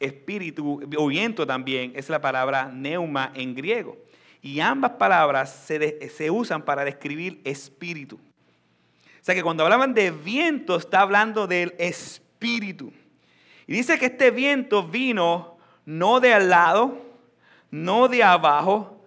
espíritu 0.00 0.80
o 0.96 1.06
viento 1.06 1.46
también 1.46 1.92
es 1.94 2.08
la 2.08 2.20
palabra 2.20 2.70
neuma 2.72 3.30
en 3.34 3.54
griego. 3.54 3.96
Y 4.42 4.60
ambas 4.60 4.92
palabras 4.92 5.50
se, 5.66 6.30
usan 6.30 6.62
para 6.62 6.84
describir 6.84 7.40
espíritu. 7.44 8.16
O 8.16 9.22
sea 9.24 9.34
que 9.34 9.42
cuando 9.42 9.62
hablaban 9.62 9.92
de 9.92 10.10
viento 10.10 10.76
está 10.76 11.02
hablando 11.02 11.46
del 11.46 11.74
espíritu. 11.78 12.90
Y 13.66 13.74
dice 13.74 13.98
que 13.98 14.06
este 14.06 14.30
viento 14.30 14.82
vino 14.82 15.58
no 15.84 16.20
de 16.20 16.32
al 16.32 16.48
lado, 16.48 16.98
no 17.70 18.08
de 18.08 18.24
abajo, 18.24 19.04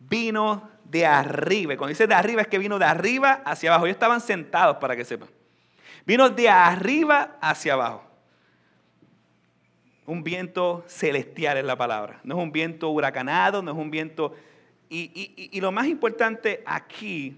vino 0.00 0.68
de 0.84 1.06
arriba. 1.06 1.74
Y 1.74 1.76
cuando 1.76 1.90
dice 1.90 2.08
de 2.08 2.14
arriba 2.14 2.42
es 2.42 2.48
que 2.48 2.58
vino 2.58 2.78
de 2.80 2.84
arriba 2.84 3.42
hacia 3.44 3.70
abajo. 3.70 3.86
Ellos 3.86 3.94
estaban 3.94 4.20
sentados 4.20 4.78
para 4.78 4.96
que 4.96 5.04
sepan. 5.04 5.28
Vino 6.04 6.28
de 6.28 6.48
arriba 6.48 7.36
hacia 7.40 7.74
abajo 7.74 8.11
un 10.06 10.24
viento 10.24 10.84
celestial 10.86 11.58
es 11.58 11.64
la 11.64 11.76
palabra. 11.76 12.20
No 12.24 12.36
es 12.36 12.42
un 12.42 12.52
viento 12.52 12.90
huracanado, 12.90 13.62
no 13.62 13.72
es 13.72 13.76
un 13.76 13.90
viento... 13.90 14.34
Y, 14.88 15.58
lo 15.60 15.72
más 15.72 15.86
importante 15.86 16.62
aquí 16.66 17.36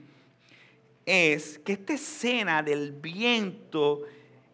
es 1.06 1.58
que 1.60 1.74
esta 1.74 1.92
escena 1.92 2.62
del 2.62 2.90
viento 2.90 4.02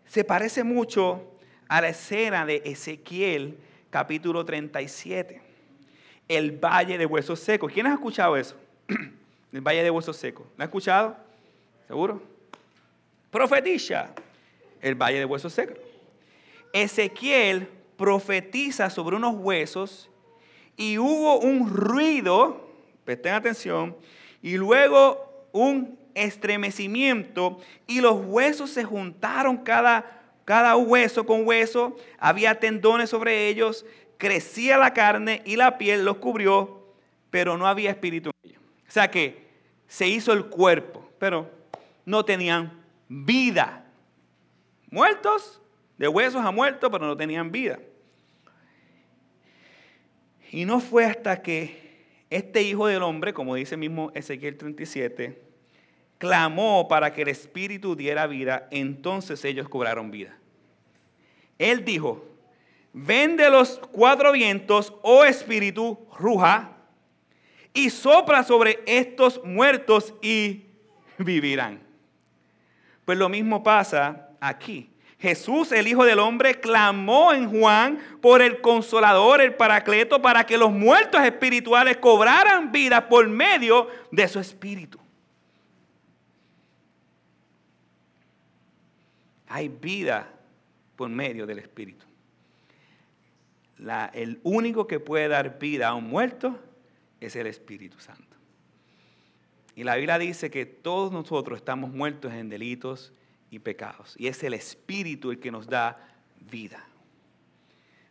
se 0.07 0.23
parece 0.23 0.62
mucho 0.64 1.38
a 1.66 1.81
la 1.81 1.88
escena 1.88 2.44
de 2.44 2.61
Ezequiel 2.64 3.57
capítulo 3.88 4.44
37, 4.44 5.40
el 6.29 6.53
valle 6.53 6.99
de 6.99 7.07
huesos 7.07 7.40
secos. 7.40 7.73
¿Quién 7.73 7.87
ha 7.87 7.94
escuchado 7.94 8.37
eso? 8.37 8.57
El 9.53 9.62
valle 9.62 9.83
de 9.83 9.90
huesos 9.90 10.16
secos. 10.16 10.46
¿Lo 10.57 10.62
ha 10.62 10.66
escuchado? 10.66 11.16
¿Seguro? 11.88 12.23
Profetiza 13.33 14.14
el 14.81 14.94
valle 14.94 15.18
de 15.18 15.25
huesos 15.25 15.53
secos. 15.53 15.77
Ezequiel 16.73 17.68
profetiza 18.01 18.89
sobre 18.89 19.17
unos 19.17 19.35
huesos 19.37 20.09
y 20.75 20.97
hubo 20.97 21.39
un 21.39 21.69
ruido, 21.69 22.67
presten 23.05 23.35
atención, 23.35 23.95
y 24.41 24.57
luego 24.57 25.47
un 25.53 25.99
estremecimiento 26.15 27.59
y 27.87 28.01
los 28.01 28.25
huesos 28.25 28.71
se 28.71 28.85
juntaron 28.85 29.59
cada, 29.59 30.23
cada 30.47 30.77
hueso 30.77 31.27
con 31.27 31.47
hueso, 31.47 31.95
había 32.19 32.59
tendones 32.59 33.11
sobre 33.11 33.49
ellos, 33.49 33.85
crecía 34.17 34.79
la 34.79 34.95
carne 34.95 35.43
y 35.45 35.57
la 35.57 35.77
piel 35.77 36.03
los 36.07 36.17
cubrió, 36.17 36.95
pero 37.29 37.59
no 37.59 37.67
había 37.67 37.91
espíritu 37.91 38.31
en 38.31 38.51
ellos. 38.51 38.63
O 38.89 38.91
sea 38.91 39.11
que 39.11 39.47
se 39.87 40.09
hizo 40.09 40.33
el 40.33 40.47
cuerpo, 40.47 41.07
pero 41.19 41.51
no 42.07 42.25
tenían 42.25 42.83
vida. 43.11 43.85
Muertos, 44.91 45.61
de 45.99 46.09
huesos 46.09 46.43
a 46.43 46.51
muertos, 46.51 46.89
pero 46.91 47.07
no 47.07 47.15
tenían 47.15 47.53
vida. 47.53 47.79
Y 50.51 50.65
no 50.65 50.81
fue 50.81 51.05
hasta 51.05 51.43
que 51.43 52.05
este 52.29 52.63
Hijo 52.63 52.89
del 52.89 53.03
Hombre, 53.03 53.33
como 53.33 53.55
dice 53.55 53.77
mismo 53.77 54.11
Ezequiel 54.15 54.57
37, 54.57 55.41
clamó 56.19 56.89
para 56.89 57.13
que 57.13 57.23
el 57.23 57.29
Espíritu 57.29 57.95
diera 57.97 58.27
vida, 58.27 58.69
entonces 58.71 59.45
ellos 59.45 59.69
cobraron 59.69 60.11
vida. 60.11 60.37
Él 61.59 61.85
dijo, 61.85 62.25
ven 62.93 63.37
de 63.37 63.49
los 63.49 63.79
cuatro 63.93 64.33
vientos, 64.33 64.93
oh 65.03 65.25
Espíritu, 65.25 65.99
ruja, 66.19 66.77
y 67.73 67.91
sopla 67.91 68.43
sobre 68.43 68.81
estos 68.87 69.43
muertos 69.45 70.15
y 70.21 70.67
vivirán. 71.19 71.81
Pues 73.05 73.17
lo 73.17 73.29
mismo 73.29 73.63
pasa 73.63 74.31
aquí. 74.41 74.89
Jesús, 75.20 75.70
el 75.72 75.87
Hijo 75.87 76.04
del 76.04 76.18
Hombre, 76.18 76.61
clamó 76.61 77.35
en 77.35 77.50
Juan 77.50 77.98
por 78.22 78.40
el 78.40 78.62
consolador, 78.62 79.42
el 79.42 79.54
paracleto, 79.54 80.22
para 80.22 80.46
que 80.46 80.56
los 80.56 80.72
muertos 80.72 81.20
espirituales 81.22 81.98
cobraran 81.98 82.72
vida 82.72 83.06
por 83.06 83.28
medio 83.28 83.88
de 84.11 84.26
su 84.28 84.40
espíritu. 84.40 84.98
Hay 89.46 89.68
vida 89.68 90.33
por 90.96 91.11
medio 91.11 91.46
del 91.46 91.59
espíritu. 91.59 92.06
el 94.14 94.40
único 94.42 94.87
que 94.87 95.00
puede 95.00 95.28
dar 95.28 95.59
vida 95.59 95.88
a 95.88 95.94
un 95.94 96.04
muerto 96.04 96.59
es 97.20 97.37
el 97.37 97.46
Espíritu 97.46 97.98
Santo. 97.98 98.37
Y 99.74 99.85
la 99.85 99.96
Biblia 99.96 100.18
dice 100.18 100.50
que 100.50 100.66
todos 100.66 101.12
nosotros 101.12 101.59
estamos 101.59 101.90
muertos 101.90 102.33
en 102.33 102.48
delitos 102.48 103.12
y 103.51 103.59
pecados. 103.59 104.15
Y 104.19 104.29
es 104.29 104.43
el 104.43 104.55
Espíritu 104.55 105.31
el 105.31 105.41
que 105.41 105.51
nos 105.51 105.67
da 105.67 105.99
vida. 106.51 106.87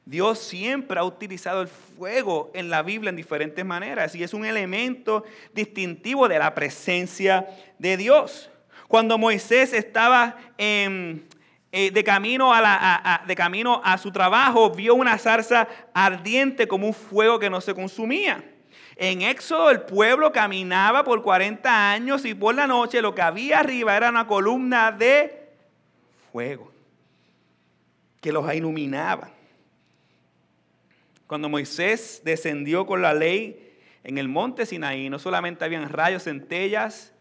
Dios 0.06 0.40
siempre 0.40 1.00
ha 1.00 1.04
utilizado 1.04 1.62
el 1.62 1.68
fuego 1.68 2.50
en 2.56 2.70
la 2.70 2.82
Biblia 2.82 3.10
en 3.10 3.16
diferentes 3.16 3.64
maneras 3.64 4.16
y 4.16 4.24
es 4.24 4.34
un 4.34 4.44
elemento 4.44 5.24
distintivo 5.54 6.28
de 6.28 6.40
la 6.40 6.56
presencia 6.56 7.48
de 7.78 7.96
Dios. 7.96 8.50
Cuando 8.88 9.20
Moisés 9.20 9.72
estaba 9.72 10.36
eh, 10.58 11.22
de, 11.72 12.04
camino 12.04 12.52
a 12.52 13.24
de 13.28 13.36
camino 13.36 13.82
a 13.84 14.00
su 14.00 14.12
trabajo, 14.12 14.72
vio 14.72 14.96
una 14.96 15.16
zarza 15.20 15.68
ardiente 15.94 16.68
como 16.68 16.88
un 16.88 16.94
fuego 16.96 17.38
que 17.38 17.52
no 17.52 17.62
se 17.62 17.76
consumía. 17.76 18.44
En 19.02 19.22
Éxodo 19.22 19.70
el 19.70 19.84
pueblo 19.84 20.34
caminaba 20.34 21.06
por 21.06 21.24
40 21.24 21.92
años 21.94 22.26
y 22.26 22.34
por 22.34 22.54
la 22.54 22.68
noche 22.68 23.02
lo 23.02 23.16
que 23.16 23.22
había 23.22 23.60
arriba 23.62 23.96
era 23.96 24.10
una 24.10 24.28
columna 24.28 24.92
de 24.92 25.48
fuego 26.34 26.70
que 28.20 28.34
los 28.34 28.54
iluminaba. 28.54 29.30
Cuando 31.28 31.48
Moisés 31.48 32.24
descendió 32.26 32.86
con 32.86 33.02
la 33.02 33.14
ley 33.14 33.74
en 34.04 34.18
el 34.18 34.28
monte 34.28 34.66
Sinaí, 34.66 35.10
no 35.10 35.18
solamente 35.18 35.64
habían 35.64 35.88
rayos, 35.88 36.26
centellas, 36.26 37.14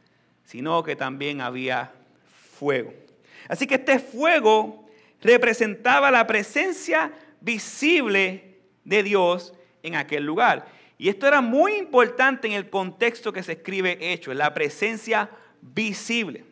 sino 0.42 0.82
que 0.82 0.96
también 0.96 1.40
había 1.40 1.92
fuego. 2.58 2.92
Así 3.48 3.68
que 3.68 3.76
este 3.76 4.00
fuego 4.00 4.84
representaba 5.22 6.10
la 6.10 6.26
presencia 6.26 7.12
visible 7.40 8.56
de 8.82 9.04
Dios 9.04 9.54
en 9.84 9.94
aquel 9.94 10.24
lugar. 10.24 10.77
Y 10.98 11.08
esto 11.08 11.28
era 11.28 11.40
muy 11.40 11.74
importante 11.76 12.48
en 12.48 12.54
el 12.54 12.68
contexto 12.68 13.32
que 13.32 13.44
se 13.44 13.52
escribe 13.52 14.12
hecho, 14.12 14.34
la 14.34 14.52
presencia 14.52 15.30
visible. 15.62 16.44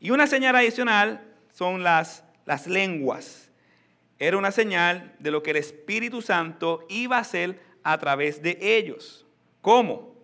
Y 0.00 0.10
una 0.10 0.28
señal 0.28 0.54
adicional 0.54 1.20
son 1.52 1.82
las, 1.82 2.24
las 2.46 2.68
lenguas. 2.68 3.50
Era 4.20 4.38
una 4.38 4.52
señal 4.52 5.14
de 5.18 5.32
lo 5.32 5.42
que 5.42 5.50
el 5.50 5.56
Espíritu 5.56 6.22
Santo 6.22 6.86
iba 6.88 7.16
a 7.16 7.20
hacer 7.20 7.60
a 7.82 7.98
través 7.98 8.40
de 8.42 8.56
ellos. 8.60 9.26
¿Cómo? 9.60 10.14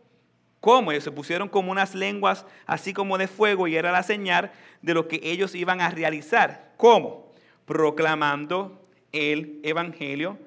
¿Cómo? 0.60 0.92
Ellos 0.92 1.04
se 1.04 1.10
pusieron 1.10 1.48
como 1.48 1.72
unas 1.72 1.96
lenguas 1.96 2.46
así 2.66 2.92
como 2.92 3.18
de 3.18 3.26
fuego 3.26 3.66
y 3.66 3.76
era 3.76 3.90
la 3.90 4.04
señal 4.04 4.52
de 4.82 4.94
lo 4.94 5.08
que 5.08 5.20
ellos 5.24 5.56
iban 5.56 5.80
a 5.80 5.90
realizar. 5.90 6.72
¿Cómo? 6.76 7.32
Proclamando 7.64 8.84
el 9.10 9.60
Evangelio 9.64 10.38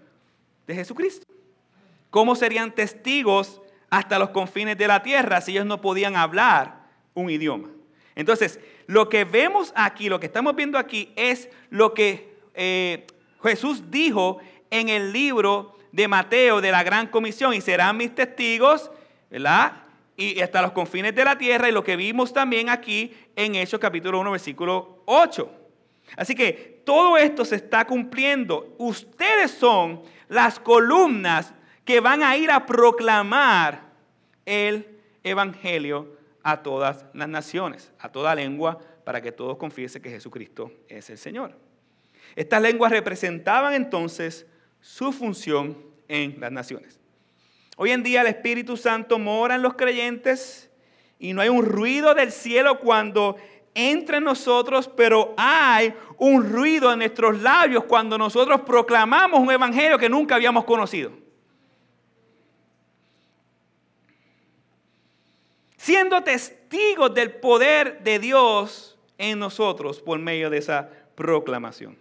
de 0.68 0.76
Jesucristo. 0.76 1.31
¿Cómo 2.12 2.36
serían 2.36 2.74
testigos 2.74 3.62
hasta 3.90 4.20
los 4.20 4.30
confines 4.30 4.78
de 4.78 4.88
la 4.88 5.02
tierra 5.02 5.42
si 5.42 5.54
ellos 5.54 5.66
no 5.66 5.82
podían 5.82 6.16
hablar 6.16 6.84
un 7.14 7.30
idioma? 7.30 7.70
Entonces, 8.16 8.60
lo 8.86 9.08
que 9.08 9.24
vemos 9.24 9.72
aquí, 9.76 10.10
lo 10.10 10.20
que 10.20 10.26
estamos 10.26 10.56
viendo 10.56 10.78
aquí 10.78 11.14
es 11.16 11.50
lo 11.70 11.94
que 11.94 12.36
eh, 12.54 13.08
Jesús 13.42 13.90
dijo 13.90 14.40
en 14.70 14.90
el 14.90 15.14
libro 15.14 15.78
de 15.94 16.10
Mateo 16.10 16.60
de 16.60 16.72
la 16.72 16.84
Gran 16.84 17.08
Comisión 17.08 17.54
y 17.54 17.62
serán 17.62 17.96
mis 17.96 18.14
testigos, 18.14 18.92
¿verdad? 19.30 19.84
Y 20.18 20.42
hasta 20.42 20.62
los 20.62 20.74
confines 20.74 21.16
de 21.16 21.24
la 21.24 21.38
tierra 21.38 21.70
y 21.70 21.72
lo 21.72 21.84
que 21.84 21.96
vimos 21.96 22.34
también 22.34 22.68
aquí 22.70 23.14
en 23.38 23.56
Hechos 23.56 23.80
capítulo 23.80 24.20
1 24.20 24.32
versículo 24.32 25.02
8. 25.06 25.50
Así 26.18 26.36
que 26.36 26.82
todo 26.86 27.18
esto 27.18 27.46
se 27.46 27.56
está 27.56 27.86
cumpliendo. 27.88 28.76
Ustedes 28.78 29.52
son 29.52 30.04
las 30.28 30.60
columnas 30.60 31.54
que 31.92 32.00
van 32.00 32.24
a 32.24 32.38
ir 32.38 32.50
a 32.50 32.66
proclamar 32.66 33.82
el 34.46 34.88
Evangelio 35.26 36.18
a 36.42 36.64
todas 36.64 37.04
las 37.14 37.28
naciones, 37.28 37.92
a 38.00 38.10
toda 38.10 38.34
lengua, 38.34 38.80
para 39.04 39.22
que 39.22 39.34
todos 39.34 39.58
confiesen 39.58 40.02
que 40.02 40.10
Jesucristo 40.10 40.72
es 40.88 41.10
el 41.10 41.18
Señor. 41.18 41.54
Estas 42.38 42.62
lenguas 42.62 42.94
representaban 42.94 43.74
entonces 43.74 44.48
su 44.80 45.12
función 45.12 45.78
en 46.08 46.40
las 46.40 46.54
naciones. 46.54 46.98
Hoy 47.76 47.92
en 47.92 48.04
día 48.04 48.22
el 48.22 48.28
Espíritu 48.28 48.78
Santo 48.78 49.20
mora 49.20 49.56
en 49.56 49.62
los 49.62 49.74
creyentes 49.74 50.72
y 51.20 51.34
no 51.34 51.42
hay 51.42 51.50
un 51.50 51.66
ruido 51.66 52.16
del 52.16 52.32
cielo 52.32 52.80
cuando 52.80 53.36
entra 53.76 54.20
en 54.20 54.24
nosotros, 54.24 54.90
pero 54.96 55.34
hay 55.36 55.94
un 56.18 56.50
ruido 56.50 56.94
en 56.94 57.00
nuestros 57.00 57.42
labios 57.42 57.84
cuando 57.84 58.18
nosotros 58.18 58.62
proclamamos 58.62 59.42
un 59.42 59.52
evangelio 59.52 59.98
que 59.98 60.08
nunca 60.08 60.36
habíamos 60.36 60.64
conocido. 60.64 61.21
Siendo 65.82 66.22
testigos 66.22 67.12
del 67.16 67.32
poder 67.32 68.04
de 68.04 68.20
Dios 68.20 69.00
en 69.18 69.40
nosotros 69.40 70.00
por 70.00 70.20
medio 70.20 70.52
de 70.52 70.60
esa 70.60 70.90
proclamación. 71.16 71.98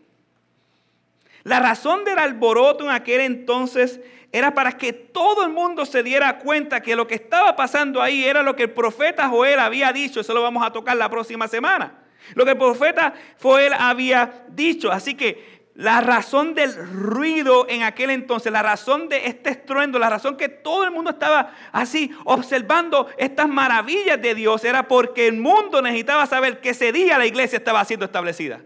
La 1.45 1.61
razón 1.61 2.05
del 2.05 2.19
alboroto 2.19 2.85
en 2.85 2.91
aquel 2.91 3.23
entonces 3.23 4.01
era 4.33 4.53
para 4.53 4.73
que 4.73 4.93
todo 4.93 5.45
el 5.45 5.53
mundo 5.53 5.87
se 5.87 6.03
diera 6.03 6.39
cuenta 6.41 6.83
que 6.83 6.95
lo 6.95 7.07
que 7.07 7.15
estaba 7.15 7.57
pasando 7.57 8.03
ahí 8.03 8.23
era 8.23 8.43
lo 8.43 8.55
que 8.55 8.65
el 8.65 8.71
profeta 8.71 9.31
Joel 9.31 9.59
había 9.59 9.95
dicho. 9.95 10.21
Eso 10.21 10.35
lo 10.35 10.43
vamos 10.43 10.63
a 10.65 10.73
tocar 10.73 10.99
la 10.99 11.09
próxima 11.09 11.49
semana. 11.49 12.03
Lo 12.35 12.45
que 12.45 12.51
el 12.51 12.59
profeta 12.59 13.15
Joel 13.41 13.73
había 13.73 14.45
dicho. 14.51 14.93
Así 14.93 15.15
que 15.15 15.60
la 15.81 16.03
razón 16.03 16.53
del 16.53 16.75
ruido 16.75 17.67
en 17.67 17.85
aquel 17.85 18.11
entonces, 18.11 18.53
la 18.53 18.63
razón 18.63 19.09
de 19.09 19.25
este 19.25 19.49
estruendo, 19.49 19.99
la 19.99 20.11
razón 20.11 20.37
que 20.37 20.51
todo 20.51 20.85
el 20.85 20.91
mundo 20.91 21.13
estaba 21.13 21.55
así 21.73 22.15
observando 22.27 23.09
estas 23.17 23.49
maravillas 23.49 24.21
de 24.21 24.35
Dios 24.35 24.63
era 24.63 24.87
porque 24.89 25.27
el 25.27 25.39
mundo 25.39 25.81
necesitaba 25.81 26.27
saber 26.27 26.61
que 26.61 26.71
ese 26.71 26.93
día 26.93 27.17
la 27.17 27.25
iglesia 27.25 27.57
estaba 27.57 27.83
siendo 27.87 28.05
establecida. 28.05 28.61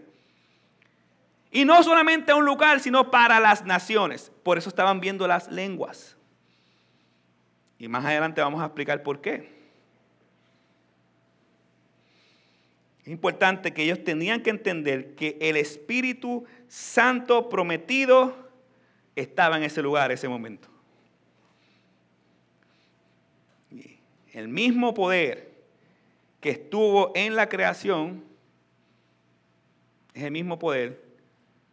Y 1.51 1.63
no 1.63 1.81
solamente 1.83 2.33
a 2.33 2.35
un 2.35 2.43
lugar, 2.43 2.81
sino 2.81 3.09
para 3.09 3.39
las 3.39 3.63
naciones. 3.63 4.29
Por 4.43 4.57
eso 4.57 4.67
estaban 4.67 4.99
viendo 4.99 5.25
las 5.25 5.49
lenguas. 5.49 6.17
Y 7.79 7.87
más 7.87 8.03
adelante 8.03 8.41
vamos 8.41 8.61
a 8.61 8.65
explicar 8.65 9.03
por 9.03 9.21
qué. 9.21 9.55
Es 13.05 13.07
importante 13.07 13.71
que 13.71 13.83
ellos 13.83 14.03
tenían 14.03 14.41
que 14.41 14.49
entender 14.49 15.15
que 15.15 15.37
el 15.39 15.55
Espíritu 15.55 16.43
Santo 16.67 17.49
prometido 17.49 18.35
estaba 19.15 19.57
en 19.57 19.63
ese 19.63 19.81
lugar, 19.81 20.11
ese 20.11 20.27
momento. 20.27 20.67
El 24.31 24.47
mismo 24.49 24.93
poder 24.93 25.53
que 26.41 26.49
estuvo 26.49 27.11
en 27.15 27.35
la 27.35 27.47
creación 27.47 28.23
es 30.13 30.23
el 30.23 30.31
mismo 30.31 30.59
poder 30.59 31.03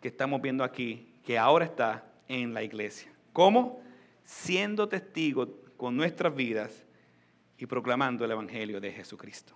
que 0.01 0.09
estamos 0.09 0.41
viendo 0.41 0.65
aquí, 0.65 1.09
que 1.25 1.39
ahora 1.39 1.65
está 1.65 2.05
en 2.29 2.55
la 2.55 2.63
iglesia. 2.63 3.13
¿Cómo? 3.33 3.83
Siendo 4.25 4.89
testigos 4.89 5.49
con 5.77 5.97
nuestras 5.97 6.35
vidas 6.35 6.85
y 7.59 7.67
proclamando 7.67 8.25
el 8.25 8.31
Evangelio 8.31 8.81
de 8.81 8.93
Jesucristo. 8.93 9.55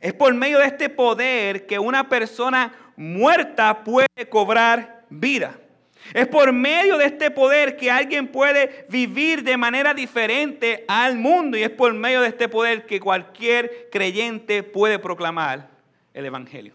Es 0.00 0.12
por 0.12 0.34
medio 0.34 0.58
de 0.58 0.66
este 0.66 0.88
poder 0.88 1.66
que 1.66 1.78
una 1.78 2.08
persona 2.08 2.83
muerta 2.96 3.84
puede 3.84 4.28
cobrar 4.28 5.04
vida. 5.10 5.58
Es 6.12 6.28
por 6.28 6.52
medio 6.52 6.98
de 6.98 7.06
este 7.06 7.30
poder 7.30 7.76
que 7.76 7.90
alguien 7.90 8.28
puede 8.28 8.84
vivir 8.90 9.42
de 9.42 9.56
manera 9.56 9.94
diferente 9.94 10.84
al 10.86 11.16
mundo 11.16 11.56
y 11.56 11.62
es 11.62 11.70
por 11.70 11.94
medio 11.94 12.20
de 12.20 12.28
este 12.28 12.48
poder 12.48 12.84
que 12.84 13.00
cualquier 13.00 13.88
creyente 13.90 14.62
puede 14.62 14.98
proclamar 14.98 15.70
el 16.12 16.26
Evangelio. 16.26 16.74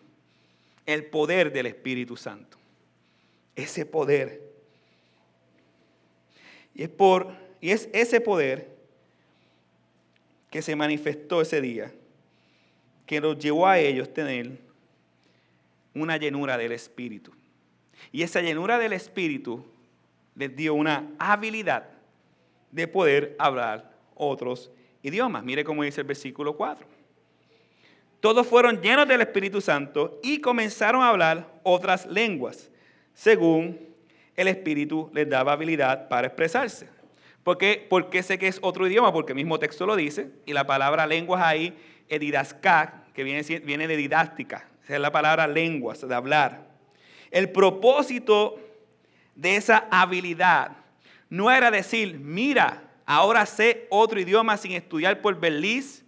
El 0.86 1.06
poder 1.06 1.52
del 1.52 1.68
Espíritu 1.68 2.18
Santo. 2.18 2.58
Ese 3.56 3.86
poder. 3.86 4.42
Y 6.74 6.84
es, 6.84 6.90
por, 6.90 7.32
y 7.62 7.70
es 7.70 7.88
ese 7.94 8.22
poder 8.22 8.76
que 10.50 10.64
se 10.64 10.76
manifestó 10.76 11.42
ese 11.42 11.62
día 11.62 11.92
que 13.06 13.20
los 13.20 13.38
llevó 13.38 13.68
a 13.68 13.80
ellos 13.80 14.14
tener 14.14 14.60
una 15.94 16.18
llenura 16.18 16.58
del 16.58 16.72
Espíritu. 16.72 17.32
Y 18.12 18.24
esa 18.24 18.42
llenura 18.42 18.78
del 18.78 18.94
Espíritu 18.94 19.66
les 20.36 20.56
dio 20.56 20.74
una 20.74 21.12
habilidad 21.20 21.90
de 22.72 22.88
poder 22.88 23.36
hablar 23.40 23.92
otros 24.16 24.72
idiomas. 25.02 25.44
Mire 25.44 25.64
cómo 25.64 25.84
dice 25.84 26.02
el 26.02 26.08
versículo 26.08 26.56
4. 26.56 26.86
Todos 28.20 28.46
fueron 28.48 28.82
llenos 28.82 29.08
del 29.08 29.22
Espíritu 29.22 29.62
Santo 29.62 30.20
y 30.22 30.42
comenzaron 30.42 31.02
a 31.02 31.10
hablar 31.10 31.48
otras 31.64 32.06
lenguas, 32.06 32.70
según 33.14 33.80
el 34.36 34.48
Espíritu 34.50 35.10
les 35.14 35.30
daba 35.30 35.54
habilidad 35.54 36.10
para 36.10 36.28
expresarse. 36.28 36.90
¿Por 37.44 37.58
qué? 37.58 37.86
Porque 37.90 38.22
sé 38.22 38.38
que 38.38 38.48
es 38.48 38.60
otro 38.62 38.88
idioma, 38.88 39.14
porque 39.14 39.32
el 39.32 39.38
mismo 39.38 39.58
texto 39.58 39.86
lo 39.86 39.96
dice, 39.96 40.32
y 40.46 40.54
la 40.54 40.68
palabra 40.68 41.08
lenguas 41.08 41.42
ahí, 41.42 41.78
edidaská, 42.10 43.06
que 43.14 43.24
viene, 43.24 43.42
viene 43.60 43.88
de 43.88 43.96
didáctica, 43.96 44.70
es 44.96 45.00
la 45.00 45.12
palabra 45.12 45.48
lenguas, 45.48 46.08
de 46.08 46.16
hablar. 46.16 46.68
El 47.32 47.52
propósito 47.52 48.60
de 49.36 49.56
esa 49.56 49.88
habilidad 49.92 50.72
no 51.30 51.52
era 51.52 51.70
decir, 51.70 52.20
mira, 52.20 52.84
ahora 53.06 53.46
sé 53.46 53.88
otro 53.90 54.20
idioma 54.20 54.58
sin 54.58 54.72
estudiar 54.72 55.22
por 55.22 55.40
Beliz. 55.40 56.04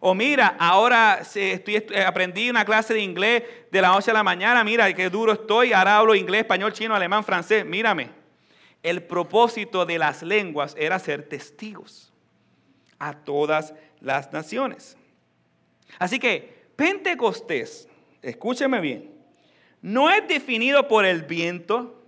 O 0.00 0.14
mira, 0.14 0.56
ahora 0.58 1.20
estoy, 1.34 1.84
aprendí 2.06 2.48
una 2.48 2.64
clase 2.64 2.94
de 2.94 3.00
inglés 3.00 3.42
de 3.70 3.82
la 3.82 3.88
noche 3.88 4.10
a 4.10 4.14
la 4.14 4.22
mañana, 4.22 4.64
mira 4.64 4.90
qué 4.94 5.10
duro 5.10 5.32
estoy, 5.32 5.74
ahora 5.74 5.98
hablo 5.98 6.14
inglés, 6.14 6.40
español, 6.40 6.72
chino, 6.72 6.94
alemán, 6.94 7.22
francés, 7.22 7.66
mírame. 7.66 8.08
El 8.82 9.02
propósito 9.02 9.84
de 9.84 9.98
las 9.98 10.22
lenguas 10.22 10.74
era 10.78 10.98
ser 10.98 11.28
testigos 11.28 12.10
a 12.98 13.12
todas 13.12 13.74
las 14.00 14.32
naciones. 14.32 14.96
Así 15.98 16.18
que 16.18 16.60
Pentecostés, 16.76 17.89
escúcheme 18.22 18.80
bien, 18.80 19.10
no 19.82 20.10
es 20.10 20.26
definido 20.28 20.88
por 20.88 21.04
el 21.04 21.22
viento, 21.22 22.02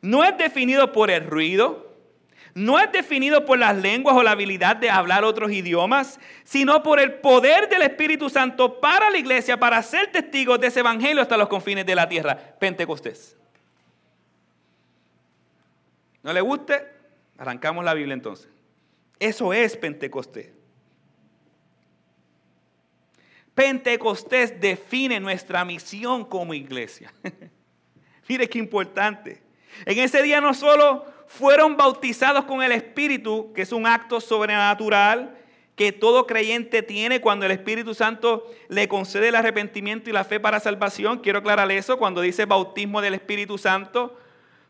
no 0.00 0.24
es 0.24 0.36
definido 0.36 0.92
por 0.92 1.10
el 1.10 1.26
ruido, 1.26 1.94
no 2.54 2.78
es 2.78 2.90
definido 2.92 3.44
por 3.44 3.58
las 3.58 3.76
lenguas 3.76 4.16
o 4.16 4.22
la 4.22 4.30
habilidad 4.30 4.76
de 4.76 4.88
hablar 4.88 5.24
otros 5.24 5.50
idiomas, 5.50 6.20
sino 6.44 6.82
por 6.82 7.00
el 7.00 7.14
poder 7.14 7.68
del 7.68 7.82
Espíritu 7.82 8.30
Santo 8.30 8.80
para 8.80 9.10
la 9.10 9.18
iglesia, 9.18 9.58
para 9.58 9.82
ser 9.82 10.12
testigos 10.12 10.60
de 10.60 10.68
ese 10.68 10.80
evangelio 10.80 11.20
hasta 11.20 11.36
los 11.36 11.48
confines 11.48 11.84
de 11.84 11.96
la 11.96 12.08
tierra. 12.08 12.36
Pentecostés. 12.36 13.36
¿No 16.22 16.32
le 16.32 16.40
guste? 16.40 16.86
Arrancamos 17.36 17.84
la 17.84 17.92
Biblia 17.92 18.14
entonces. 18.14 18.48
Eso 19.18 19.52
es 19.52 19.76
Pentecostés. 19.76 20.53
Pentecostés 23.54 24.60
define 24.60 25.20
nuestra 25.20 25.64
misión 25.64 26.24
como 26.24 26.54
iglesia. 26.54 27.12
Mire 28.28 28.48
qué 28.48 28.58
importante. 28.58 29.42
En 29.86 29.98
ese 29.98 30.22
día 30.22 30.40
no 30.40 30.54
solo 30.54 31.04
fueron 31.26 31.76
bautizados 31.76 32.44
con 32.44 32.62
el 32.62 32.72
Espíritu, 32.72 33.52
que 33.54 33.62
es 33.62 33.72
un 33.72 33.86
acto 33.86 34.20
sobrenatural 34.20 35.38
que 35.76 35.90
todo 35.90 36.26
creyente 36.26 36.82
tiene 36.82 37.20
cuando 37.20 37.46
el 37.46 37.52
Espíritu 37.52 37.94
Santo 37.94 38.48
le 38.68 38.86
concede 38.86 39.28
el 39.28 39.34
arrepentimiento 39.34 40.08
y 40.08 40.12
la 40.12 40.24
fe 40.24 40.38
para 40.38 40.60
salvación. 40.60 41.18
Quiero 41.18 41.40
aclarar 41.40 41.70
eso 41.72 41.98
cuando 41.98 42.20
dice 42.20 42.44
bautismo 42.44 43.00
del 43.00 43.14
Espíritu 43.14 43.58
Santo. 43.58 44.16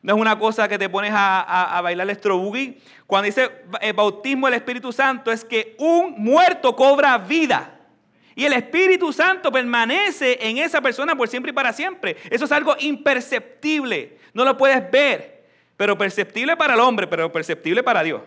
No 0.01 0.15
es 0.15 0.21
una 0.21 0.39
cosa 0.39 0.69
que 0.69 0.79
te 0.79 0.89
pones 0.89 1.13
a, 1.15 1.81
bailar 1.83 2.09
el 2.09 2.19
boogie. 2.33 2.79
Cuando 3.07 3.27
dice 3.27 3.51
eh, 3.81 3.93
bautismo 3.93 4.47
del 4.47 4.55
Espíritu 4.55 4.93
Santo 4.93 5.31
es 5.31 5.45
que 5.45 5.77
un 5.79 6.15
muerto 6.17 6.75
cobra 6.75 7.19
vida. 7.19 7.81
Y 8.35 8.45
el 8.45 8.53
Espíritu 8.53 9.13
Santo 9.13 9.53
permanece 9.53 10.39
en 10.41 10.59
esa 10.59 10.81
persona 10.81 11.15
por 11.15 11.29
siempre 11.29 11.51
y 11.51 11.55
para 11.55 11.73
siempre. 11.73 12.17
Eso 12.31 12.47
es 12.47 12.53
algo 12.53 12.75
imperceptible. 12.81 14.19
No 14.33 14.45
lo 14.45 14.57
puedes 14.57 14.91
ver, 14.91 15.45
pero 15.77 15.97
perceptible 15.97 16.57
para 16.57 16.75
el 16.75 16.81
hombre, 16.81 17.07
pero 17.07 17.31
perceptible 17.31 17.83
para 17.83 18.03
Dios. 18.03 18.23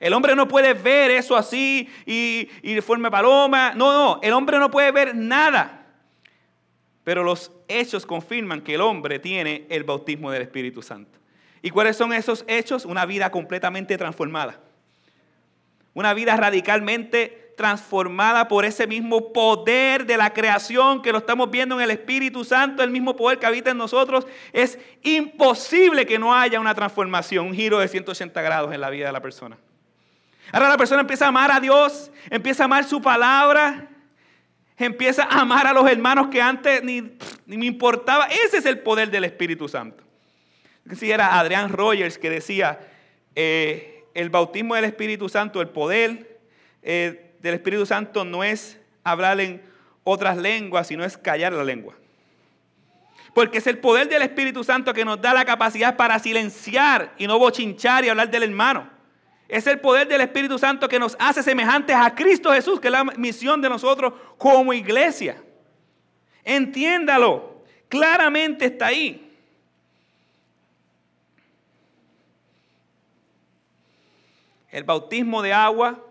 El 0.00 0.12
hombre 0.12 0.34
no 0.34 0.46
puede 0.48 0.74
ver 0.74 1.10
eso 1.10 1.36
así 1.36 1.88
y, 2.04 2.48
y 2.62 2.74
de 2.74 2.82
forma 2.82 3.10
paloma. 3.10 3.72
No, 3.74 3.92
no, 3.92 4.20
el 4.22 4.32
hombre 4.32 4.58
no 4.58 4.70
puede 4.70 4.90
ver 4.90 5.14
nada. 5.14 5.86
Pero 7.04 7.22
los 7.22 7.52
hechos 7.68 8.04
confirman 8.04 8.62
que 8.62 8.74
el 8.74 8.80
hombre 8.80 9.20
tiene 9.20 9.64
el 9.70 9.84
bautismo 9.84 10.30
del 10.32 10.42
Espíritu 10.42 10.82
Santo. 10.82 11.18
¿Y 11.62 11.70
cuáles 11.70 11.96
son 11.96 12.12
esos 12.12 12.44
hechos? 12.48 12.84
Una 12.84 13.06
vida 13.06 13.30
completamente 13.30 13.96
transformada. 13.96 14.60
Una 15.94 16.12
vida 16.14 16.36
radicalmente 16.36 17.45
transformada 17.56 18.48
por 18.48 18.64
ese 18.64 18.86
mismo 18.86 19.32
poder 19.32 20.06
de 20.06 20.16
la 20.16 20.32
creación 20.32 21.02
que 21.02 21.10
lo 21.10 21.18
estamos 21.18 21.50
viendo 21.50 21.74
en 21.74 21.80
el 21.80 21.90
Espíritu 21.90 22.44
Santo, 22.44 22.82
el 22.82 22.90
mismo 22.90 23.16
poder 23.16 23.38
que 23.38 23.46
habita 23.46 23.70
en 23.70 23.78
nosotros, 23.78 24.26
es 24.52 24.78
imposible 25.02 26.06
que 26.06 26.18
no 26.18 26.34
haya 26.34 26.60
una 26.60 26.74
transformación, 26.74 27.46
un 27.46 27.54
giro 27.54 27.78
de 27.78 27.88
180 27.88 28.42
grados 28.42 28.74
en 28.74 28.80
la 28.80 28.90
vida 28.90 29.06
de 29.06 29.12
la 29.12 29.22
persona. 29.22 29.56
Ahora 30.52 30.68
la 30.68 30.76
persona 30.76 31.00
empieza 31.00 31.24
a 31.24 31.28
amar 31.28 31.50
a 31.50 31.58
Dios, 31.58 32.12
empieza 32.30 32.64
a 32.64 32.66
amar 32.66 32.84
su 32.84 33.00
palabra, 33.00 33.88
empieza 34.76 35.24
a 35.24 35.40
amar 35.40 35.66
a 35.66 35.72
los 35.72 35.90
hermanos 35.90 36.28
que 36.28 36.42
antes 36.42 36.84
ni, 36.84 37.16
ni 37.46 37.56
me 37.56 37.66
importaba. 37.66 38.26
Ese 38.44 38.58
es 38.58 38.66
el 38.66 38.80
poder 38.80 39.10
del 39.10 39.24
Espíritu 39.24 39.66
Santo. 39.66 40.04
Si 40.94 41.10
era 41.10 41.40
Adrián 41.40 41.70
Rogers 41.70 42.18
que 42.18 42.30
decía, 42.30 42.78
eh, 43.34 44.04
el 44.14 44.30
bautismo 44.30 44.74
del 44.74 44.84
Espíritu 44.84 45.28
Santo, 45.28 45.60
el 45.60 45.68
poder 45.68 46.38
eh, 46.82 47.25
del 47.46 47.54
Espíritu 47.54 47.86
Santo 47.86 48.24
no 48.24 48.42
es 48.42 48.78
hablar 49.04 49.40
en 49.40 49.62
otras 50.02 50.36
lenguas, 50.36 50.88
sino 50.88 51.04
es 51.04 51.16
callar 51.16 51.52
la 51.52 51.62
lengua. 51.62 51.94
Porque 53.34 53.58
es 53.58 53.66
el 53.68 53.78
poder 53.78 54.08
del 54.08 54.22
Espíritu 54.22 54.64
Santo 54.64 54.92
que 54.92 55.04
nos 55.04 55.20
da 55.20 55.32
la 55.32 55.44
capacidad 55.44 55.96
para 55.96 56.18
silenciar 56.18 57.14
y 57.18 57.26
no 57.26 57.38
bochinchar 57.38 58.04
y 58.04 58.08
hablar 58.08 58.30
del 58.30 58.42
hermano. 58.42 58.90
Es 59.48 59.66
el 59.68 59.78
poder 59.78 60.08
del 60.08 60.22
Espíritu 60.22 60.58
Santo 60.58 60.88
que 60.88 60.98
nos 60.98 61.16
hace 61.20 61.40
semejantes 61.42 61.94
a 61.94 62.14
Cristo 62.16 62.52
Jesús, 62.52 62.80
que 62.80 62.88
es 62.88 62.92
la 62.92 63.04
misión 63.04 63.60
de 63.60 63.68
nosotros 63.68 64.12
como 64.38 64.72
iglesia. 64.72 65.40
Entiéndalo, 66.42 67.62
claramente 67.88 68.64
está 68.64 68.86
ahí. 68.86 69.22
El 74.72 74.82
bautismo 74.82 75.42
de 75.42 75.52
agua 75.52 76.05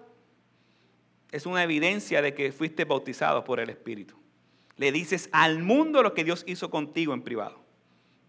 es 1.36 1.46
una 1.46 1.64
evidencia 1.64 2.22
de 2.22 2.34
que 2.34 2.54
fuiste 2.54 2.86
bautizado 2.86 3.44
por 3.44 3.60
el 3.60 3.70
Espíritu. 3.70 4.16
Le 4.78 4.94
dices 4.94 5.28
al 5.34 5.62
mundo 5.62 6.02
lo 6.02 6.14
que 6.14 6.24
Dios 6.24 6.46
hizo 6.48 6.70
contigo 6.70 7.14
en 7.14 7.24
privado. 7.24 7.60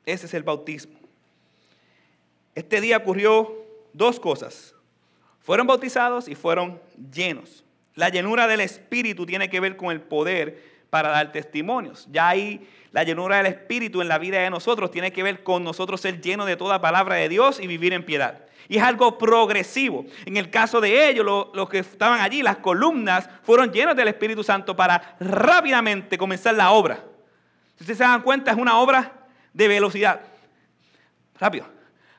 Ese 0.05 0.27
es 0.27 0.35
el 0.35 0.43
bautismo. 0.43 0.99
Este 2.57 2.81
día 2.81 2.97
ocurrió 2.97 3.55
dos 3.93 4.19
cosas. 4.19 4.75
Fueron 5.39 5.69
bautizados 5.69 6.27
y 6.27 6.35
fueron 6.35 6.81
llenos. 7.13 7.63
La 7.95 8.09
llenura 8.09 8.49
del 8.49 8.61
Espíritu 8.61 9.25
tiene 9.25 9.49
que 9.49 9.61
ver 9.61 9.77
con 9.77 9.93
el 9.93 10.01
poder 10.01 10.61
para 10.91 11.11
dar 11.11 11.31
testimonios. 11.31 12.09
Ya 12.11 12.29
ahí 12.29 12.69
la 12.91 13.05
llenura 13.05 13.37
del 13.37 13.47
Espíritu 13.47 14.03
en 14.03 14.09
la 14.09 14.19
vida 14.19 14.41
de 14.41 14.51
nosotros 14.51 14.91
tiene 14.91 15.13
que 15.13 15.23
ver 15.23 15.45
con 15.45 15.63
nosotros 15.63 16.01
ser 16.01 16.21
llenos 16.21 16.49
de 16.49 16.57
toda 16.57 16.81
palabra 16.81 17.15
de 17.15 17.29
Dios 17.29 17.61
y 17.61 17.69
vivir 17.69 17.93
en 17.93 18.05
piedad. 18.05 18.46
Y 18.69 18.79
es 18.79 18.83
algo 18.83 19.17
progresivo. 19.17 20.05
En 20.25 20.37
el 20.37 20.51
caso 20.51 20.81
de 20.81 21.09
ellos, 21.09 21.25
los 21.25 21.69
que 21.69 21.79
estaban 21.79 22.21
allí, 22.21 22.43
las 22.43 22.59
columnas, 22.59 23.29
fueron 23.43 23.73
llenos 23.73 23.97
del 23.97 24.09
Espíritu 24.09 24.43
Santo 24.43 24.75
para 24.75 25.17
rápidamente 25.21 26.19
comenzar 26.19 26.55
la 26.55 26.71
obra. 26.71 27.05
Si 27.77 27.85
ustedes 27.85 27.99
se 27.99 28.05
dan 28.05 28.23
cuenta, 28.23 28.51
es 28.51 28.57
una 28.57 28.79
obra 28.79 29.13
de 29.53 29.69
velocidad. 29.69 30.21
Rápido, 31.39 31.67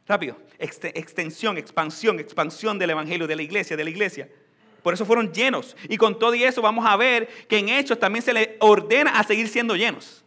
rápido. 0.08 0.38
Extensión, 0.60 1.58
expansión, 1.58 2.20
expansión 2.20 2.80
del 2.80 2.92
Evangelio, 2.92 3.28
de 3.28 3.36
la 3.36 3.42
iglesia, 3.42 3.76
de 3.78 3.84
la 3.84 3.90
iglesia. 3.90 4.30
Por 4.82 4.94
eso 4.94 5.06
fueron 5.06 5.34
llenos. 5.34 5.76
Y 5.90 5.98
con 5.98 6.18
todo 6.18 6.34
y 6.34 6.44
eso 6.44 6.62
vamos 6.62 6.86
a 6.86 6.96
ver 6.96 7.28
que 7.48 7.58
en 7.58 7.70
Hechos 7.70 8.00
también 8.00 8.24
se 8.24 8.34
les 8.34 8.50
ordena 8.60 9.20
a 9.20 9.24
seguir 9.24 9.50
siendo 9.50 9.76
llenos. 9.76 10.24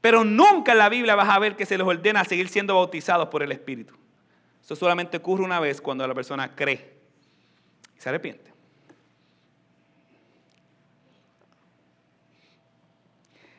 Pero 0.00 0.24
nunca 0.24 0.72
en 0.72 0.78
la 0.78 0.88
Biblia 0.88 1.14
vas 1.14 1.28
a 1.28 1.38
ver 1.38 1.56
que 1.56 1.66
se 1.66 1.76
les 1.76 1.86
ordena 1.86 2.20
a 2.20 2.24
seguir 2.24 2.48
siendo 2.48 2.76
bautizados 2.76 3.28
por 3.28 3.42
el 3.42 3.52
Espíritu. 3.52 3.94
Eso 4.68 4.76
solamente 4.76 5.16
ocurre 5.16 5.42
una 5.42 5.60
vez 5.60 5.80
cuando 5.80 6.06
la 6.06 6.12
persona 6.12 6.54
cree 6.54 6.92
y 7.96 8.00
se 8.02 8.10
arrepiente. 8.10 8.52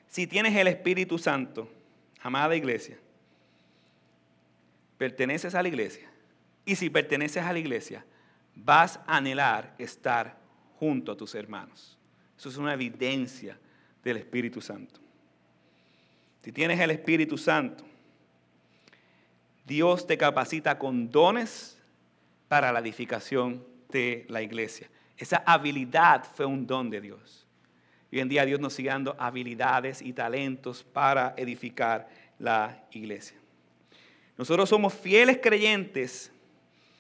Si 0.08 0.28
tienes 0.28 0.56
el 0.56 0.68
Espíritu 0.68 1.18
Santo, 1.18 1.68
amada 2.22 2.56
iglesia, 2.56 3.00
perteneces 5.00 5.56
a 5.56 5.64
la 5.64 5.70
iglesia. 5.70 6.08
Y 6.64 6.76
si 6.76 6.92
perteneces 6.92 7.44
a 7.44 7.54
la 7.54 7.58
iglesia, 7.58 8.06
vas 8.54 9.00
a 9.08 9.18
anhelar 9.18 9.74
estar 9.80 10.38
junto 10.76 11.12
a 11.12 11.18
tus 11.18 11.34
hermanos. 11.34 11.98
Eso 12.38 12.50
es 12.50 12.58
una 12.58 12.76
evidencia 12.76 13.58
del 14.04 14.18
Espíritu 14.18 14.62
Santo. 14.62 15.00
Si 16.44 16.52
tienes 16.52 16.80
el 16.80 16.92
Espíritu 16.92 17.36
Santo, 17.36 17.89
Dios 19.70 20.08
te 20.08 20.18
capacita 20.18 20.80
con 20.80 21.12
dones 21.12 21.80
para 22.48 22.72
la 22.74 22.80
edificación 22.80 23.64
de 23.90 24.26
la 24.28 24.42
iglesia. 24.42 24.90
Esa 25.16 25.44
habilidad 25.46 26.26
fue 26.34 26.48
un 26.48 26.66
don 26.66 26.90
de 26.90 27.00
Dios. 27.00 27.46
Hoy 28.12 28.20
en 28.20 28.30
día 28.30 28.46
Dios 28.46 28.60
nos 28.60 28.74
sigue 28.74 28.90
dando 28.90 29.16
habilidades 29.20 30.02
y 30.02 30.12
talentos 30.12 30.84
para 30.84 31.36
edificar 31.38 32.10
la 32.40 32.84
iglesia. 32.94 33.38
Nosotros 34.40 34.68
somos 34.68 34.92
fieles 34.92 35.38
creyentes 35.40 36.32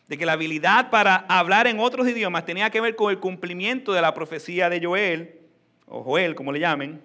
de 0.07 0.15
que 0.19 0.27
la 0.27 0.33
habilidad 0.33 0.91
para 0.91 1.25
hablar 1.27 1.65
en 1.65 1.79
otros 1.79 2.07
idiomas 2.07 2.45
tenía 2.45 2.69
que 2.69 2.81
ver 2.81 2.95
con 2.95 3.09
el 3.09 3.19
cumplimiento 3.19 3.93
de 3.93 4.01
la 4.03 4.13
profecía 4.13 4.69
de 4.69 4.85
Joel, 4.85 5.39
o 5.87 6.03
Joel 6.03 6.35
como 6.35 6.51
le 6.51 6.59
llamen, 6.59 7.01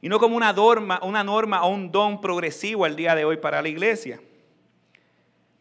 y 0.00 0.08
no 0.08 0.18
como 0.18 0.36
una 0.36 0.52
norma, 0.52 0.98
una 1.04 1.22
norma 1.22 1.62
o 1.62 1.68
un 1.68 1.92
don 1.92 2.20
progresivo 2.20 2.84
al 2.84 2.96
día 2.96 3.14
de 3.14 3.24
hoy 3.24 3.36
para 3.36 3.62
la 3.62 3.68
iglesia. 3.68 4.20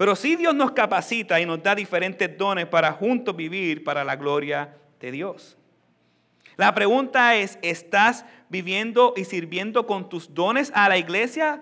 Pero 0.01 0.15
sí 0.15 0.35
Dios 0.35 0.55
nos 0.55 0.71
capacita 0.71 1.39
y 1.39 1.45
nos 1.45 1.61
da 1.61 1.75
diferentes 1.75 2.35
dones 2.35 2.65
para 2.65 2.91
juntos 2.91 3.35
vivir 3.35 3.83
para 3.83 4.03
la 4.03 4.15
gloria 4.15 4.75
de 4.99 5.11
Dios. 5.11 5.59
La 6.57 6.73
pregunta 6.73 7.35
es, 7.35 7.59
¿estás 7.61 8.25
viviendo 8.49 9.13
y 9.15 9.25
sirviendo 9.25 9.85
con 9.85 10.09
tus 10.09 10.33
dones 10.33 10.71
a 10.73 10.89
la 10.89 10.97
iglesia 10.97 11.61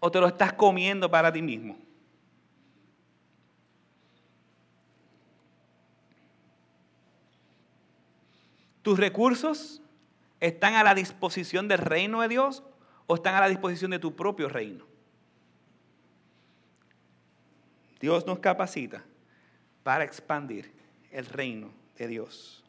o 0.00 0.10
te 0.10 0.18
lo 0.18 0.26
estás 0.26 0.52
comiendo 0.54 1.08
para 1.12 1.32
ti 1.32 1.40
mismo? 1.40 1.78
¿Tus 8.82 8.98
recursos 8.98 9.80
están 10.40 10.74
a 10.74 10.82
la 10.82 10.96
disposición 10.96 11.68
del 11.68 11.78
reino 11.78 12.20
de 12.22 12.26
Dios 12.26 12.64
o 13.06 13.14
están 13.14 13.36
a 13.36 13.40
la 13.42 13.48
disposición 13.48 13.92
de 13.92 14.00
tu 14.00 14.16
propio 14.16 14.48
reino? 14.48 14.87
Dios 18.00 18.26
nos 18.26 18.38
capacita 18.38 19.04
para 19.82 20.04
expandir 20.04 20.70
el 21.10 21.26
reino 21.26 21.70
de 21.96 22.08
Dios. 22.08 22.64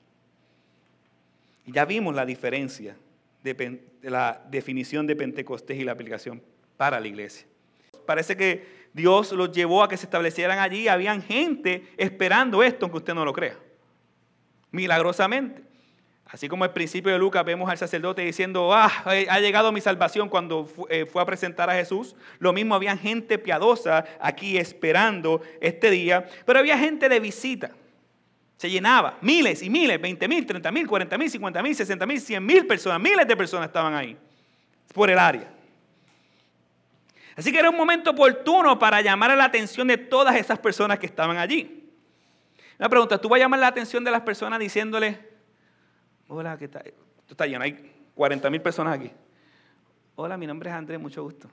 Ya 1.65 1.86
vimos 1.86 2.15
la 2.15 2.25
diferencia 2.25 2.95
de, 3.43 3.82
la 4.01 4.41
definición 4.49 5.05
de 5.05 5.15
Pentecostés 5.15 5.77
y 5.77 5.84
la 5.84 5.91
aplicación 5.91 6.41
para 6.77 6.99
la 6.99 7.07
iglesia. 7.07 7.45
Parece 8.05 8.36
que 8.36 8.89
Dios 8.93 9.32
los 9.34 9.51
llevó 9.51 9.84
a 9.84 9.89
que 9.89 9.97
se 9.97 10.05
establecieran 10.05 10.59
allí. 10.59 10.88
Habían 10.88 11.21
gente 11.21 11.84
esperando 11.97 12.63
esto, 12.63 12.86
aunque 12.86 12.97
usted 12.97 13.13
no 13.13 13.23
lo 13.23 13.34
crea. 13.34 13.57
Milagrosamente. 14.71 15.68
Así 16.32 16.47
como 16.47 16.63
al 16.63 16.73
principio 16.73 17.11
de 17.11 17.17
Lucas 17.17 17.43
vemos 17.43 17.69
al 17.71 17.77
sacerdote 17.80 18.21
diciendo, 18.21 18.71
ah, 18.71 18.91
ha 19.03 19.39
llegado 19.39 19.71
mi 19.71 19.82
salvación 19.82 20.30
cuando 20.30 20.69
eh, 20.88 21.07
fue 21.07 21.23
a 21.23 21.25
presentar 21.25 21.71
a 21.71 21.73
Jesús. 21.73 22.15
Lo 22.38 22.53
mismo 22.53 22.75
había 22.75 22.95
gente 22.95 23.39
piadosa 23.39 24.05
aquí 24.19 24.57
esperando 24.57 25.41
este 25.59 25.89
día, 25.89 26.27
pero 26.45 26.59
había 26.59 26.77
gente 26.77 27.09
de 27.09 27.19
visita. 27.19 27.71
Se 28.57 28.69
llenaba, 28.69 29.17
miles 29.21 29.63
y 29.63 29.71
miles, 29.71 29.99
20 29.99 30.27
mil, 30.27 30.45
30 30.45 30.71
mil, 30.71 30.88
40 30.88 31.17
mil, 31.17 31.30
50 31.32 31.63
mil, 31.63 31.75
60 31.75 32.05
mil, 32.05 32.21
100 32.21 32.45
mil 32.45 32.67
personas, 32.67 32.99
miles 32.99 33.27
de 33.27 33.36
personas 33.36 33.67
estaban 33.67 33.95
ahí, 33.95 34.15
por 34.93 35.09
el 35.09 35.17
área. 35.17 35.51
Así 37.36 37.51
que 37.51 37.57
era 37.57 37.71
un 37.71 37.77
momento 37.77 38.11
oportuno 38.11 38.77
para 38.77 39.01
llamar 39.01 39.36
la 39.36 39.45
atención 39.45 39.88
de 39.88 39.97
todas 39.97 40.36
esas 40.36 40.59
personas 40.59 40.99
que 40.99 41.07
estaban 41.07 41.38
allí. 41.38 41.89
Una 42.77 42.89
pregunta, 42.89 43.17
¿tú 43.17 43.30
vas 43.30 43.38
a 43.38 43.43
llamar 43.43 43.61
la 43.61 43.67
atención 43.67 44.03
de 44.03 44.11
las 44.11 44.21
personas 44.21 44.59
diciéndole, 44.59 45.28
Hola, 46.32 46.55
¿qué 46.59 46.67
tal? 46.67 46.93
Está 47.27 47.47
lleno, 47.47 47.63
hay 47.63 47.91
40 48.13 48.51
mil 48.51 48.61
personas 48.61 48.99
aquí. 48.99 49.09
Hola, 50.15 50.38
mi 50.38 50.45
nombre 50.45 50.69
es 50.69 50.75
Andrés, 50.75 50.99
mucho 50.99 51.23
gusto. 51.23 51.49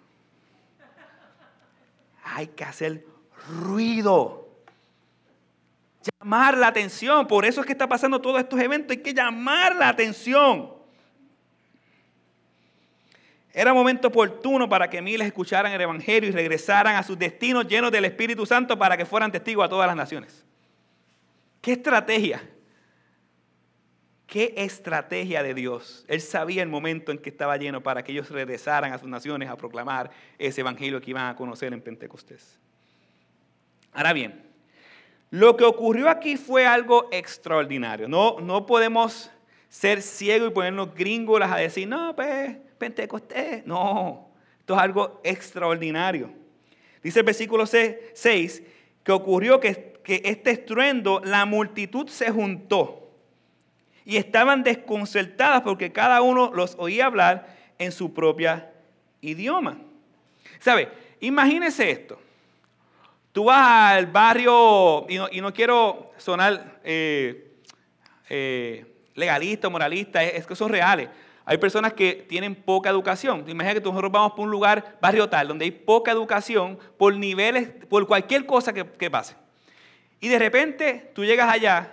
Hay 2.22 2.48
que 2.48 2.62
hacer 2.62 3.06
ruido. 3.48 4.50
Llamar 6.20 6.58
la 6.58 6.66
atención. 6.66 7.26
Por 7.26 7.46
eso 7.46 7.60
es 7.60 7.66
que 7.66 7.72
está 7.72 7.88
pasando 7.88 8.20
todos 8.20 8.38
estos 8.38 8.60
eventos. 8.60 8.90
Hay 8.90 9.02
que 9.02 9.14
llamar 9.14 9.74
la 9.76 9.88
atención. 9.88 10.70
Era 13.54 13.72
momento 13.72 14.08
oportuno 14.08 14.68
para 14.68 14.90
que 14.90 15.00
miles 15.00 15.26
escucharan 15.26 15.72
el 15.72 15.80
Evangelio 15.80 16.28
y 16.28 16.32
regresaran 16.32 16.96
a 16.96 17.02
sus 17.02 17.18
destinos 17.18 17.66
llenos 17.66 17.90
del 17.90 18.04
Espíritu 18.04 18.44
Santo 18.44 18.78
para 18.78 18.98
que 18.98 19.06
fueran 19.06 19.32
testigos 19.32 19.64
a 19.64 19.70
todas 19.70 19.86
las 19.86 19.96
naciones. 19.96 20.44
¿Qué 21.62 21.72
estrategia? 21.72 22.42
Qué 24.26 24.54
estrategia 24.56 25.42
de 25.44 25.54
Dios. 25.54 26.04
Él 26.08 26.20
sabía 26.20 26.62
el 26.62 26.68
momento 26.68 27.12
en 27.12 27.18
que 27.18 27.30
estaba 27.30 27.56
lleno 27.56 27.82
para 27.82 28.02
que 28.02 28.10
ellos 28.10 28.28
regresaran 28.30 28.92
a 28.92 28.98
sus 28.98 29.08
naciones 29.08 29.48
a 29.48 29.56
proclamar 29.56 30.10
ese 30.36 30.62
evangelio 30.62 31.00
que 31.00 31.10
iban 31.10 31.28
a 31.28 31.36
conocer 31.36 31.72
en 31.72 31.80
Pentecostés. 31.80 32.58
Ahora 33.92 34.12
bien, 34.12 34.42
lo 35.30 35.56
que 35.56 35.64
ocurrió 35.64 36.08
aquí 36.08 36.36
fue 36.36 36.66
algo 36.66 37.08
extraordinario. 37.12 38.08
No, 38.08 38.40
no 38.40 38.66
podemos 38.66 39.30
ser 39.68 40.02
ciegos 40.02 40.50
y 40.50 40.54
ponernos 40.54 40.92
gringolas 40.94 41.52
a 41.52 41.56
decir, 41.56 41.86
no, 41.86 42.14
pues, 42.16 42.56
Pentecostés. 42.78 43.64
No, 43.64 44.28
esto 44.58 44.74
es 44.74 44.80
algo 44.80 45.20
extraordinario. 45.22 46.30
Dice 47.00 47.20
el 47.20 47.24
versículo 47.24 47.64
6 47.64 48.62
que 49.04 49.12
ocurrió 49.12 49.60
que, 49.60 50.00
que 50.02 50.20
este 50.24 50.50
estruendo, 50.50 51.20
la 51.24 51.46
multitud 51.46 52.08
se 52.08 52.32
juntó 52.32 53.05
y 54.06 54.16
estaban 54.16 54.62
desconcertadas 54.62 55.62
porque 55.62 55.92
cada 55.92 56.22
uno 56.22 56.52
los 56.54 56.76
oía 56.78 57.06
hablar 57.06 57.48
en 57.76 57.90
su 57.90 58.14
propia 58.14 58.70
idioma. 59.20 59.78
¿Sabe? 60.60 60.88
Imagínese 61.18 61.90
esto. 61.90 62.18
Tú 63.32 63.44
vas 63.44 63.96
al 63.96 64.06
barrio, 64.06 65.06
y 65.08 65.40
no, 65.40 65.52
quiero 65.52 66.12
sonar 66.18 66.78
eh, 66.84 67.58
eh, 68.30 68.86
legalista, 69.16 69.68
moralista, 69.68 70.22
es, 70.22 70.46
que 70.46 70.54
son 70.54 70.70
reales. 70.70 71.08
Hay 71.44 71.58
personas 71.58 71.92
que 71.92 72.24
tienen 72.28 72.54
poca 72.54 72.88
educación. 72.88 73.44
Imagina 73.48 73.74
que 73.74 73.80
nosotros 73.80 74.12
vamos 74.12 74.32
por 74.32 74.44
un 74.44 74.52
lugar, 74.52 74.98
barrio 75.02 75.28
tal, 75.28 75.48
donde 75.48 75.64
hay 75.64 75.72
poca 75.72 76.12
educación 76.12 76.78
por 76.96 77.14
niveles, 77.14 77.70
por 77.88 78.06
cualquier 78.06 78.46
cosa 78.46 78.72
que, 78.72 78.86
que 78.86 79.10
pase. 79.10 79.34
Y 80.20 80.28
de 80.28 80.38
repente 80.38 81.10
tú 81.12 81.24
llegas 81.24 81.52
allá 81.52 81.92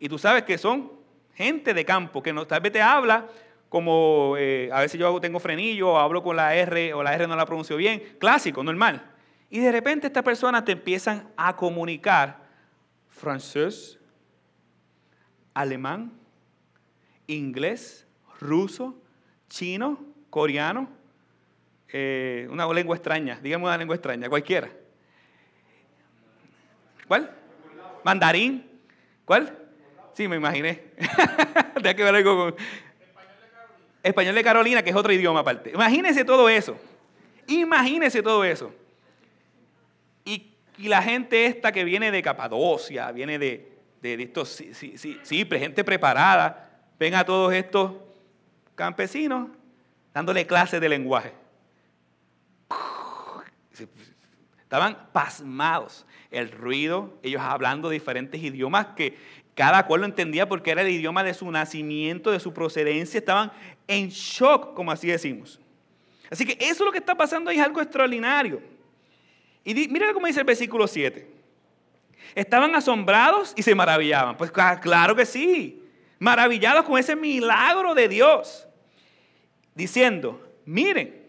y 0.00 0.08
tú 0.08 0.18
sabes 0.18 0.42
que 0.44 0.56
son 0.56 0.93
gente 1.34 1.74
de 1.74 1.84
campo 1.84 2.22
que 2.22 2.32
no, 2.32 2.46
tal 2.46 2.60
vez 2.60 2.72
te 2.72 2.82
habla 2.82 3.26
como 3.68 4.36
eh, 4.38 4.70
a 4.72 4.80
veces 4.80 5.00
yo 5.00 5.20
tengo 5.20 5.40
frenillo 5.40 5.94
o 5.94 5.98
hablo 5.98 6.22
con 6.22 6.36
la 6.36 6.54
R 6.54 6.94
o 6.94 7.02
la 7.02 7.12
R 7.12 7.26
no 7.26 7.34
la 7.34 7.44
pronuncio 7.44 7.76
bien, 7.76 8.16
clásico, 8.20 8.62
normal. 8.62 9.10
Y 9.50 9.58
de 9.58 9.72
repente 9.72 10.06
estas 10.06 10.22
personas 10.22 10.64
te 10.64 10.72
empiezan 10.72 11.28
a 11.36 11.56
comunicar 11.56 12.38
francés, 13.08 13.98
alemán, 15.54 16.12
inglés, 17.26 18.06
ruso, 18.38 18.96
chino, 19.48 19.98
coreano, 20.30 20.88
eh, 21.88 22.46
una 22.50 22.72
lengua 22.72 22.94
extraña, 22.94 23.40
digamos 23.40 23.66
una 23.66 23.78
lengua 23.78 23.96
extraña, 23.96 24.28
cualquiera. 24.28 24.70
¿Cuál? 27.08 27.30
Mandarín. 28.04 28.70
¿Cuál? 29.24 29.63
Sí, 30.14 30.28
me 30.28 30.36
imaginé. 30.36 30.82
Tenía 31.74 31.94
que 31.94 32.04
ver 32.04 32.14
algo 32.14 32.36
con... 32.36 32.56
español 34.02 34.34
de 34.34 34.44
Carolina, 34.44 34.82
que 34.82 34.90
es 34.90 34.96
otro 34.96 35.12
idioma 35.12 35.40
aparte. 35.40 35.70
Imagínense 35.70 36.24
todo 36.24 36.48
eso. 36.48 36.78
Imagínense 37.46 38.22
todo 38.22 38.44
eso. 38.44 38.72
Y, 40.24 40.50
la 40.78 41.02
gente 41.02 41.46
esta 41.46 41.70
que 41.70 41.84
viene 41.84 42.10
de 42.10 42.20
Capadocia, 42.20 43.12
viene 43.12 43.38
de, 43.38 43.78
de, 44.00 44.14
estos, 44.14 44.48
sí, 44.48 44.74
sí, 44.74 44.96
sí, 44.96 45.46
gente 45.48 45.84
preparada, 45.84 46.82
ven 46.98 47.14
a 47.14 47.24
todos 47.24 47.52
estos 47.52 47.92
campesinos 48.74 49.50
dándole 50.12 50.46
clases 50.46 50.80
de 50.80 50.88
lenguaje. 50.88 51.32
Estaban 54.62 55.08
pasmados. 55.12 56.06
El 56.32 56.50
ruido, 56.50 57.16
ellos 57.22 57.40
hablando 57.40 57.88
diferentes 57.88 58.42
idiomas 58.42 58.86
que 58.96 59.16
cada 59.54 59.86
cual 59.86 60.00
lo 60.00 60.06
entendía 60.06 60.48
porque 60.48 60.70
era 60.70 60.82
el 60.82 60.88
idioma 60.88 61.22
de 61.22 61.34
su 61.34 61.50
nacimiento, 61.50 62.30
de 62.30 62.40
su 62.40 62.52
procedencia. 62.52 63.18
Estaban 63.18 63.52
en 63.86 64.08
shock, 64.08 64.74
como 64.74 64.90
así 64.90 65.08
decimos. 65.08 65.60
Así 66.30 66.44
que 66.44 66.52
eso 66.54 66.72
es 66.72 66.80
lo 66.80 66.92
que 66.92 66.98
está 66.98 67.14
pasando 67.14 67.50
ahí, 67.50 67.58
es 67.58 67.62
algo 67.62 67.80
extraordinario. 67.80 68.60
Y 69.64 69.74
mira 69.88 70.12
cómo 70.12 70.26
dice 70.26 70.40
el 70.40 70.46
versículo 70.46 70.86
7. 70.86 71.30
Estaban 72.34 72.74
asombrados 72.74 73.52
y 73.56 73.62
se 73.62 73.74
maravillaban. 73.74 74.36
Pues 74.36 74.50
claro 74.50 75.14
que 75.14 75.24
sí. 75.24 75.82
Maravillados 76.18 76.84
con 76.84 76.98
ese 76.98 77.14
milagro 77.14 77.94
de 77.94 78.08
Dios. 78.08 78.66
Diciendo, 79.74 80.40
miren, 80.64 81.28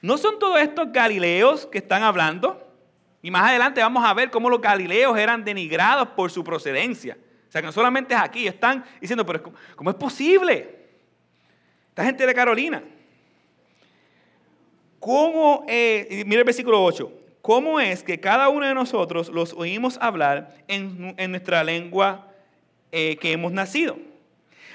¿no 0.00 0.16
son 0.16 0.38
todos 0.38 0.60
estos 0.60 0.92
galileos 0.92 1.66
que 1.66 1.78
están 1.78 2.02
hablando? 2.02 2.64
Y 3.20 3.30
más 3.30 3.48
adelante 3.48 3.80
vamos 3.80 4.04
a 4.04 4.14
ver 4.14 4.30
cómo 4.30 4.48
los 4.48 4.60
galileos 4.60 5.18
eran 5.18 5.44
denigrados 5.44 6.08
por 6.08 6.30
su 6.30 6.44
procedencia. 6.44 7.18
O 7.48 7.50
sea, 7.50 7.62
que 7.62 7.66
no 7.66 7.72
solamente 7.72 8.14
es 8.14 8.20
aquí, 8.20 8.46
están 8.46 8.84
diciendo, 9.00 9.24
pero 9.24 9.52
¿cómo 9.74 9.90
es 9.90 9.96
posible? 9.96 10.76
Esta 11.88 12.04
gente 12.04 12.26
de 12.26 12.34
Carolina. 12.34 12.82
¿Cómo, 15.00 15.64
eh, 15.68 16.24
mira 16.26 16.40
el 16.40 16.44
versículo 16.44 16.84
8, 16.84 17.10
cómo 17.40 17.80
es 17.80 18.02
que 18.02 18.20
cada 18.20 18.48
uno 18.48 18.66
de 18.66 18.74
nosotros 18.74 19.30
los 19.30 19.54
oímos 19.54 19.96
hablar 20.00 20.56
en, 20.66 21.16
nuestra 21.30 21.64
lengua 21.64 22.28
eh, 22.92 23.16
que 23.16 23.32
hemos 23.32 23.52
nacido? 23.52 23.96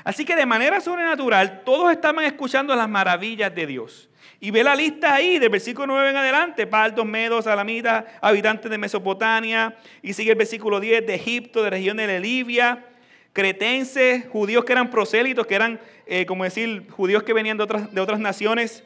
Así 0.03 0.26
que 0.26 0.36
de 0.36 0.45
manera 0.45 0.82
sobrenatural, 0.82 1.61
todos 1.63 1.91
estaban 1.91 2.26
escuchando 2.26 2.76
las 2.76 2.89
maravillas 2.89 3.53
de 3.53 3.67
Dios. 3.67 4.09
Y 4.43 4.51
ve 4.51 4.61
la 4.61 4.75
lista 4.75 5.13
ahí, 5.13 5.39
del 5.39 5.47
versículo 5.47 5.87
9 5.87 6.09
en 6.09 6.17
adelante, 6.17 6.67
partos, 6.67 7.05
medos, 7.05 7.47
alamitas, 7.47 8.03
habitantes 8.19 8.69
de 8.69 8.77
Mesopotamia, 8.77 9.77
y 10.01 10.11
sigue 10.11 10.31
el 10.31 10.37
versículo 10.37 10.81
10, 10.81 11.07
de 11.07 11.15
Egipto, 11.15 11.63
de 11.63 11.69
región 11.69 11.95
de 11.95 12.19
Libia, 12.19 12.83
cretenses, 13.31 14.27
judíos 14.27 14.65
que 14.65 14.73
eran 14.73 14.89
prosélitos, 14.89 15.47
que 15.47 15.55
eran, 15.55 15.79
eh, 16.05 16.25
como 16.25 16.43
decir, 16.43 16.89
judíos 16.89 17.23
que 17.23 17.31
venían 17.31 17.55
de 17.55 17.63
otras, 17.63 17.93
de 17.93 18.01
otras 18.01 18.19
naciones. 18.19 18.83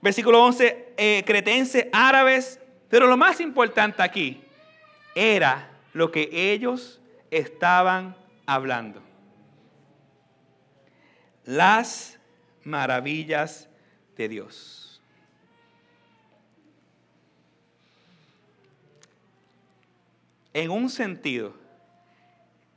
Versículo 0.00 0.44
11, 0.44 0.92
eh, 0.96 1.24
cretenses, 1.26 1.88
árabes, 1.92 2.60
pero 2.88 3.08
lo 3.08 3.16
más 3.16 3.40
importante 3.40 4.00
aquí 4.00 4.44
era 5.16 5.72
lo 5.92 6.12
que 6.12 6.30
ellos 6.52 7.00
estaban 7.32 8.14
hablando. 8.46 9.02
Las 11.44 12.20
maravillas 12.62 13.66
de 14.20 14.28
Dios. 14.28 15.00
En 20.52 20.70
un 20.70 20.90
sentido, 20.90 21.54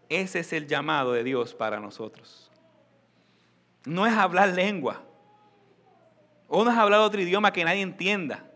ese 0.07 0.39
es 0.39 0.53
el 0.53 0.67
llamado 0.67 1.11
de 1.11 1.23
Dios 1.23 1.53
para 1.53 1.79
nosotros. 1.79 2.49
No 3.85 4.07
es 4.07 4.13
hablar 4.13 4.49
lengua, 4.49 5.03
o 6.47 6.63
no 6.63 6.71
es 6.71 6.77
hablar 6.77 7.01
otro 7.01 7.19
idioma 7.19 7.51
que 7.51 7.65
nadie 7.65 7.81
entienda. 7.81 8.49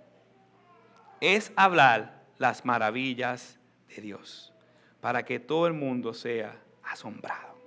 Es 1.20 1.52
hablar 1.56 2.24
las 2.38 2.64
maravillas 2.64 3.60
de 3.90 4.02
Dios, 4.02 4.54
para 5.02 5.26
que 5.26 5.40
todo 5.40 5.68
el 5.68 5.74
mundo 5.74 6.14
sea 6.14 6.58
asombrado. 6.84 7.58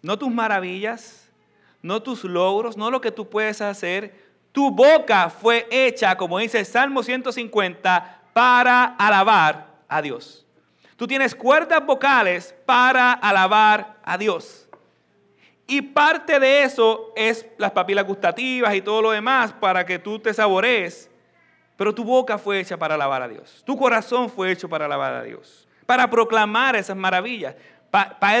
No 0.00 0.18
tus 0.18 0.30
maravillas, 0.30 1.25
no 1.86 2.02
tus 2.02 2.24
logros, 2.24 2.76
no 2.76 2.90
lo 2.90 3.00
que 3.00 3.12
tú 3.12 3.28
puedes 3.30 3.60
hacer. 3.60 4.26
Tu 4.52 4.70
boca 4.70 5.30
fue 5.30 5.66
hecha, 5.70 6.16
como 6.16 6.38
dice 6.38 6.58
el 6.58 6.66
Salmo 6.66 7.02
150, 7.02 8.22
para 8.32 8.84
alabar 8.84 9.68
a 9.88 10.02
Dios. 10.02 10.44
Tú 10.96 11.06
tienes 11.06 11.34
cuerdas 11.34 11.84
vocales 11.84 12.54
para 12.64 13.12
alabar 13.12 13.96
a 14.02 14.18
Dios. 14.18 14.68
Y 15.66 15.82
parte 15.82 16.38
de 16.38 16.62
eso 16.62 17.12
es 17.16 17.46
las 17.58 17.72
papilas 17.72 18.06
gustativas 18.06 18.74
y 18.74 18.80
todo 18.80 19.02
lo 19.02 19.10
demás 19.10 19.52
para 19.52 19.84
que 19.84 19.98
tú 19.98 20.18
te 20.18 20.32
saborees. 20.32 21.10
Pero 21.76 21.94
tu 21.94 22.04
boca 22.04 22.38
fue 22.38 22.60
hecha 22.60 22.78
para 22.78 22.94
alabar 22.94 23.22
a 23.22 23.28
Dios. 23.28 23.62
Tu 23.66 23.76
corazón 23.76 24.30
fue 24.30 24.50
hecho 24.50 24.68
para 24.68 24.86
alabar 24.86 25.12
a 25.12 25.22
Dios. 25.22 25.68
Para 25.84 26.08
proclamar 26.08 26.76
esas 26.76 26.96
maravillas. 26.96 27.54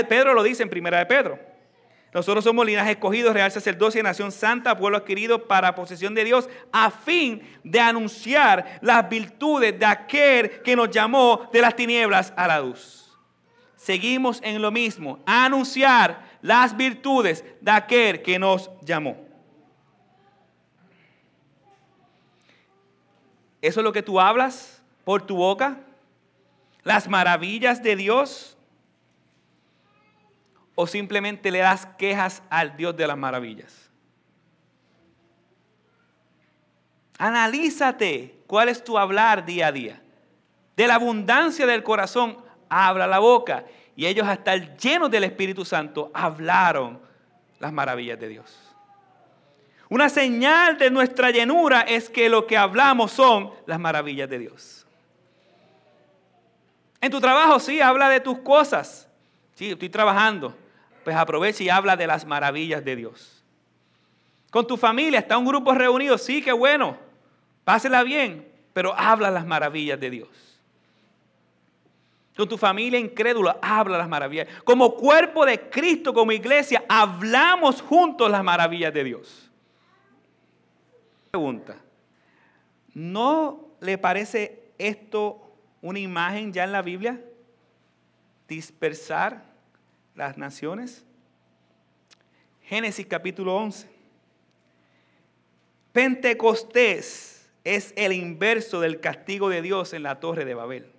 Pedro 0.08 0.34
lo 0.34 0.42
dice 0.42 0.62
en 0.62 0.70
Primera 0.70 0.98
de 0.98 1.06
Pedro. 1.06 1.55
Nosotros 2.16 2.44
somos 2.44 2.64
linaje 2.64 2.92
escogido, 2.92 3.30
real 3.34 3.52
sacerdocio, 3.52 4.02
nación 4.02 4.32
santa, 4.32 4.78
pueblo 4.78 4.96
adquirido 4.96 5.46
para 5.46 5.74
posesión 5.74 6.14
de 6.14 6.24
Dios, 6.24 6.48
a 6.72 6.90
fin 6.90 7.42
de 7.62 7.78
anunciar 7.78 8.78
las 8.80 9.06
virtudes 9.06 9.78
de 9.78 9.84
aquel 9.84 10.62
que 10.62 10.74
nos 10.74 10.90
llamó 10.90 11.46
de 11.52 11.60
las 11.60 11.76
tinieblas 11.76 12.32
a 12.34 12.46
la 12.46 12.60
luz. 12.60 13.14
Seguimos 13.76 14.40
en 14.42 14.62
lo 14.62 14.70
mismo, 14.70 15.18
anunciar 15.26 16.24
las 16.40 16.74
virtudes 16.74 17.44
de 17.60 17.70
aquel 17.70 18.22
que 18.22 18.38
nos 18.38 18.70
llamó. 18.80 19.18
¿Eso 23.60 23.80
es 23.80 23.84
lo 23.84 23.92
que 23.92 24.02
tú 24.02 24.18
hablas 24.18 24.82
por 25.04 25.20
tu 25.20 25.36
boca? 25.36 25.80
Las 26.82 27.10
maravillas 27.10 27.82
de 27.82 27.94
Dios 27.94 28.55
o 30.76 30.86
simplemente 30.86 31.50
le 31.50 31.58
das 31.58 31.86
quejas 31.98 32.42
al 32.48 32.76
Dios 32.76 32.96
de 32.96 33.06
las 33.06 33.16
maravillas? 33.16 33.90
Analízate 37.18 38.42
cuál 38.46 38.68
es 38.68 38.84
tu 38.84 38.96
hablar 38.98 39.44
día 39.44 39.68
a 39.68 39.72
día. 39.72 40.02
De 40.76 40.86
la 40.86 40.96
abundancia 40.96 41.66
del 41.66 41.82
corazón 41.82 42.36
habla 42.68 43.06
la 43.06 43.18
boca. 43.18 43.64
Y 43.96 44.04
ellos 44.04 44.28
hasta 44.28 44.54
llenos 44.76 45.10
del 45.10 45.24
Espíritu 45.24 45.64
Santo 45.64 46.10
hablaron 46.12 47.00
las 47.58 47.72
maravillas 47.72 48.20
de 48.20 48.28
Dios. 48.28 48.60
Una 49.88 50.10
señal 50.10 50.76
de 50.76 50.90
nuestra 50.90 51.30
llenura 51.30 51.80
es 51.80 52.10
que 52.10 52.28
lo 52.28 52.46
que 52.46 52.58
hablamos 52.58 53.12
son 53.12 53.50
las 53.64 53.80
maravillas 53.80 54.28
de 54.28 54.38
Dios. 54.38 54.86
En 57.00 57.10
tu 57.10 57.18
trabajo 57.18 57.58
sí, 57.60 57.80
habla 57.80 58.10
de 58.10 58.20
tus 58.20 58.40
cosas. 58.40 59.08
Sí, 59.54 59.70
estoy 59.70 59.88
trabajando 59.88 60.54
pues 61.06 61.14
aprovecha 61.14 61.62
y 61.62 61.68
habla 61.68 61.94
de 61.94 62.04
las 62.04 62.26
maravillas 62.26 62.84
de 62.84 62.96
Dios. 62.96 63.44
Con 64.50 64.66
tu 64.66 64.76
familia, 64.76 65.20
está 65.20 65.38
un 65.38 65.44
grupo 65.44 65.72
reunido, 65.72 66.18
sí, 66.18 66.42
qué 66.42 66.50
bueno, 66.50 66.98
pásela 67.62 68.02
bien, 68.02 68.44
pero 68.72 68.92
habla 68.92 69.30
las 69.30 69.46
maravillas 69.46 70.00
de 70.00 70.10
Dios. 70.10 70.60
Con 72.36 72.48
tu 72.48 72.58
familia 72.58 72.98
incrédula, 72.98 73.56
habla 73.62 73.98
las 73.98 74.08
maravillas. 74.08 74.48
Como 74.64 74.96
cuerpo 74.96 75.46
de 75.46 75.70
Cristo, 75.70 76.12
como 76.12 76.32
iglesia, 76.32 76.84
hablamos 76.88 77.82
juntos 77.82 78.28
las 78.28 78.42
maravillas 78.42 78.92
de 78.92 79.04
Dios. 79.04 79.48
Pregunta, 81.30 81.76
¿no 82.94 83.68
le 83.78 83.96
parece 83.96 84.72
esto 84.76 85.52
una 85.82 86.00
imagen 86.00 86.52
ya 86.52 86.64
en 86.64 86.72
la 86.72 86.82
Biblia? 86.82 87.20
Dispersar 88.48 89.55
las 90.16 90.38
naciones. 90.38 91.04
Génesis 92.62 93.06
capítulo 93.06 93.54
11. 93.54 93.88
Pentecostés 95.92 97.48
es 97.62 97.92
el 97.96 98.12
inverso 98.12 98.80
del 98.80 99.00
castigo 99.00 99.48
de 99.48 99.62
Dios 99.62 99.92
en 99.92 100.02
la 100.02 100.18
torre 100.18 100.44
de 100.44 100.54
Babel. 100.54 100.90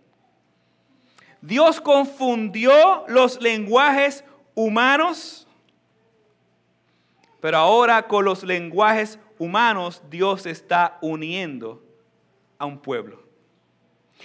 Dios 1.41 1.81
confundió 1.81 3.05
los 3.07 3.41
lenguajes 3.41 4.23
humanos, 4.55 5.47
pero 7.41 7.57
ahora 7.57 8.07
con 8.07 8.25
los 8.25 8.43
lenguajes 8.43 9.19
humanos 9.37 10.01
Dios 10.09 10.45
está 10.45 10.97
uniendo 11.01 11.83
a 12.57 12.65
un 12.65 12.79
pueblo. 12.79 13.23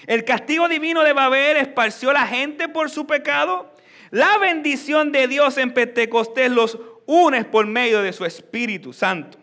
El 0.06 0.24
castigo 0.24 0.68
divino 0.68 1.02
de 1.02 1.12
Babel 1.12 1.58
esparció 1.58 2.10
a 2.10 2.14
la 2.14 2.26
gente 2.26 2.68
por 2.68 2.88
su 2.88 3.06
pecado 3.06 3.71
la 4.12 4.36
bendición 4.36 5.10
de 5.10 5.26
Dios 5.26 5.56
en 5.56 5.72
Pentecostés 5.72 6.50
los 6.50 6.78
une 7.06 7.44
por 7.46 7.66
medio 7.66 8.02
de 8.02 8.12
su 8.12 8.26
Espíritu 8.26 8.92
Santo. 8.92 9.38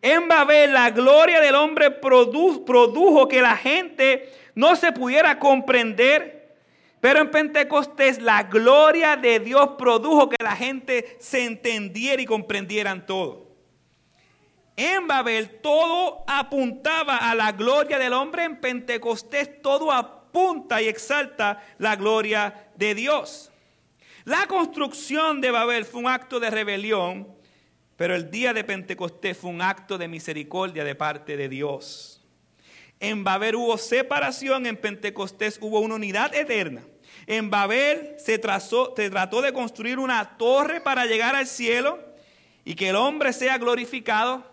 En 0.00 0.26
Babel 0.28 0.72
la 0.72 0.90
gloria 0.90 1.40
del 1.40 1.54
hombre 1.54 1.90
produjo, 1.90 3.28
que 3.28 3.42
la 3.42 3.54
gente 3.54 4.32
no 4.54 4.74
se 4.76 4.92
pudiera 4.92 5.38
comprender 5.38 6.56
Pero 7.00 7.20
en 7.20 7.30
Pentecostés 7.30 8.22
la 8.22 8.44
gloria 8.44 9.16
de 9.16 9.40
Dios 9.40 9.70
produjo 9.76 10.28
que 10.28 10.36
la 10.42 10.56
gente 10.56 11.16
se 11.18 11.44
entendiera 11.44 12.22
y 12.22 12.26
comprendieran 12.26 13.04
todo. 13.04 13.48
En 14.76 15.06
Babel 15.06 15.60
todo 15.60 16.24
apuntaba 16.28 17.16
a 17.16 17.34
la 17.34 17.52
gloria 17.52 17.98
del 17.98 18.12
hombre, 18.12 18.44
en 18.44 18.60
Pentecostés 18.60 19.60
todo 19.60 19.92
apunta 19.92 20.80
y 20.80 20.88
exalta 20.88 21.62
la 21.78 21.96
gloria 21.96 22.70
de 22.76 22.94
Dios. 22.94 23.51
La 24.24 24.46
construcción 24.46 25.40
de 25.40 25.50
Babel 25.50 25.84
fue 25.84 26.00
un 26.00 26.08
acto 26.08 26.38
de 26.38 26.50
rebelión, 26.50 27.26
pero 27.96 28.14
el 28.14 28.30
día 28.30 28.52
de 28.52 28.62
Pentecostés 28.62 29.36
fue 29.36 29.50
un 29.50 29.60
acto 29.60 29.98
de 29.98 30.06
misericordia 30.06 30.84
de 30.84 30.94
parte 30.94 31.36
de 31.36 31.48
Dios. 31.48 32.22
En 33.00 33.24
Babel 33.24 33.56
hubo 33.56 33.76
separación, 33.78 34.66
en 34.66 34.76
Pentecostés 34.76 35.58
hubo 35.60 35.80
una 35.80 35.96
unidad 35.96 36.34
eterna. 36.36 36.82
En 37.26 37.50
Babel 37.50 38.14
se, 38.18 38.38
trazó, 38.38 38.94
se 38.96 39.10
trató 39.10 39.42
de 39.42 39.52
construir 39.52 39.98
una 39.98 40.36
torre 40.38 40.80
para 40.80 41.06
llegar 41.06 41.34
al 41.34 41.48
cielo 41.48 41.98
y 42.64 42.76
que 42.76 42.90
el 42.90 42.96
hombre 42.96 43.32
sea 43.32 43.58
glorificado. 43.58 44.46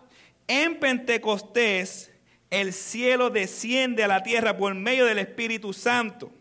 En 0.48 0.80
Pentecostés 0.80 2.10
el 2.50 2.72
cielo 2.72 3.30
desciende 3.30 4.02
a 4.02 4.08
la 4.08 4.24
tierra 4.24 4.56
por 4.56 4.74
medio 4.74 5.04
del 5.04 5.20
Espíritu 5.20 5.72
Santo. 5.72 6.32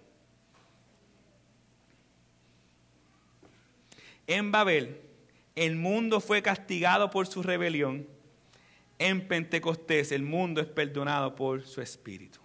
En 4.30 4.52
Babel 4.52 5.02
el 5.56 5.76
mundo 5.76 6.22
fue 6.22 6.44
castigado 6.44 7.10
por 7.10 7.26
su 7.26 7.42
rebelión. 7.42 8.08
En 9.00 9.28
Pentecostés 9.28 10.12
el 10.12 10.22
mundo 10.22 10.62
es 10.62 10.68
perdonado 10.68 11.36
por 11.36 11.66
su 11.66 11.82
Espíritu. 11.82 12.40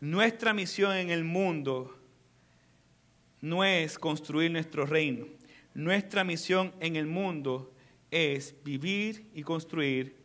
Nuestra 0.00 0.54
misión 0.54 0.96
en 0.96 1.10
el 1.10 1.22
mundo 1.22 1.98
no 3.42 3.62
es 3.62 3.98
construir 3.98 4.50
nuestro 4.50 4.86
reino. 4.86 5.26
Nuestra 5.74 6.24
misión 6.24 6.72
en 6.80 6.96
el 6.96 7.06
mundo 7.06 7.74
es 8.10 8.54
vivir 8.64 9.28
y 9.34 9.42
construir 9.42 10.16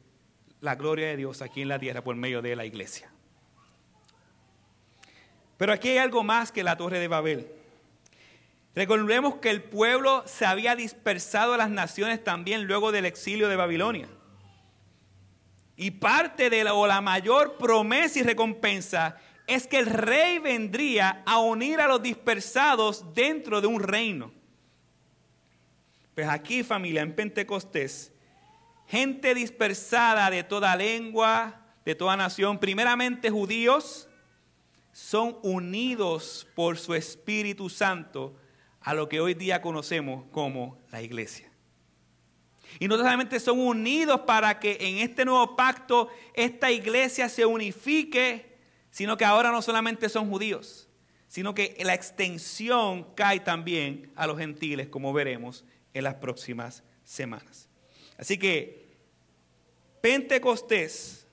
la 0.62 0.76
gloria 0.76 1.08
de 1.08 1.18
Dios 1.18 1.41
aquí 1.41 1.62
en 1.62 1.68
la 1.68 1.80
tierra 1.80 2.01
por 2.01 2.16
medio 2.16 2.41
de 2.41 2.55
la 2.55 2.66
iglesia. 2.66 3.12
Pero 5.58 5.74
aquí 5.74 5.89
hay 5.89 5.97
algo 5.97 6.24
más 6.24 6.53
que 6.53 6.64
la 6.64 6.78
torre 6.78 6.97
de 6.97 7.10
Babel. 7.10 7.57
Recordemos 8.78 9.38
que 9.38 9.49
el 9.49 9.63
pueblo 9.63 10.21
se 10.28 10.45
había 10.45 10.75
dispersado 10.75 11.55
a 11.55 11.57
las 11.57 11.71
naciones 11.71 12.23
también 12.23 12.65
luego 12.65 12.91
del 12.91 13.07
exilio 13.07 13.49
de 13.49 13.55
Babilonia. 13.55 14.07
Y 15.75 15.89
parte 15.89 16.51
de 16.51 16.63
la, 16.63 16.75
o 16.75 16.86
la 16.86 17.01
mayor 17.01 17.57
promesa 17.57 18.19
y 18.19 18.21
recompensa 18.21 19.17
es 19.47 19.65
que 19.65 19.80
el 19.80 19.88
rey 19.88 20.38
vendría 20.38 21.23
a 21.25 21.39
unir 21.39 21.82
a 21.82 21.88
los 21.88 22.03
dispersados 22.03 23.15
dentro 23.15 23.61
de 23.61 23.65
un 23.65 23.82
reino. 23.82 24.32
Pues 26.13 26.28
aquí 26.28 26.61
familia, 26.61 27.01
en 27.01 27.15
Pentecostés, 27.15 28.13
gente 28.86 29.34
dispersada 29.34 30.30
de 30.30 30.43
toda 30.43 30.75
lengua, 30.75 31.65
de 31.84 31.95
toda 31.95 32.15
nación, 32.15 32.59
primeramente 32.59 33.32
judíos, 33.32 34.07
son 34.91 35.39
unidos 35.41 36.47
por 36.53 36.78
su 36.78 36.93
Espíritu 36.93 37.69
Santo 37.69 38.36
a 38.82 38.93
lo 38.93 39.09
que 39.09 39.19
hoy 39.19 39.34
día 39.34 39.61
conocemos 39.61 40.25
como 40.32 40.78
la 40.91 41.01
iglesia. 41.01 41.51
Y 42.80 42.88
no 42.88 42.97
solamente 42.97 43.39
son 43.39 43.59
unidos 43.59 44.21
para 44.21 44.59
que 44.59 44.78
en 44.80 44.97
este 44.97 45.25
nuevo 45.25 45.55
pacto 45.55 46.09
esta 46.34 46.71
iglesia 46.71 47.30
se 47.30 47.45
unifique 47.45 48.57
sino 48.97 49.15
que 49.15 49.25
ahora 49.25 49.51
no 49.51 49.61
solamente 49.61 50.09
son 50.09 50.28
judíos, 50.28 50.89
sino 51.28 51.53
que 51.53 51.78
la 51.84 51.93
extensión 51.93 53.13
cae 53.13 53.39
también 53.39 54.11
a 54.15 54.25
los 54.25 54.39
gentiles, 54.39 54.88
como 54.88 55.13
veremos 55.13 55.65
en 55.93 56.03
las 56.03 56.15
próximas 56.15 56.84
semanas. 57.03 57.69
Así 58.17 58.39
que 58.39 58.97
Pentecostés 60.01 61.28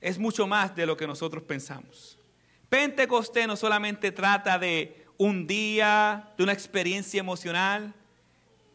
es 0.00 0.18
mucho 0.20 0.46
más 0.46 0.76
de 0.76 0.86
lo 0.86 0.96
que 0.96 1.08
nosotros 1.08 1.42
pensamos. 1.42 2.16
Pentecostés 2.68 3.48
no 3.48 3.56
solamente 3.56 4.12
trata 4.12 4.56
de 4.56 5.04
un 5.18 5.46
día, 5.46 6.32
de 6.38 6.44
una 6.44 6.52
experiencia 6.52 7.20
emocional. 7.20 7.92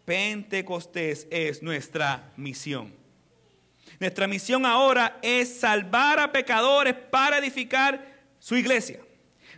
Pentecostés 0.06 1.26
es 1.32 1.64
nuestra 1.64 2.32
misión. 2.36 2.94
Nuestra 4.00 4.28
misión 4.28 4.66
ahora 4.66 5.18
es 5.22 5.60
salvar 5.60 6.20
a 6.20 6.32
pecadores 6.32 6.94
para 6.94 7.38
edificar 7.38 8.06
su 8.38 8.56
iglesia. 8.56 9.00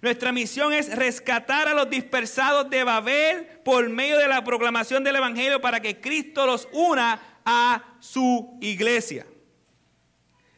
Nuestra 0.01 0.31
misión 0.31 0.71
es 0.71 0.95
rescatar 0.95 1.67
a 1.67 1.73
los 1.73 1.89
dispersados 1.89 2.69
de 2.69 2.83
Babel 2.83 3.45
por 3.63 3.89
medio 3.89 4.17
de 4.19 4.27
la 4.27 4.43
proclamación 4.43 5.03
del 5.03 5.15
Evangelio 5.15 5.59
para 5.59 5.79
que 5.79 5.99
Cristo 5.99 6.45
los 6.45 6.67
una 6.73 7.39
a 7.43 7.83
su 7.99 8.57
iglesia. 8.61 9.25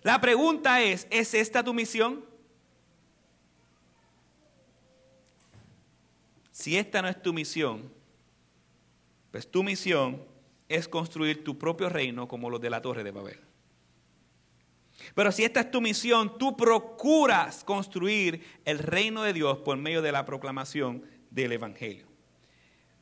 La 0.04 0.20
pregunta 0.20 0.82
es, 0.82 1.08
¿es 1.10 1.34
esta 1.34 1.64
tu 1.64 1.74
misión? 1.74 2.27
Si 6.68 6.78
esta 6.78 7.02
no 7.02 7.08
es 7.08 7.22
tu 7.22 7.32
misión, 7.32 7.90
pues 9.32 9.50
tu 9.50 9.64
misión 9.64 10.22
es 10.68 10.90
construir 10.90 11.42
tu 11.42 11.58
propio 11.58 11.88
reino 11.88 12.28
como 12.28 12.50
los 12.50 12.60
de 12.60 12.70
la 12.70 12.82
Torre 12.82 13.06
de 13.06 13.12
Babel. 13.12 13.40
Pero 15.16 15.32
si 15.32 15.46
esta 15.46 15.62
es 15.62 15.72
tu 15.72 15.80
misión, 15.80 16.38
tú 16.38 16.58
procuras 16.58 17.64
construir 17.64 18.44
el 18.66 18.80
reino 18.80 19.24
de 19.24 19.32
Dios 19.32 19.60
por 19.60 19.78
medio 19.78 20.02
de 20.02 20.12
la 20.12 20.26
proclamación 20.26 21.06
del 21.32 21.54
Evangelio. 21.54 22.06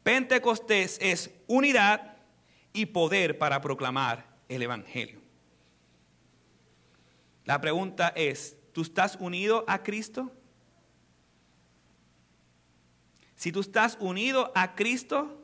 Pentecostés 0.03 0.99
es 1.01 1.31
unidad 1.47 2.17
y 2.71 2.85
poder 2.85 3.39
para 3.39 3.61
proclamar 3.61 4.27
el 4.47 4.61
Evangelio. 4.61 5.21
La 7.45 7.59
pregunta 7.59 8.13
es, 8.15 8.57
¿tú 8.73 8.83
estás 8.83 9.17
unido 9.19 9.65
a 9.67 9.81
Cristo? 9.81 10.31
Si 13.35 13.51
tú 13.51 13.59
estás 13.59 13.97
unido 13.99 14.51
a 14.55 14.75
Cristo, 14.75 15.41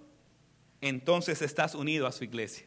entonces 0.79 1.41
estás 1.41 1.75
unido 1.75 2.07
a 2.07 2.11
su 2.11 2.23
iglesia. 2.23 2.65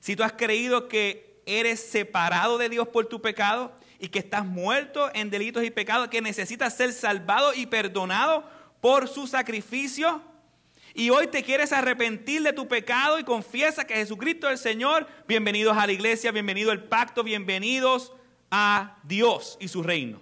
Si 0.00 0.16
tú 0.16 0.22
has 0.22 0.32
creído 0.32 0.88
que 0.88 1.42
eres 1.46 1.80
separado 1.80 2.58
de 2.58 2.68
Dios 2.68 2.88
por 2.88 3.06
tu 3.06 3.20
pecado 3.20 3.72
y 3.98 4.08
que 4.08 4.18
estás 4.18 4.44
muerto 4.44 5.10
en 5.14 5.30
delitos 5.30 5.64
y 5.64 5.70
pecados, 5.70 6.08
que 6.08 6.20
necesitas 6.20 6.76
ser 6.76 6.92
salvado 6.92 7.54
y 7.54 7.66
perdonado 7.66 8.48
por 8.80 9.08
su 9.08 9.26
sacrificio. 9.26 10.22
Y 10.94 11.10
hoy 11.10 11.26
te 11.26 11.42
quieres 11.42 11.72
arrepentir 11.72 12.42
de 12.42 12.52
tu 12.52 12.68
pecado 12.68 13.18
y 13.18 13.24
confiesa 13.24 13.86
que 13.86 13.94
Jesucristo 13.94 14.46
es 14.48 14.52
el 14.52 14.72
Señor. 14.72 15.06
Bienvenidos 15.28 15.76
a 15.76 15.86
la 15.86 15.92
iglesia, 15.92 16.32
bienvenido 16.32 16.70
al 16.70 16.84
pacto, 16.84 17.22
bienvenidos 17.22 18.12
a 18.50 18.98
Dios 19.02 19.58
y 19.60 19.68
su 19.68 19.82
reino. 19.82 20.20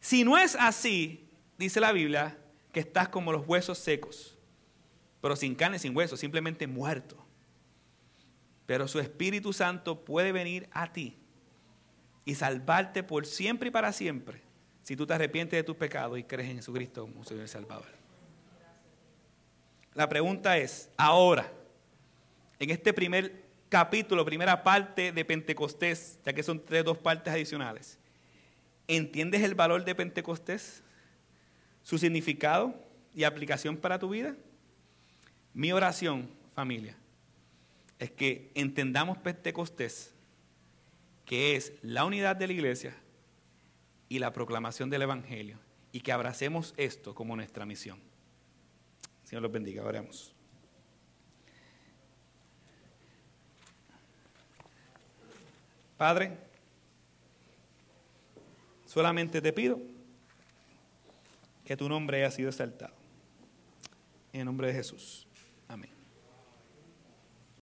Si 0.00 0.24
no 0.24 0.38
es 0.38 0.56
así, 0.56 1.29
dice 1.60 1.78
la 1.78 1.92
Biblia, 1.92 2.38
que 2.72 2.80
estás 2.80 3.08
como 3.08 3.32
los 3.32 3.46
huesos 3.46 3.78
secos, 3.78 4.36
pero 5.20 5.36
sin 5.36 5.54
carne, 5.54 5.78
sin 5.78 5.94
huesos, 5.96 6.18
simplemente 6.18 6.66
muerto. 6.66 7.16
Pero 8.66 8.88
su 8.88 8.98
Espíritu 8.98 9.52
Santo 9.52 10.04
puede 10.04 10.32
venir 10.32 10.68
a 10.72 10.92
ti 10.92 11.18
y 12.24 12.34
salvarte 12.34 13.02
por 13.02 13.26
siempre 13.26 13.68
y 13.68 13.70
para 13.70 13.92
siempre 13.92 14.40
si 14.82 14.96
tú 14.96 15.06
te 15.06 15.12
arrepientes 15.14 15.58
de 15.58 15.62
tus 15.62 15.76
pecados 15.76 16.18
y 16.18 16.24
crees 16.24 16.48
en 16.48 16.56
Jesucristo 16.56 17.02
como 17.02 17.24
Señor 17.24 17.46
Salvador. 17.46 17.86
La 19.94 20.08
pregunta 20.08 20.56
es, 20.56 20.88
ahora, 20.96 21.52
en 22.58 22.70
este 22.70 22.92
primer 22.92 23.44
capítulo, 23.68 24.24
primera 24.24 24.62
parte 24.62 25.12
de 25.12 25.24
Pentecostés, 25.24 26.18
ya 26.24 26.32
que 26.32 26.42
son 26.42 26.64
tres, 26.64 26.84
dos 26.84 26.96
partes 26.96 27.32
adicionales, 27.32 27.98
¿entiendes 28.88 29.42
el 29.42 29.54
valor 29.54 29.84
de 29.84 29.94
Pentecostés? 29.94 30.82
¿Su 31.90 31.98
significado 31.98 32.72
y 33.12 33.24
aplicación 33.24 33.76
para 33.76 33.98
tu 33.98 34.10
vida? 34.10 34.36
Mi 35.52 35.72
oración, 35.72 36.30
familia, 36.54 36.96
es 37.98 38.12
que 38.12 38.52
entendamos 38.54 39.18
Pentecostés, 39.18 40.14
que 41.24 41.56
es 41.56 41.72
la 41.82 42.04
unidad 42.04 42.36
de 42.36 42.46
la 42.46 42.52
iglesia 42.52 42.94
y 44.08 44.20
la 44.20 44.32
proclamación 44.32 44.88
del 44.88 45.02
Evangelio, 45.02 45.58
y 45.90 45.98
que 45.98 46.12
abracemos 46.12 46.74
esto 46.76 47.12
como 47.12 47.34
nuestra 47.34 47.66
misión. 47.66 47.98
Señor 49.24 49.42
los 49.42 49.50
bendiga, 49.50 49.84
oremos. 49.84 50.32
Padre, 55.96 56.38
solamente 58.86 59.42
te 59.42 59.52
pido 59.52 59.89
que 61.70 61.76
tu 61.76 61.88
nombre 61.88 62.16
haya 62.16 62.32
sido 62.32 62.48
exaltado. 62.48 62.92
En 64.32 64.40
el 64.40 64.46
nombre 64.46 64.66
de 64.66 64.74
Jesús. 64.74 65.28